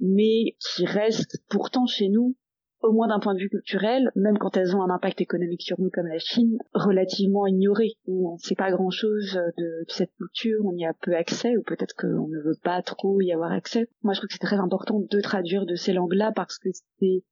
mais 0.00 0.56
qui 0.58 0.86
restent 0.86 1.38
pourtant 1.48 1.86
chez 1.86 2.08
nous, 2.08 2.34
au 2.82 2.92
moins 2.92 3.08
d'un 3.08 3.20
point 3.20 3.34
de 3.34 3.40
vue 3.40 3.48
culturel, 3.48 4.10
même 4.14 4.38
quand 4.38 4.56
elles 4.56 4.76
ont 4.76 4.82
un 4.82 4.90
impact 4.90 5.20
économique 5.20 5.62
sur 5.62 5.80
nous 5.80 5.90
comme 5.90 6.06
la 6.06 6.18
Chine, 6.18 6.58
relativement 6.74 7.46
ignorées, 7.46 7.94
où 8.06 8.30
on 8.30 8.34
ne 8.34 8.38
sait 8.38 8.54
pas 8.54 8.70
grand-chose 8.70 9.40
de, 9.56 9.84
cette 9.88 10.12
culture, 10.16 10.64
on 10.64 10.76
y 10.76 10.84
a 10.84 10.92
peu 11.00 11.14
accès, 11.14 11.56
ou 11.56 11.62
peut-être 11.62 11.94
qu'on 11.96 12.28
ne 12.28 12.40
veut 12.40 12.58
pas 12.62 12.82
trop 12.82 13.20
y 13.20 13.32
avoir 13.32 13.52
accès. 13.52 13.88
Moi, 14.02 14.14
je 14.14 14.20
trouve 14.20 14.28
que 14.28 14.34
c'est 14.34 14.46
très 14.46 14.58
important 14.58 15.00
de 15.00 15.20
traduire 15.20 15.66
de 15.66 15.74
ces 15.74 15.92
langues-là 15.92 16.32
parce 16.34 16.58
que 16.58 16.68
c'est 17.00 17.24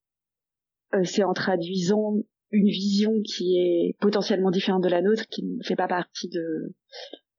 euh, 0.94 1.04
c'est 1.04 1.24
en 1.24 1.34
traduisant 1.34 2.14
une 2.50 2.68
vision 2.68 3.20
qui 3.22 3.58
est 3.58 3.96
potentiellement 4.00 4.50
différente 4.50 4.84
de 4.84 4.88
la 4.88 5.02
nôtre, 5.02 5.26
qui 5.28 5.44
ne 5.44 5.62
fait 5.62 5.76
pas 5.76 5.88
partie 5.88 6.28
de 6.28 6.74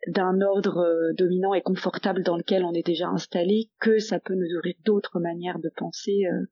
d'un 0.08 0.40
ordre 0.42 0.80
euh, 0.80 1.14
dominant 1.18 1.54
et 1.54 1.62
confortable 1.62 2.22
dans 2.24 2.38
lequel 2.38 2.64
on 2.64 2.74
est 2.74 2.86
déjà 2.86 3.08
installé, 3.08 3.70
que 3.80 3.98
ça 3.98 4.20
peut 4.20 4.36
nous 4.36 4.58
ouvrir 4.58 4.76
d'autres 4.84 5.20
manières 5.20 5.58
de 5.58 5.72
penser 5.76 6.26
euh, 6.32 6.46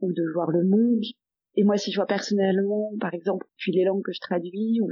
ou 0.00 0.12
de 0.12 0.22
voir 0.34 0.50
le 0.50 0.64
monde. 0.64 1.02
Et 1.54 1.64
moi, 1.64 1.76
si 1.76 1.90
je 1.90 1.96
vois 1.96 2.06
personnellement, 2.06 2.92
par 3.00 3.14
exemple, 3.14 3.46
puis 3.56 3.72
les 3.72 3.84
langues 3.84 4.04
que 4.04 4.12
je 4.12 4.20
traduis, 4.20 4.80
ou 4.80 4.90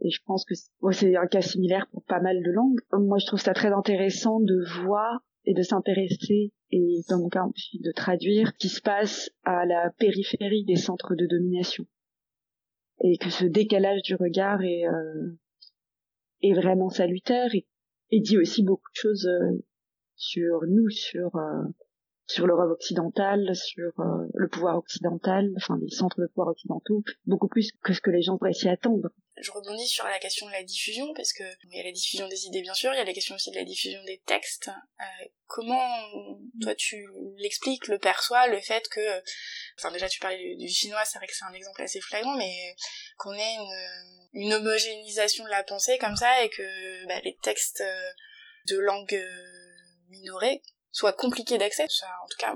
et 0.00 0.10
je 0.10 0.20
pense 0.24 0.44
que 0.44 0.54
c'est 0.92 1.16
un 1.16 1.26
cas 1.26 1.42
similaire 1.42 1.86
pour 1.92 2.04
pas 2.04 2.20
mal 2.20 2.42
de 2.42 2.50
langues, 2.50 2.80
moi 2.92 3.18
je 3.18 3.26
trouve 3.26 3.40
ça 3.40 3.52
très 3.52 3.72
intéressant 3.72 4.40
de 4.40 4.64
voir 4.82 5.20
et 5.44 5.52
de 5.52 5.62
s'intéresser 5.62 6.52
et 6.70 7.00
dans 7.08 7.18
mon 7.18 7.28
cas 7.28 7.44
de 7.44 7.92
traduire 7.92 8.48
ce 8.48 8.58
qui 8.58 8.68
se 8.68 8.80
passe 8.80 9.30
à 9.44 9.66
la 9.66 9.90
périphérie 9.98 10.64
des 10.64 10.76
centres 10.76 11.14
de 11.14 11.26
domination 11.26 11.86
et 13.02 13.16
que 13.18 13.30
ce 13.30 13.46
décalage 13.46 14.02
du 14.02 14.14
regard 14.14 14.62
est, 14.62 14.86
euh, 14.86 15.38
est 16.42 16.52
vraiment 16.52 16.90
salutaire 16.90 17.54
et, 17.54 17.66
et, 18.10 18.20
dit 18.20 18.38
aussi 18.38 18.62
beaucoup 18.62 18.90
de 18.90 19.00
choses 19.00 19.26
euh, 19.26 19.64
sur 20.16 20.60
nous, 20.68 20.90
sur 20.90 21.34
euh, 21.36 21.62
sur 22.30 22.46
l'Europe 22.46 22.70
occidentale, 22.70 23.56
sur 23.56 23.90
euh, 23.98 24.28
le 24.34 24.48
pouvoir 24.48 24.76
occidental, 24.76 25.50
enfin 25.56 25.76
les 25.82 25.90
centres 25.90 26.20
de 26.20 26.26
pouvoir 26.28 26.48
occidentaux, 26.48 27.02
beaucoup 27.26 27.48
plus 27.48 27.72
que 27.82 27.92
ce 27.92 28.00
que 28.00 28.10
les 28.10 28.22
gens 28.22 28.38
pourraient 28.38 28.52
s'y 28.52 28.68
attendre. 28.68 29.10
Je 29.36 29.50
rebondis 29.50 29.88
sur 29.88 30.04
la 30.04 30.18
question 30.20 30.46
de 30.46 30.52
la 30.52 30.62
diffusion, 30.62 31.12
parce 31.14 31.32
que 31.32 31.42
il 31.64 31.76
y 31.76 31.80
a 31.80 31.84
la 31.84 31.92
diffusion 31.92 32.28
des 32.28 32.46
idées 32.46 32.62
bien 32.62 32.74
sûr, 32.74 32.92
il 32.92 32.98
y 32.98 33.00
a 33.00 33.04
la 33.04 33.12
question 33.12 33.34
aussi 33.34 33.50
de 33.50 33.56
la 33.56 33.64
diffusion 33.64 34.02
des 34.04 34.22
textes. 34.26 34.68
Euh, 34.68 35.26
comment 35.46 35.88
toi 36.60 36.74
tu 36.76 37.04
l'expliques, 37.38 37.88
le 37.88 37.98
perçois, 37.98 38.46
le 38.46 38.60
fait 38.60 38.86
que, 38.88 39.22
enfin 39.78 39.90
déjà 39.90 40.08
tu 40.08 40.20
parlais 40.20 40.54
du, 40.56 40.68
chinois, 40.68 41.04
c'est 41.04 41.18
vrai 41.18 41.26
que 41.26 41.34
c'est 41.34 41.46
un 41.46 41.52
exemple 41.52 41.82
assez 41.82 42.00
flagrant, 42.00 42.36
mais 42.36 42.76
qu'on 43.18 43.32
ait 43.32 43.56
une, 44.34 44.44
une 44.44 44.52
homogénéisation 44.52 45.44
de 45.44 45.50
la 45.50 45.64
pensée 45.64 45.98
comme 45.98 46.16
ça 46.16 46.44
et 46.44 46.48
que 46.48 47.06
bah, 47.08 47.20
les 47.24 47.36
textes 47.42 47.82
de 48.68 48.78
langue 48.78 49.20
minorée 50.10 50.62
soit 50.92 51.12
compliqué 51.12 51.58
d'accès, 51.58 51.86
soit 51.88 52.08
en 52.22 52.26
tout 52.28 52.38
cas 52.38 52.54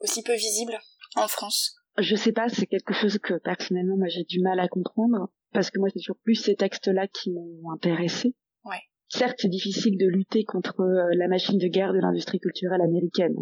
aussi 0.00 0.22
peu 0.22 0.34
visible 0.34 0.78
en 1.16 1.28
France 1.28 1.76
Je 1.98 2.16
sais 2.16 2.32
pas, 2.32 2.48
c'est 2.48 2.66
quelque 2.66 2.94
chose 2.94 3.18
que 3.18 3.34
personnellement 3.34 3.96
moi 3.96 4.08
j'ai 4.08 4.24
du 4.24 4.40
mal 4.40 4.60
à 4.60 4.68
comprendre 4.68 5.30
parce 5.52 5.70
que 5.70 5.78
moi 5.78 5.88
c'est 5.92 6.00
toujours 6.00 6.18
plus 6.24 6.34
ces 6.34 6.56
textes-là 6.56 7.06
qui 7.08 7.30
m'ont 7.30 7.70
intéressé. 7.72 8.34
Ouais. 8.64 8.82
Certes, 9.08 9.36
c'est 9.38 9.48
difficile 9.48 9.96
de 9.98 10.06
lutter 10.06 10.44
contre 10.44 10.80
euh, 10.80 11.14
la 11.14 11.28
machine 11.28 11.58
de 11.58 11.68
guerre 11.68 11.92
de 11.92 12.00
l'industrie 12.00 12.40
culturelle 12.40 12.80
américaine. 12.80 13.36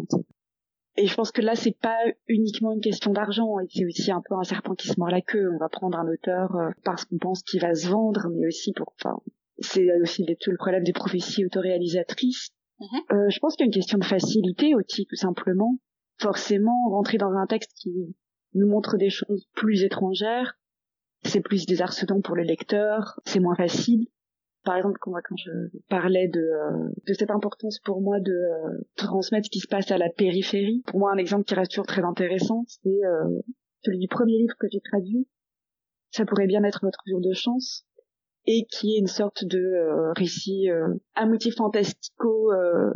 Et 0.95 1.07
je 1.07 1.15
pense 1.15 1.31
que 1.31 1.41
là, 1.41 1.55
c'est 1.55 1.75
pas 1.75 1.97
uniquement 2.27 2.73
une 2.73 2.81
question 2.81 3.11
d'argent, 3.11 3.59
et 3.59 3.65
c'est 3.69 3.85
aussi 3.85 4.11
un 4.11 4.21
peu 4.21 4.35
un 4.35 4.43
serpent 4.43 4.75
qui 4.75 4.87
se 4.87 4.99
mord 4.99 5.09
la 5.09 5.21
queue. 5.21 5.49
On 5.51 5.57
va 5.57 5.69
prendre 5.69 5.97
un 5.97 6.07
auteur 6.07 6.55
euh, 6.55 6.69
parce 6.83 7.05
qu'on 7.05 7.17
pense 7.17 7.41
qu'il 7.41 7.61
va 7.61 7.73
se 7.73 7.87
vendre, 7.87 8.27
mais 8.35 8.45
aussi 8.45 8.73
pour, 8.73 8.93
enfin, 8.99 9.17
c'est 9.57 9.87
aussi 10.01 10.25
tout 10.39 10.51
le 10.51 10.57
problème 10.57 10.83
des 10.83 10.93
prophéties 10.93 11.45
autoréalisatrices. 11.45 12.49
Mhm. 12.83 13.01
Euh, 13.11 13.29
je 13.29 13.39
pense 13.39 13.55
qu'il 13.55 13.63
y 13.63 13.67
a 13.67 13.67
une 13.67 13.73
question 13.73 13.97
de 13.97 14.03
facilité 14.03 14.75
aussi, 14.75 15.05
tout 15.05 15.15
simplement. 15.15 15.77
Forcément, 16.19 16.89
rentrer 16.89 17.17
dans 17.17 17.31
un 17.31 17.47
texte 17.47 17.71
qui 17.75 18.15
nous 18.53 18.67
montre 18.67 18.97
des 18.97 19.09
choses 19.09 19.47
plus 19.55 19.83
étrangères, 19.83 20.59
c'est 21.23 21.41
plus 21.41 21.65
désarçonnant 21.65 22.21
pour 22.21 22.35
le 22.35 22.43
lecteur, 22.43 23.19
c'est 23.25 23.39
moins 23.39 23.55
facile. 23.55 24.07
Par 24.63 24.77
exemple, 24.77 24.97
quand, 25.01 25.13
je 25.35 25.51
parlais 25.89 26.27
de, 26.27 26.39
euh, 26.39 26.89
de 27.07 27.13
cette 27.13 27.31
importance 27.31 27.79
pour 27.79 28.01
moi 28.01 28.19
de 28.19 28.31
euh, 28.31 28.81
transmettre 28.95 29.45
ce 29.45 29.49
qui 29.49 29.59
se 29.59 29.67
passe 29.67 29.91
à 29.91 29.97
la 29.97 30.09
périphérie, 30.09 30.83
pour 30.85 30.99
moi 30.99 31.11
un 31.11 31.17
exemple 31.17 31.45
qui 31.45 31.55
reste 31.55 31.71
toujours 31.71 31.87
très 31.87 32.03
intéressant, 32.03 32.63
c'est 32.67 32.99
celui 33.83 33.99
du 33.99 34.07
premier 34.07 34.37
livre 34.37 34.55
que 34.59 34.67
j'ai 34.71 34.79
traduit. 34.79 35.27
Ça 36.11 36.25
pourrait 36.25 36.47
bien 36.47 36.63
être 36.63 36.79
votre 36.83 37.01
jour 37.07 37.19
de 37.19 37.33
chance 37.33 37.85
et 38.45 38.65
qui 38.65 38.95
est 38.95 38.99
une 38.99 39.07
sorte 39.07 39.45
de 39.45 39.59
euh, 39.59 40.11
récit 40.13 40.69
euh, 40.69 40.87
à 41.15 41.25
fantastico 41.55 42.51
euh, 42.51 42.91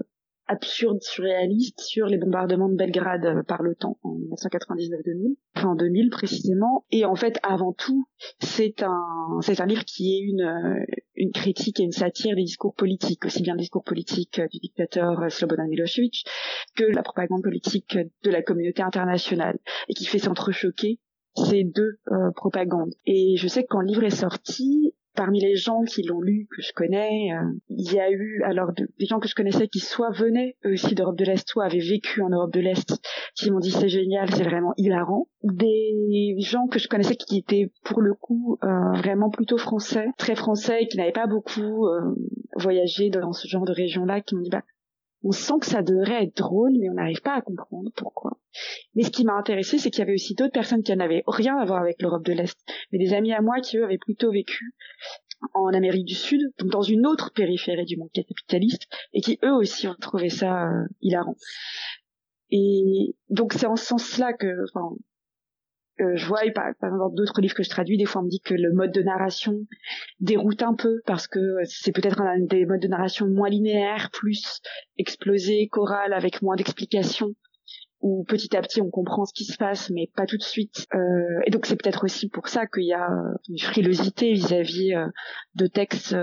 absurde, 0.48 1.00
surréaliste 1.02 1.82
sur 1.82 2.08
les 2.08 2.18
bombardements 2.18 2.70
de 2.70 2.76
Belgrade 2.76 3.26
euh, 3.26 3.44
par 3.44 3.64
l'OTAN 3.64 3.98
en 4.04 4.16
1999-2000, 4.16 5.36
enfin 5.56 5.70
en 5.70 5.76
2000 5.76 6.10
précisément. 6.10 6.86
Et 6.92 7.06
en 7.06 7.16
fait, 7.16 7.40
avant 7.44 7.74
tout, 7.74 8.08
c'est 8.40 8.84
un 8.84 9.40
c'est 9.42 9.62
un 9.62 9.66
livre 9.66 9.86
qui 9.86 10.18
est 10.18 10.22
une 10.22 10.86
une 11.16 11.32
critique 11.32 11.80
et 11.80 11.84
une 11.84 11.92
satire 11.92 12.36
des 12.36 12.44
discours 12.44 12.76
politiques, 12.76 13.26
aussi 13.26 13.42
bien 13.42 13.56
des 13.56 13.62
discours 13.62 13.84
politiques 13.84 14.42
du 14.52 14.60
dictateur 14.60 15.32
Slobodan 15.32 15.68
Milosevic 15.68 16.26
que 16.76 16.84
la 16.84 17.04
propagande 17.04 17.44
politique 17.44 17.98
de 18.24 18.30
la 18.30 18.42
communauté 18.42 18.82
internationale, 18.82 19.58
et 19.88 19.94
qui 19.94 20.06
fait 20.06 20.20
s'entrechoquer 20.20 21.00
ces 21.36 21.64
deux 21.64 22.00
propagandes. 22.36 22.94
Et 23.06 23.36
je 23.38 23.48
sais 23.48 23.64
que 23.64 23.68
quand 23.70 23.82
le 23.82 23.88
livre 23.88 24.04
est 24.04 24.10
sorti, 24.10 24.94
parmi 25.18 25.42
les 25.42 25.56
gens 25.56 25.82
qui 25.82 26.04
l'ont 26.04 26.22
lu, 26.22 26.48
que 26.56 26.62
je 26.62 26.72
connais, 26.74 27.34
euh, 27.34 27.52
il 27.70 27.92
y 27.92 28.00
a 28.00 28.10
eu 28.10 28.44
alors 28.46 28.72
des 28.72 29.06
gens 29.06 29.20
que 29.20 29.28
je 29.28 29.36
connaissais 29.36 29.68
qui 29.68 29.80
soit 29.80 30.12
venaient 30.12 30.56
eux 30.64 30.74
aussi 30.74 30.96
d'Europe 30.96 31.18
de 31.18 31.26
l'Est, 31.26 31.50
soit 31.50 31.66
avaient 31.66 31.80
vécu 31.80 32.22
en 32.22 32.30
Europe 32.30 32.54
de 32.54 32.60
l'Est, 32.60 33.02
qui 33.36 33.50
m'ont 33.52 33.60
dit 33.60 33.72
c'est 33.72 33.90
génial, 33.90 34.30
c'est 34.34 34.44
vraiment 34.44 34.74
hilarant. 34.78 35.28
Des 35.44 36.36
gens 36.40 36.68
que 36.68 36.80
je 36.80 36.88
connaissais 36.88 37.16
qui 37.16 37.40
étaient 37.40 37.72
pour 37.84 38.02
le 38.02 38.14
coup 38.14 38.60
euh, 38.64 38.92
vraiment 38.94 39.30
plutôt 39.30 39.58
français, 39.58 40.08
très 40.18 40.36
français, 40.36 40.88
qui 40.88 40.98
n'avaient 40.98 41.12
pas 41.12 41.28
beaucoup 41.28 41.88
euh, 41.88 42.16
voyagé 42.56 43.10
dans 43.10 43.34
ce 43.34 43.48
genre 43.48 43.66
de 43.66 43.74
région-là, 43.74 44.22
qui 44.22 44.36
m'ont 44.36 44.42
dit 44.42 44.52
bah 44.52 44.64
on 45.24 45.32
sent 45.32 45.56
que 45.62 45.66
ça 45.66 45.82
devrait 45.82 46.24
être 46.24 46.38
drôle, 46.38 46.74
mais 46.80 46.90
on 46.90 46.94
n'arrive 46.94 47.22
pas 47.22 47.36
à 47.36 47.42
comprendre 47.42 47.90
pourquoi. 47.96 48.38
Mais 48.96 49.04
ce 49.04 49.10
qui 49.10 49.26
m'a 49.26 49.34
intéressé, 49.34 49.78
c'est 49.78 49.90
qu'il 49.90 50.00
y 50.00 50.04
avait 50.04 50.14
aussi 50.14 50.36
d'autres 50.36 50.54
personnes 50.54 50.84
qui 50.84 50.96
n'avaient 50.96 51.24
rien 51.28 51.58
à 51.58 51.66
voir 51.66 51.82
avec 51.82 52.02
l'Europe 52.02 52.26
de 52.26 52.34
l'Est, 52.34 52.58
mais 52.92 53.00
des 53.00 53.14
amis 53.14 53.34
à 53.34 53.42
moi 53.42 53.60
qui 53.60 53.78
eux 53.78 53.84
avaient 53.84 53.98
plutôt 53.98 54.32
vécu 54.32 54.74
en 55.54 55.68
Amérique 55.74 56.06
du 56.06 56.16
Sud, 56.16 56.42
donc 56.60 56.72
dans 56.72 56.82
une 56.82 57.06
autre 57.06 57.32
périphérie 57.34 57.86
du 57.86 57.98
monde 57.98 58.12
capitaliste, 58.12 58.88
et 59.14 59.22
qui 59.22 59.40
eux 59.44 59.54
aussi 59.54 59.88
ont 59.88 59.96
trouvé 60.00 60.30
ça 60.30 60.68
euh, 60.68 60.88
hilarant. 61.02 61.36
Et 62.50 63.16
donc 63.30 63.54
c'est 63.54 63.68
en 63.68 63.76
ce 63.76 63.86
sens-là 63.86 64.34
que, 64.34 64.48
euh, 66.00 66.16
je 66.16 66.26
vois, 66.28 66.42
par, 66.54 66.68
exemple, 66.68 67.16
d'autres 67.16 67.42
livres 67.42 67.56
que 67.56 67.64
je 67.64 67.70
traduis, 67.70 67.98
des 67.98 68.06
fois 68.06 68.22
on 68.22 68.26
me 68.26 68.30
dit 68.30 68.42
que 68.42 68.54
le 68.54 68.72
mode 68.74 68.92
de 68.92 69.02
narration 69.02 69.60
déroute 70.20 70.62
un 70.62 70.74
peu 70.74 71.02
parce 71.06 71.28
que 71.28 71.40
c'est 71.66 71.92
peut-être 71.92 72.22
un 72.22 72.40
des 72.40 72.66
modes 72.66 72.82
de 72.82 72.88
narration 72.88 73.28
moins 73.28 73.50
linéaires, 73.50 74.10
plus 74.12 74.62
explosé, 74.98 75.68
choral, 75.70 76.14
avec 76.14 76.42
moins 76.42 76.56
d'explications 76.56 77.34
où 78.02 78.24
petit 78.26 78.56
à 78.56 78.62
petit 78.62 78.82
on 78.82 78.90
comprend 78.90 79.26
ce 79.26 79.34
qui 79.34 79.46
se 79.46 79.58
passe, 79.58 79.90
mais 79.90 80.10
pas 80.16 80.26
tout 80.26 80.38
de 80.38 80.44
suite. 80.44 80.86
Euh, 80.94 81.42
et 81.46 81.52
donc 81.52 81.66
c'est 81.66 81.76
peut-être 81.76 82.04
aussi 82.04 82.30
pour 82.30 82.48
ça 82.48 82.68
qu'il 82.68 82.86
y 82.86 82.94
a 82.94 83.10
une 83.50 83.60
frilosité 83.60 84.34
vis-à-vis 84.34 84.94
euh, 84.94 85.08
de 85.56 85.68
textes 85.68 86.16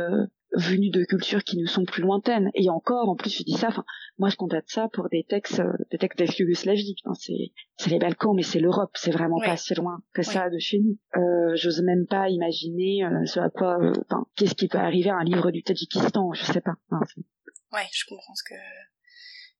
venus 0.55 0.90
de 0.90 1.05
cultures 1.05 1.43
qui 1.45 1.57
nous 1.57 1.67
sont 1.67 1.85
plus 1.85 2.03
lointaines. 2.03 2.51
Et 2.55 2.71
encore, 2.71 3.09
en 3.09 3.17
plus, 3.17 3.37
je 3.37 3.43
dis 3.43 3.55
ça, 3.55 3.69
enfin, 3.69 3.85
moi 4.19 4.29
je 4.29 4.37
constate 4.37 4.69
ça 4.69 4.88
pour 4.93 5.09
des 5.09 5.25
textes, 5.25 5.61
euh, 5.61 5.73
des 5.90 5.99
textes 5.99 6.19
d'ex-Yougoslavie. 6.19 6.97
c'est, 7.14 7.53
c'est 7.77 7.90
les 7.90 7.99
Balkans, 7.99 8.35
mais 8.35 8.43
c'est 8.43 8.61
l'Europe. 8.61 8.90
C'est 8.95 9.11
vraiment 9.11 9.40
pas 9.40 9.57
si 9.57 9.75
loin 9.75 10.03
que 10.12 10.23
ça 10.23 10.51
de 10.51 10.59
chez 10.59 10.81
nous. 10.81 10.99
Euh, 11.17 11.55
j'ose 11.57 11.83
même 11.83 12.07
pas 12.07 12.29
imaginer 12.29 13.05
euh, 13.05 13.25
ce 13.27 13.40
à 13.40 13.51
quoi, 13.51 13.79
enfin, 13.79 14.27
qu'est-ce 14.37 14.55
qui 14.55 14.69
peut 14.69 14.79
arriver 14.79 15.11
à 15.11 15.17
un 15.17 15.25
livre 15.25 15.51
du 15.51 15.62
Tadjikistan. 15.62 16.33
Je 16.33 16.45
sais 16.45 16.61
pas. 16.61 16.75
ouais, 16.90 17.87
je 17.93 18.05
comprends 18.07 18.35
ce 18.35 18.45
que 18.45 18.55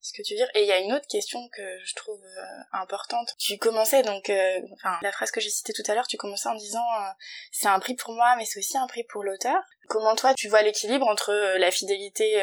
ce 0.05 0.12
que 0.12 0.23
tu 0.23 0.35
veux 0.35 0.38
dire. 0.38 0.51
Et 0.55 0.61
il 0.61 0.67
y 0.67 0.73
a 0.73 0.79
une 0.79 0.93
autre 0.93 1.07
question 1.09 1.49
que 1.49 1.62
je 1.83 1.95
trouve 1.95 2.23
euh, 2.23 2.62
importante. 2.73 3.35
Tu 3.38 3.57
commençais 3.57 4.03
donc, 4.03 4.29
euh, 4.29 4.61
enfin, 4.75 4.99
la 5.01 5.11
phrase 5.11 5.31
que 5.31 5.40
j'ai 5.40 5.49
citée 5.49 5.73
tout 5.73 5.83
à 5.88 5.95
l'heure, 5.95 6.07
tu 6.07 6.19
commençais 6.19 6.51
en 6.51 6.55
disant 6.55 6.85
euh, 7.01 7.09
c'est 7.51 7.69
un 7.69 7.81
prix 7.81 7.95
pour 7.95 8.12
moi, 8.12 8.37
mais 8.37 8.45
c'est 8.45 8.59
aussi 8.59 8.77
un 8.77 8.87
prix 8.87 9.05
pour 9.05 9.25
l'auteur. 9.25 9.62
Comment 9.88 10.14
toi 10.14 10.35
tu 10.35 10.49
vois 10.49 10.61
l'équilibre 10.61 11.09
entre 11.09 11.33
la 11.59 11.71
fidélité 11.71 12.43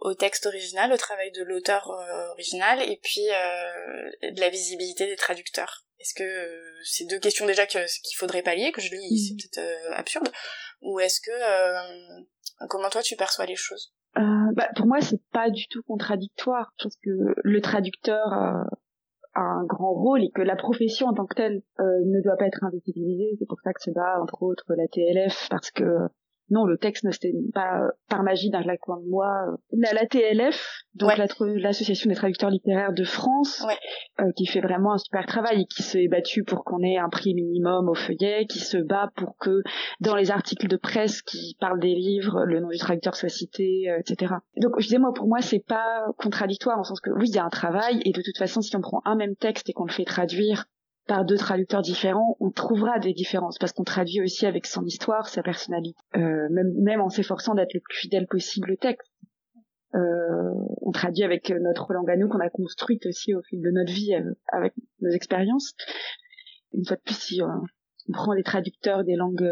au 0.00 0.14
texte 0.14 0.46
original, 0.46 0.92
au 0.92 0.96
travail 0.96 1.32
de 1.32 1.42
l'auteur 1.42 1.88
original, 2.30 2.80
et 2.82 2.96
puis 3.02 3.24
de 3.24 4.40
la 4.40 4.50
visibilité 4.50 5.06
des 5.06 5.16
traducteurs? 5.16 5.84
Est-ce 5.98 6.14
que 6.14 6.80
c'est 6.84 7.06
deux 7.06 7.18
questions 7.18 7.46
déjà 7.46 7.66
qu'il 7.66 8.16
faudrait 8.16 8.42
pallier, 8.42 8.70
que 8.70 8.80
je 8.80 8.94
lis, 8.94 9.26
c'est 9.26 9.34
mmh. 9.34 9.36
peut-être 9.50 9.92
absurde, 9.94 10.32
ou 10.80 11.00
est-ce 11.00 11.20
que 11.20 12.66
comment 12.68 12.88
toi 12.88 13.02
tu 13.02 13.16
perçois 13.16 13.46
les 13.46 13.56
choses? 13.56 13.92
Euh, 14.16 14.52
bah, 14.54 14.68
pour 14.76 14.86
moi, 14.86 15.00
c'est 15.00 15.20
pas 15.32 15.50
du 15.50 15.66
tout 15.68 15.82
contradictoire. 15.82 16.72
Je 16.78 16.84
pense 16.84 16.96
que 17.02 17.34
le 17.42 17.60
traducteur 17.60 18.32
euh, 18.32 18.64
a 19.34 19.40
un 19.40 19.64
grand 19.64 19.92
rôle 19.92 20.22
et 20.22 20.30
que 20.30 20.42
la 20.42 20.56
profession 20.56 21.08
en 21.08 21.14
tant 21.14 21.26
que 21.26 21.34
telle 21.34 21.62
euh, 21.80 21.84
ne 22.06 22.20
doit 22.22 22.36
pas 22.36 22.46
être 22.46 22.62
invisibilisée. 22.64 23.36
C'est 23.38 23.46
pour 23.48 23.60
ça 23.62 23.72
que 23.72 23.90
bat, 23.90 24.20
entre 24.20 24.42
autres, 24.42 24.74
la 24.74 24.86
TLF, 24.88 25.48
parce 25.50 25.70
que 25.70 26.08
non, 26.50 26.66
le 26.66 26.76
texte 26.76 27.04
ne 27.04 27.10
s'était 27.10 27.32
pas 27.54 27.80
euh, 27.80 27.88
par 28.08 28.22
magie 28.22 28.50
d'un 28.50 28.62
coin 28.76 29.00
de 29.00 29.08
moi. 29.08 29.28
La, 29.72 29.92
la 29.94 30.06
TLF, 30.06 30.82
donc 30.94 31.12
l'association 31.16 32.10
des 32.10 32.16
traducteurs 32.16 32.50
littéraires 32.50 32.92
de 32.92 33.04
France, 33.04 33.64
euh, 34.20 34.30
qui 34.36 34.46
fait 34.46 34.60
vraiment 34.60 34.92
un 34.92 34.98
super 34.98 35.24
travail 35.26 35.62
et 35.62 35.66
qui 35.66 35.82
s'est 35.82 36.06
battu 36.08 36.44
pour 36.44 36.64
qu'on 36.64 36.82
ait 36.82 36.98
un 36.98 37.08
prix 37.08 37.34
minimum 37.34 37.88
au 37.88 37.94
feuillet, 37.94 38.46
qui 38.46 38.58
se 38.58 38.76
bat 38.76 39.10
pour 39.16 39.36
que 39.38 39.62
dans 40.00 40.14
les 40.14 40.30
articles 40.30 40.68
de 40.68 40.76
presse 40.76 41.22
qui 41.22 41.56
parlent 41.60 41.80
des 41.80 41.94
livres, 41.94 42.44
le 42.44 42.60
nom 42.60 42.68
du 42.68 42.78
traducteur 42.78 43.16
soit 43.16 43.30
cité, 43.30 43.90
euh, 43.90 43.98
etc. 43.98 44.34
Donc 44.60 44.72
je 44.78 44.84
disais 44.84 44.98
moi 44.98 45.12
pour 45.14 45.26
moi 45.26 45.40
c'est 45.40 45.64
pas 45.64 46.04
contradictoire 46.18 46.78
en 46.78 46.84
sens 46.84 47.00
que 47.00 47.10
oui 47.10 47.28
il 47.28 47.34
y 47.34 47.38
a 47.38 47.44
un 47.44 47.50
travail 47.50 48.00
et 48.04 48.12
de 48.12 48.22
toute 48.22 48.36
façon 48.36 48.60
si 48.60 48.76
on 48.76 48.80
prend 48.80 49.00
un 49.04 49.16
même 49.16 49.36
texte 49.36 49.70
et 49.70 49.72
qu'on 49.72 49.86
le 49.86 49.92
fait 49.92 50.04
traduire 50.04 50.66
par 51.06 51.24
deux 51.24 51.36
traducteurs 51.36 51.82
différents, 51.82 52.36
on 52.40 52.50
trouvera 52.50 52.98
des 52.98 53.12
différences 53.12 53.58
parce 53.58 53.72
qu'on 53.72 53.84
traduit 53.84 54.22
aussi 54.22 54.46
avec 54.46 54.66
son 54.66 54.84
histoire, 54.84 55.28
sa 55.28 55.42
personnalité, 55.42 55.98
euh, 56.16 56.48
même, 56.50 56.72
même 56.80 57.00
en 57.00 57.10
s'efforçant 57.10 57.54
d'être 57.54 57.74
le 57.74 57.80
plus 57.80 57.96
fidèle 57.96 58.26
possible 58.26 58.72
au 58.72 58.76
texte. 58.76 59.10
Euh, 59.94 60.50
on 60.80 60.90
traduit 60.90 61.22
avec 61.22 61.50
notre 61.50 61.92
langue 61.92 62.10
à 62.10 62.16
nous 62.16 62.28
qu'on 62.28 62.40
a 62.40 62.50
construite 62.50 63.06
aussi 63.06 63.34
au 63.34 63.42
fil 63.42 63.60
de 63.62 63.70
notre 63.70 63.92
vie 63.92 64.14
euh, 64.14 64.34
avec 64.52 64.72
nos 65.00 65.10
expériences. 65.10 65.74
Une 66.72 66.84
fois 66.84 66.96
de 66.96 67.02
plus, 67.02 67.18
si 67.18 67.42
on 67.42 68.12
prend 68.12 68.32
les 68.32 68.42
traducteurs 68.42 69.04
des 69.04 69.14
langues 69.14 69.48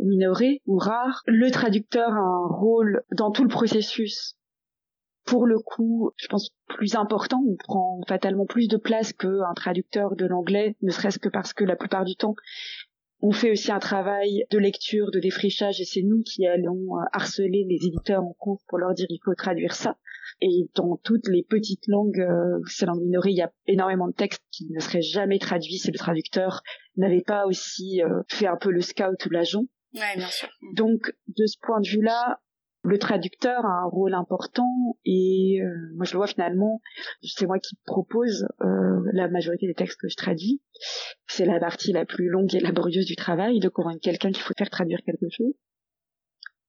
minorées 0.00 0.62
ou 0.66 0.78
rares, 0.78 1.22
le 1.26 1.50
traducteur 1.50 2.10
a 2.10 2.20
un 2.20 2.46
rôle 2.46 3.02
dans 3.10 3.30
tout 3.30 3.42
le 3.42 3.50
processus 3.50 4.36
pour 5.24 5.46
le 5.46 5.58
coup, 5.58 6.10
je 6.16 6.26
pense, 6.26 6.50
plus 6.68 6.94
important, 6.94 7.42
on 7.46 7.56
prend 7.56 8.00
fatalement 8.08 8.46
plus 8.46 8.68
de 8.68 8.76
place 8.76 9.12
qu'un 9.12 9.54
traducteur 9.54 10.16
de 10.16 10.26
l'anglais, 10.26 10.76
ne 10.82 10.90
serait-ce 10.90 11.18
que 11.18 11.28
parce 11.28 11.52
que 11.52 11.64
la 11.64 11.76
plupart 11.76 12.04
du 12.04 12.16
temps, 12.16 12.34
on 13.20 13.30
fait 13.30 13.52
aussi 13.52 13.70
un 13.70 13.78
travail 13.78 14.44
de 14.50 14.58
lecture, 14.58 15.12
de 15.12 15.20
défrichage, 15.20 15.80
et 15.80 15.84
c'est 15.84 16.02
nous 16.02 16.22
qui 16.22 16.44
allons 16.44 16.98
euh, 16.98 17.04
harceler 17.12 17.64
les 17.68 17.86
éditeurs 17.86 18.24
en 18.24 18.34
compte 18.36 18.60
pour 18.66 18.78
leur 18.78 18.94
dire 18.94 19.06
il 19.08 19.20
faut 19.24 19.34
traduire 19.34 19.74
ça. 19.74 19.96
Et 20.40 20.68
dans 20.74 20.96
toutes 21.04 21.28
les 21.28 21.44
petites 21.48 21.86
langues, 21.86 22.18
euh, 22.18 22.58
ces 22.66 22.84
langues 22.84 23.02
minorées, 23.02 23.30
il 23.30 23.36
y 23.36 23.42
a 23.42 23.52
énormément 23.68 24.08
de 24.08 24.12
textes 24.12 24.42
qui 24.50 24.68
ne 24.72 24.80
seraient 24.80 25.02
jamais 25.02 25.38
traduits 25.38 25.78
si 25.78 25.92
le 25.92 25.98
traducteur 25.98 26.62
n'avait 26.96 27.22
pas 27.22 27.46
aussi 27.46 28.02
euh, 28.02 28.22
fait 28.28 28.48
un 28.48 28.56
peu 28.56 28.72
le 28.72 28.80
scout 28.80 29.24
ou 29.24 29.30
l'agent. 29.30 29.66
Ouais, 29.94 30.16
bien 30.16 30.28
sûr. 30.28 30.48
Donc, 30.74 31.14
de 31.28 31.46
ce 31.46 31.56
point 31.62 31.80
de 31.80 31.88
vue-là, 31.88 32.40
le 32.84 32.98
traducteur 32.98 33.64
a 33.64 33.82
un 33.82 33.86
rôle 33.86 34.14
important 34.14 34.96
et 35.04 35.60
euh, 35.62 35.94
moi 35.94 36.04
je 36.04 36.12
le 36.12 36.18
vois 36.18 36.26
finalement, 36.26 36.80
c'est 37.22 37.46
moi 37.46 37.58
qui 37.58 37.76
propose 37.86 38.48
euh, 38.60 39.00
la 39.12 39.28
majorité 39.28 39.66
des 39.66 39.74
textes 39.74 40.00
que 40.00 40.08
je 40.08 40.16
traduis. 40.16 40.60
C'est 41.28 41.44
la 41.44 41.60
partie 41.60 41.92
la 41.92 42.04
plus 42.04 42.28
longue 42.28 42.52
et 42.54 42.60
laborieuse 42.60 43.06
du 43.06 43.14
travail 43.14 43.60
de 43.60 43.68
convaincre 43.68 44.00
quelqu'un 44.00 44.32
qu'il 44.32 44.42
faut 44.42 44.54
faire 44.58 44.70
traduire 44.70 45.00
quelque 45.04 45.26
chose. 45.30 45.54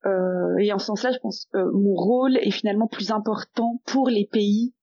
Euh, 0.05 0.57
et 0.59 0.71
en 0.71 0.79
ce 0.79 0.87
sens-là, 0.87 1.11
je 1.11 1.19
pense 1.19 1.47
euh, 1.55 1.71
mon 1.73 1.95
rôle 1.95 2.37
est 2.37 2.51
finalement 2.51 2.87
plus 2.87 3.11
important 3.11 3.81
pour 3.85 4.09
les 4.09 4.27
pays 4.31 4.73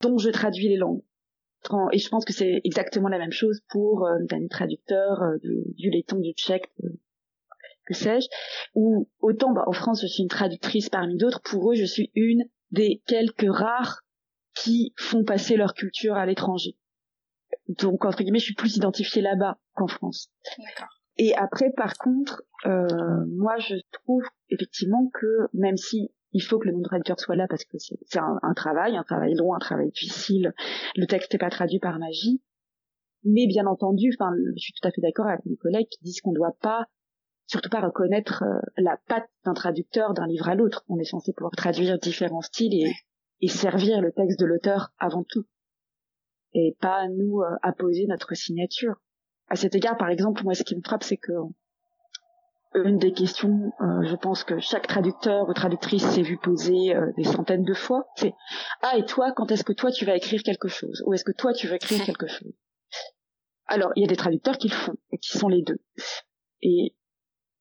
dont 0.00 0.18
je 0.18 0.30
traduis 0.30 0.68
les 0.68 0.76
langues. 0.76 1.02
Et 1.92 1.98
je 1.98 2.08
pense 2.08 2.24
que 2.24 2.32
c'est 2.32 2.60
exactement 2.64 3.08
la 3.08 3.18
même 3.18 3.30
chose 3.30 3.60
pour 3.70 4.04
euh, 4.04 4.18
un 4.32 4.46
traducteur 4.48 5.22
du, 5.44 5.62
du 5.76 5.90
laiton, 5.90 6.18
du 6.18 6.32
tchèque, 6.32 6.72
que 7.92 7.98
sais-je, 7.98 8.28
ou 8.74 9.08
autant 9.20 9.52
bah, 9.52 9.64
en 9.66 9.72
France 9.72 10.02
je 10.02 10.06
suis 10.06 10.22
une 10.22 10.28
traductrice 10.28 10.88
parmi 10.88 11.16
d'autres, 11.16 11.40
pour 11.42 11.72
eux 11.72 11.74
je 11.74 11.84
suis 11.84 12.10
une 12.14 12.44
des 12.70 13.02
quelques 13.06 13.50
rares 13.50 14.02
qui 14.54 14.92
font 14.98 15.24
passer 15.24 15.56
leur 15.56 15.74
culture 15.74 16.14
à 16.14 16.26
l'étranger. 16.26 16.76
Donc 17.68 18.04
entre 18.04 18.22
guillemets 18.22 18.38
je 18.38 18.46
suis 18.46 18.54
plus 18.54 18.76
identifiée 18.76 19.22
là-bas 19.22 19.58
qu'en 19.74 19.86
France. 19.86 20.30
Et 21.18 21.34
après 21.34 21.70
par 21.76 21.94
contre, 21.94 22.42
euh, 22.66 23.24
moi 23.28 23.56
je 23.58 23.76
trouve 23.92 24.24
effectivement 24.48 25.10
que 25.14 25.48
même 25.52 25.76
si 25.76 26.10
il 26.34 26.40
faut 26.40 26.58
que 26.58 26.66
le 26.66 26.72
nom 26.72 26.78
de 26.78 26.84
traducteur 26.84 27.20
soit 27.20 27.36
là 27.36 27.46
parce 27.48 27.64
que 27.64 27.76
c'est 27.78 28.18
un, 28.18 28.38
un, 28.42 28.54
travail, 28.54 28.96
un 28.96 29.02
travail 29.02 29.34
long, 29.34 29.54
un 29.54 29.58
travail 29.58 29.90
difficile, 29.90 30.54
le 30.96 31.06
texte 31.06 31.32
n'est 31.32 31.38
pas 31.38 31.50
traduit 31.50 31.78
par 31.78 31.98
magie, 31.98 32.40
mais 33.24 33.46
bien 33.46 33.66
entendu, 33.66 34.10
enfin, 34.18 34.32
je 34.56 34.60
suis 34.60 34.72
tout 34.72 34.86
à 34.86 34.90
fait 34.90 35.00
d'accord 35.00 35.26
avec 35.26 35.44
mes 35.46 35.56
collègues 35.56 35.88
qui 35.88 35.98
disent 36.02 36.20
qu'on 36.20 36.32
ne 36.32 36.36
doit 36.36 36.56
pas 36.60 36.86
surtout 37.46 37.68
pas 37.68 37.80
reconnaître 37.80 38.44
euh, 38.44 38.60
la 38.76 38.98
patte 39.08 39.28
d'un 39.44 39.54
traducteur 39.54 40.14
d'un 40.14 40.26
livre 40.26 40.48
à 40.48 40.54
l'autre. 40.54 40.84
On 40.88 40.98
est 40.98 41.04
censé 41.04 41.32
pouvoir 41.32 41.52
traduire 41.52 41.98
différents 41.98 42.42
styles 42.42 42.74
et, 42.74 42.92
et 43.40 43.48
servir 43.48 44.00
le 44.00 44.12
texte 44.12 44.38
de 44.40 44.46
l'auteur 44.46 44.92
avant 44.98 45.24
tout. 45.28 45.44
Et 46.54 46.76
pas 46.80 47.08
nous 47.08 47.40
euh, 47.40 47.56
apposer 47.62 48.06
notre 48.06 48.34
signature. 48.34 48.94
À 49.48 49.56
cet 49.56 49.74
égard, 49.74 49.96
par 49.96 50.08
exemple, 50.08 50.42
moi, 50.44 50.54
ce 50.54 50.62
qui 50.62 50.76
me 50.76 50.82
frappe, 50.82 51.02
c'est 51.02 51.16
que 51.16 51.32
euh, 51.32 52.84
une 52.84 52.96
des 52.96 53.12
questions, 53.12 53.70
je 53.80 54.16
pense 54.16 54.44
que 54.44 54.58
chaque 54.58 54.86
traducteur 54.86 55.46
ou 55.46 55.52
traductrice 55.52 56.06
s'est 56.06 56.22
vu 56.22 56.38
poser 56.38 56.94
des 57.18 57.24
centaines 57.24 57.64
de 57.64 57.74
fois, 57.74 58.06
c'est 58.16 58.32
ah 58.80 58.96
et 58.96 59.04
toi, 59.04 59.30
quand 59.36 59.52
est-ce 59.52 59.62
que 59.62 59.74
toi 59.74 59.90
tu 59.90 60.06
vas 60.06 60.16
écrire 60.16 60.42
quelque 60.42 60.68
chose? 60.68 61.02
Ou 61.04 61.12
est-ce 61.12 61.22
que 61.22 61.32
toi 61.32 61.52
tu 61.52 61.68
vas 61.68 61.76
écrire 61.76 62.02
quelque 62.06 62.28
chose? 62.28 62.54
Alors 63.66 63.90
il 63.94 64.00
y 64.00 64.04
a 64.06 64.08
des 64.08 64.16
traducteurs 64.16 64.56
qui 64.56 64.68
le 64.68 64.74
font 64.74 64.94
et 65.10 65.18
qui 65.18 65.36
sont 65.36 65.48
les 65.48 65.60
deux. 65.60 65.80
Et 66.62 66.94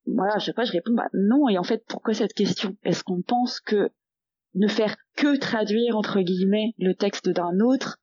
voilà, 0.05 0.37
je 0.39 0.45
sais 0.45 0.53
pas, 0.53 0.65
je 0.65 0.71
réponds 0.71 0.93
bah 0.93 1.09
non. 1.13 1.49
Et 1.49 1.57
en 1.57 1.63
fait, 1.63 1.83
pourquoi 1.87 2.13
cette 2.13 2.33
question? 2.33 2.75
Est-ce 2.83 3.03
qu'on 3.03 3.21
pense 3.21 3.59
que 3.59 3.89
ne 4.55 4.67
faire 4.67 4.95
que 5.15 5.37
traduire 5.37 5.95
entre 5.95 6.21
guillemets 6.21 6.73
le 6.77 6.93
texte 6.93 7.29
d'un 7.29 7.59
autre, 7.59 7.99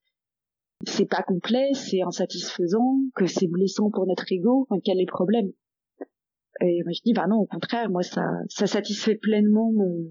c'est 0.86 1.06
pas 1.08 1.22
complet, 1.22 1.70
c'est 1.74 2.02
insatisfaisant, 2.02 3.00
que 3.14 3.26
c'est 3.26 3.48
blessant 3.48 3.90
pour 3.90 4.06
notre 4.06 4.30
ego? 4.32 4.66
Enfin, 4.68 4.80
Quel 4.84 4.98
est 4.98 5.06
le 5.06 5.12
problème? 5.12 5.50
Et 6.60 6.82
moi 6.84 6.92
je 6.92 7.00
dis 7.04 7.12
bah 7.12 7.26
non, 7.28 7.36
au 7.36 7.46
contraire, 7.46 7.90
moi 7.90 8.02
ça 8.02 8.24
ça 8.48 8.66
satisfait 8.66 9.16
pleinement 9.16 9.70
mon 9.72 10.10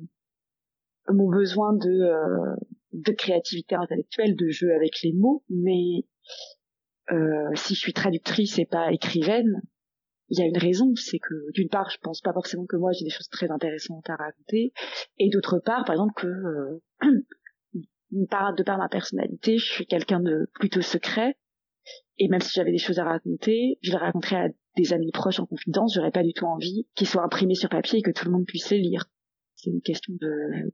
mon 1.10 1.30
besoin 1.30 1.74
de 1.74 1.90
euh, 1.90 2.56
de 2.94 3.12
créativité 3.12 3.76
intellectuelle, 3.76 4.36
de 4.36 4.50
jeu 4.50 4.74
avec 4.74 5.02
les 5.04 5.14
mots, 5.14 5.44
mais 5.50 6.06
euh, 7.12 7.50
si 7.56 7.76
je 7.76 7.80
suis 7.80 7.94
traductrice 7.94 8.60
et 8.60 8.66
pas 8.66 8.92
écrivaine, 8.92 9.62
il 10.30 10.40
y 10.40 10.42
a 10.42 10.46
une 10.46 10.58
raison, 10.58 10.94
c'est 10.96 11.20
que 11.20 11.52
d'une 11.54 11.70
part, 11.70 11.90
je 11.90 11.98
pense 12.02 12.22
pas 12.22 12.34
forcément 12.34 12.66
que 12.66 12.76
moi 12.76 12.92
j'ai 12.92 13.06
des 13.06 13.10
choses 13.10 13.30
très 13.30 13.50
intéressantes 13.50 14.10
à 14.10 14.16
raconter, 14.16 14.74
et 15.18 15.30
d'autre 15.30 15.60
part, 15.60 15.86
par 15.86 15.96
exemple 15.96 16.14
que 16.16 16.28
euh, 16.28 16.82
de 18.12 18.64
par 18.64 18.78
ma 18.78 18.90
personnalité, 18.90 19.58
je 19.58 19.66
suis 19.66 19.86
quelqu'un 19.86 20.20
de 20.20 20.50
plutôt 20.56 20.82
secret, 20.82 21.38
et 22.18 22.28
même 22.28 22.42
si 22.42 22.52
j'avais 22.54 22.72
des 22.72 22.78
choses 22.78 23.00
à 23.00 23.06
raconter, 23.06 23.78
je 23.82 23.92
les 23.92 23.98
raconterais 23.98 24.36
à 24.36 24.50
des 24.76 24.94
amis 24.94 25.12
proches 25.12 25.40
en 25.40 25.46
confidence, 25.46 25.94
j'aurais 25.96 26.12
pas 26.12 26.24
du 26.24 26.34
tout 26.34 26.46
envie 26.46 26.88
qu'ils 26.96 27.08
soient 27.08 27.24
imprimés 27.24 27.56
sur 27.56 27.70
papier 27.70 28.00
et 28.00 28.02
que 28.02 28.12
tout 28.12 28.26
le 28.26 28.32
monde 28.32 28.46
puisse 28.46 28.70
les 28.70 28.80
lire. 28.80 29.06
C'est 29.56 29.70
une 29.70 29.82
question 29.82 30.14
de 30.20 30.72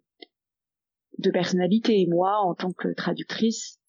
de 1.20 1.30
personnalité. 1.30 2.02
Et 2.02 2.08
moi, 2.08 2.40
en 2.42 2.56
tant 2.56 2.72
que 2.72 2.94
traductrice, 2.94 3.80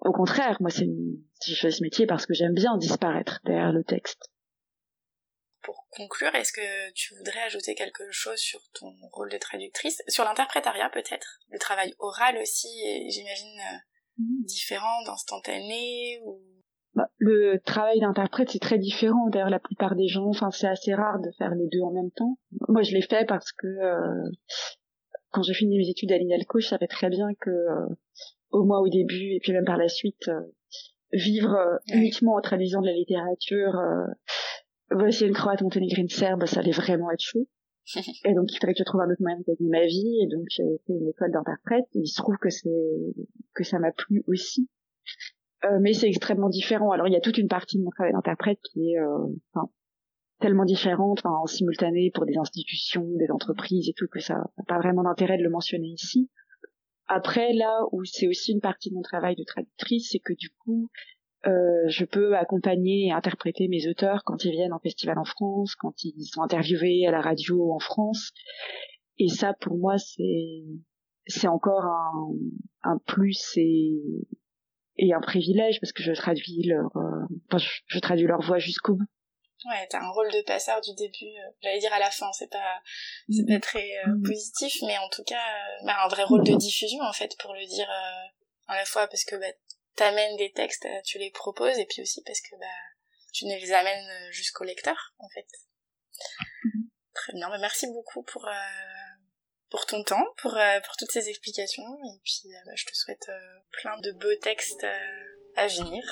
au 0.00 0.12
contraire, 0.12 0.56
moi, 0.60 0.70
c'est 0.70 0.86
une... 0.86 1.18
je 1.46 1.54
fais 1.54 1.70
ce 1.70 1.82
métier 1.82 2.06
parce 2.06 2.26
que 2.26 2.34
j'aime 2.34 2.54
bien 2.54 2.76
disparaître 2.78 3.40
derrière 3.44 3.72
le 3.72 3.84
texte 3.84 4.30
pour 5.62 5.86
conclure, 5.90 6.34
est-ce 6.34 6.52
que 6.52 6.92
tu 6.92 7.14
voudrais 7.16 7.40
ajouter 7.42 7.74
quelque 7.74 8.10
chose 8.10 8.38
sur 8.38 8.60
ton 8.72 8.94
rôle 9.12 9.30
de 9.30 9.38
traductrice? 9.38 10.02
Sur 10.08 10.24
l'interprétariat 10.24 10.90
peut-être? 10.90 11.40
Le 11.50 11.58
travail 11.58 11.94
oral 11.98 12.38
aussi, 12.38 12.68
j'imagine, 13.08 13.58
euh, 13.58 13.78
mhm. 14.18 14.44
différent, 14.44 15.02
d'instantané 15.04 16.20
ou... 16.24 16.40
Bah, 16.94 17.08
le 17.18 17.60
travail 17.64 18.00
d'interprète 18.00 18.50
c'est 18.50 18.58
très 18.58 18.78
différent. 18.78 19.28
D'ailleurs, 19.28 19.50
la 19.50 19.60
plupart 19.60 19.94
des 19.94 20.08
gens, 20.08 20.26
enfin, 20.26 20.50
c'est 20.50 20.66
assez 20.66 20.92
rare 20.92 21.20
de 21.20 21.30
faire 21.38 21.54
les 21.54 21.68
deux 21.68 21.82
en 21.82 21.92
même 21.92 22.10
temps. 22.10 22.36
Moi, 22.68 22.82
je 22.82 22.92
l'ai 22.92 23.02
fait 23.02 23.24
parce 23.26 23.52
que 23.52 23.66
euh, 23.66 24.30
quand 25.30 25.42
j'ai 25.42 25.54
fini 25.54 25.78
mes 25.78 25.88
études 25.88 26.10
à 26.10 26.18
l'INALCO, 26.18 26.58
je 26.58 26.68
savais 26.68 26.88
très 26.88 27.08
bien 27.08 27.28
que 27.40 27.50
euh, 27.50 27.86
au 28.50 28.64
moins 28.64 28.80
au 28.80 28.88
début 28.88 29.34
et 29.34 29.38
puis 29.40 29.52
même 29.52 29.64
par 29.64 29.76
la 29.76 29.88
suite, 29.88 30.28
vivre 31.12 31.78
uniquement 31.92 32.34
en 32.34 32.40
traduisant 32.40 32.80
de 32.80 32.86
la 32.86 32.92
littérature 32.92 33.80
voici 34.90 35.26
une 35.26 35.34
croate 35.34 35.62
monténégrine 35.62 36.08
serbe, 36.08 36.46
ça 36.46 36.60
allait 36.60 36.70
vraiment 36.72 37.10
être 37.10 37.22
chaud. 37.22 37.46
et 38.24 38.34
donc 38.34 38.52
il 38.52 38.58
fallait 38.60 38.74
que 38.74 38.78
je 38.78 38.84
trouve 38.84 39.00
un 39.00 39.10
autre 39.10 39.20
moyen 39.20 39.38
de 39.38 39.44
gagner 39.44 39.70
ma 39.70 39.86
vie, 39.86 40.18
et 40.22 40.26
donc 40.26 40.46
j'ai 40.48 40.64
fait 40.86 40.92
une 40.92 41.08
école 41.08 41.32
d'interprète, 41.32 41.86
il 41.94 42.06
se 42.06 42.16
trouve 42.16 42.36
que 42.36 42.50
c'est 42.50 42.70
que 43.54 43.64
ça 43.64 43.78
m'a 43.78 43.92
plu 43.92 44.22
aussi. 44.26 44.68
Euh, 45.64 45.78
mais 45.80 45.92
c'est 45.92 46.08
extrêmement 46.08 46.48
différent. 46.48 46.90
Alors 46.90 47.06
il 47.06 47.12
y 47.12 47.16
a 47.16 47.20
toute 47.20 47.38
une 47.38 47.48
partie 47.48 47.78
de 47.78 47.82
mon 47.82 47.90
travail 47.90 48.12
d'interprète 48.12 48.58
qui 48.62 48.92
est 48.92 48.98
euh, 48.98 49.26
enfin, 49.52 49.68
tellement 50.40 50.64
différente, 50.64 51.20
enfin, 51.22 51.36
en 51.36 51.46
simultané 51.46 52.10
pour 52.14 52.26
des 52.26 52.38
institutions, 52.38 53.06
des 53.16 53.30
entreprises 53.30 53.88
et 53.88 53.92
tout, 53.92 54.08
que 54.08 54.20
ça 54.20 54.34
n'a 54.34 54.64
pas 54.66 54.78
vraiment 54.78 55.02
d'intérêt 55.02 55.36
de 55.36 55.42
le 55.42 55.50
mentionner 55.50 55.88
ici. 55.88 56.30
Après, 57.06 57.52
là 57.52 57.82
où 57.92 58.04
c'est 58.04 58.28
aussi 58.28 58.52
une 58.52 58.60
partie 58.60 58.90
de 58.90 58.94
mon 58.94 59.02
travail 59.02 59.34
de 59.34 59.44
traductrice, 59.44 60.10
c'est 60.12 60.20
que 60.20 60.32
du 60.32 60.48
coup, 60.50 60.88
euh, 61.46 61.88
je 61.88 62.04
peux 62.04 62.36
accompagner 62.36 63.06
et 63.06 63.12
interpréter 63.12 63.68
mes 63.68 63.88
auteurs 63.88 64.24
quand 64.24 64.44
ils 64.44 64.50
viennent 64.50 64.74
en 64.74 64.78
festival 64.78 65.18
en 65.18 65.24
France, 65.24 65.74
quand 65.74 66.04
ils 66.04 66.24
sont 66.26 66.42
interviewés 66.42 67.06
à 67.06 67.10
la 67.10 67.22
radio 67.22 67.72
en 67.72 67.78
France. 67.78 68.32
Et 69.18 69.28
ça, 69.28 69.54
pour 69.54 69.78
moi, 69.78 69.96
c'est 69.98 70.64
c'est 71.26 71.48
encore 71.48 71.84
un, 71.84 72.32
un 72.82 72.98
plus 73.06 73.56
et, 73.56 74.00
et 74.96 75.14
un 75.14 75.20
privilège 75.20 75.80
parce 75.80 75.92
que 75.92 76.02
je 76.02 76.12
traduis 76.12 76.62
leur, 76.64 76.94
euh, 76.96 77.26
enfin, 77.50 77.64
je, 77.86 77.98
traduis 78.00 78.26
leur 78.26 78.40
voix 78.42 78.58
jusqu'au 78.58 78.94
bout. 78.94 79.06
Ouais, 79.66 79.86
t'as 79.90 80.00
un 80.00 80.10
rôle 80.10 80.30
de 80.32 80.42
passeur 80.42 80.80
du 80.80 80.94
début. 80.94 81.26
Euh, 81.38 81.50
j'allais 81.62 81.78
dire 81.78 81.92
à 81.92 81.98
la 81.98 82.10
fin, 82.10 82.32
c'est 82.32 82.50
pas, 82.50 82.80
c'est 83.30 83.46
pas 83.46 83.60
très 83.60 83.88
mm. 84.06 84.22
positif, 84.22 84.74
mais 84.86 84.98
en 84.98 85.08
tout 85.10 85.24
cas, 85.24 85.44
bah, 85.84 85.96
un 86.04 86.08
vrai 86.08 86.24
rôle 86.24 86.44
de 86.44 86.56
diffusion 86.56 87.02
en 87.02 87.12
fait, 87.12 87.34
pour 87.38 87.54
le 87.54 87.64
dire 87.66 87.88
à 88.66 88.76
la 88.76 88.84
fois 88.84 89.06
parce 89.06 89.24
que 89.24 89.36
bah, 89.36 89.52
t'amènes 90.00 90.36
des 90.38 90.50
textes, 90.50 90.86
euh, 90.86 91.00
tu 91.04 91.18
les 91.18 91.30
proposes, 91.30 91.78
et 91.78 91.84
puis 91.84 92.00
aussi 92.00 92.22
parce 92.24 92.40
que 92.40 92.56
bah, 92.58 92.66
tu 93.34 93.44
ne 93.44 93.54
les 93.54 93.70
amènes 93.72 94.08
euh, 94.08 94.32
jusqu'au 94.32 94.64
lecteur, 94.64 94.96
en 95.18 95.28
fait. 95.28 95.46
Mhm. 96.64 96.88
Très 97.12 97.32
bien, 97.34 97.50
bah, 97.50 97.58
merci 97.60 97.86
beaucoup 97.88 98.22
pour, 98.22 98.48
euh, 98.48 98.52
pour 99.68 99.84
ton 99.84 100.02
temps, 100.02 100.24
pour, 100.38 100.52
pour 100.52 100.96
toutes 100.98 101.10
ces 101.12 101.28
explications, 101.28 101.84
et 101.84 102.18
puis 102.24 102.48
bah, 102.64 102.72
je 102.74 102.86
te 102.86 102.94
souhaite 102.94 103.30
plein 103.82 103.98
de 104.00 104.12
beaux 104.12 104.34
textes 104.40 104.86
à 105.56 105.66
venir. 105.66 106.02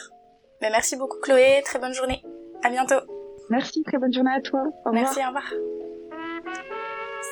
Bah, 0.61 0.68
merci 0.70 0.97
beaucoup 0.97 1.18
Chloé, 1.20 1.62
très 1.64 1.78
bonne 1.78 1.95
journée, 1.95 2.22
à 2.62 2.68
bientôt. 2.68 3.01
Merci, 3.49 3.82
très 3.84 3.97
bonne 3.97 4.12
journée 4.12 4.34
à 4.36 4.43
toi. 4.43 4.62
Au 4.84 4.93
merci, 4.93 5.20
au 5.20 5.28
revoir. 5.28 5.51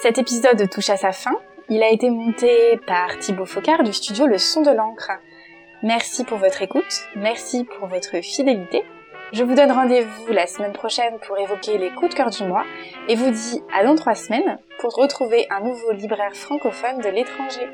Cet 0.00 0.16
épisode 0.16 0.70
touche 0.70 0.88
à 0.88 0.96
sa 0.96 1.12
fin. 1.12 1.38
Il 1.68 1.82
a 1.82 1.90
été 1.90 2.08
monté 2.08 2.78
par 2.86 3.18
Thibaut 3.18 3.44
Focard 3.44 3.82
du 3.82 3.92
studio 3.92 4.26
Le 4.26 4.38
Son 4.38 4.62
de 4.62 4.70
l'encre. 4.70 5.10
Merci 5.82 6.24
pour 6.24 6.38
votre 6.38 6.62
écoute, 6.62 7.04
merci 7.16 7.64
pour 7.64 7.86
votre 7.86 8.22
fidélité. 8.22 8.82
Je 9.32 9.44
vous 9.44 9.54
donne 9.54 9.70
rendez-vous 9.70 10.32
la 10.32 10.46
semaine 10.46 10.72
prochaine 10.72 11.18
pour 11.26 11.36
évoquer 11.36 11.76
les 11.76 11.90
coups 11.90 12.10
de 12.10 12.14
cœur 12.14 12.30
du 12.30 12.44
mois 12.44 12.64
et 13.08 13.14
vous 13.14 13.30
dis 13.30 13.62
à 13.74 13.84
dans 13.84 13.94
trois 13.94 14.14
semaines 14.14 14.58
pour 14.78 14.94
retrouver 14.94 15.46
un 15.50 15.60
nouveau 15.60 15.92
libraire 15.92 16.34
francophone 16.34 17.00
de 17.00 17.08
l'étranger. 17.08 17.68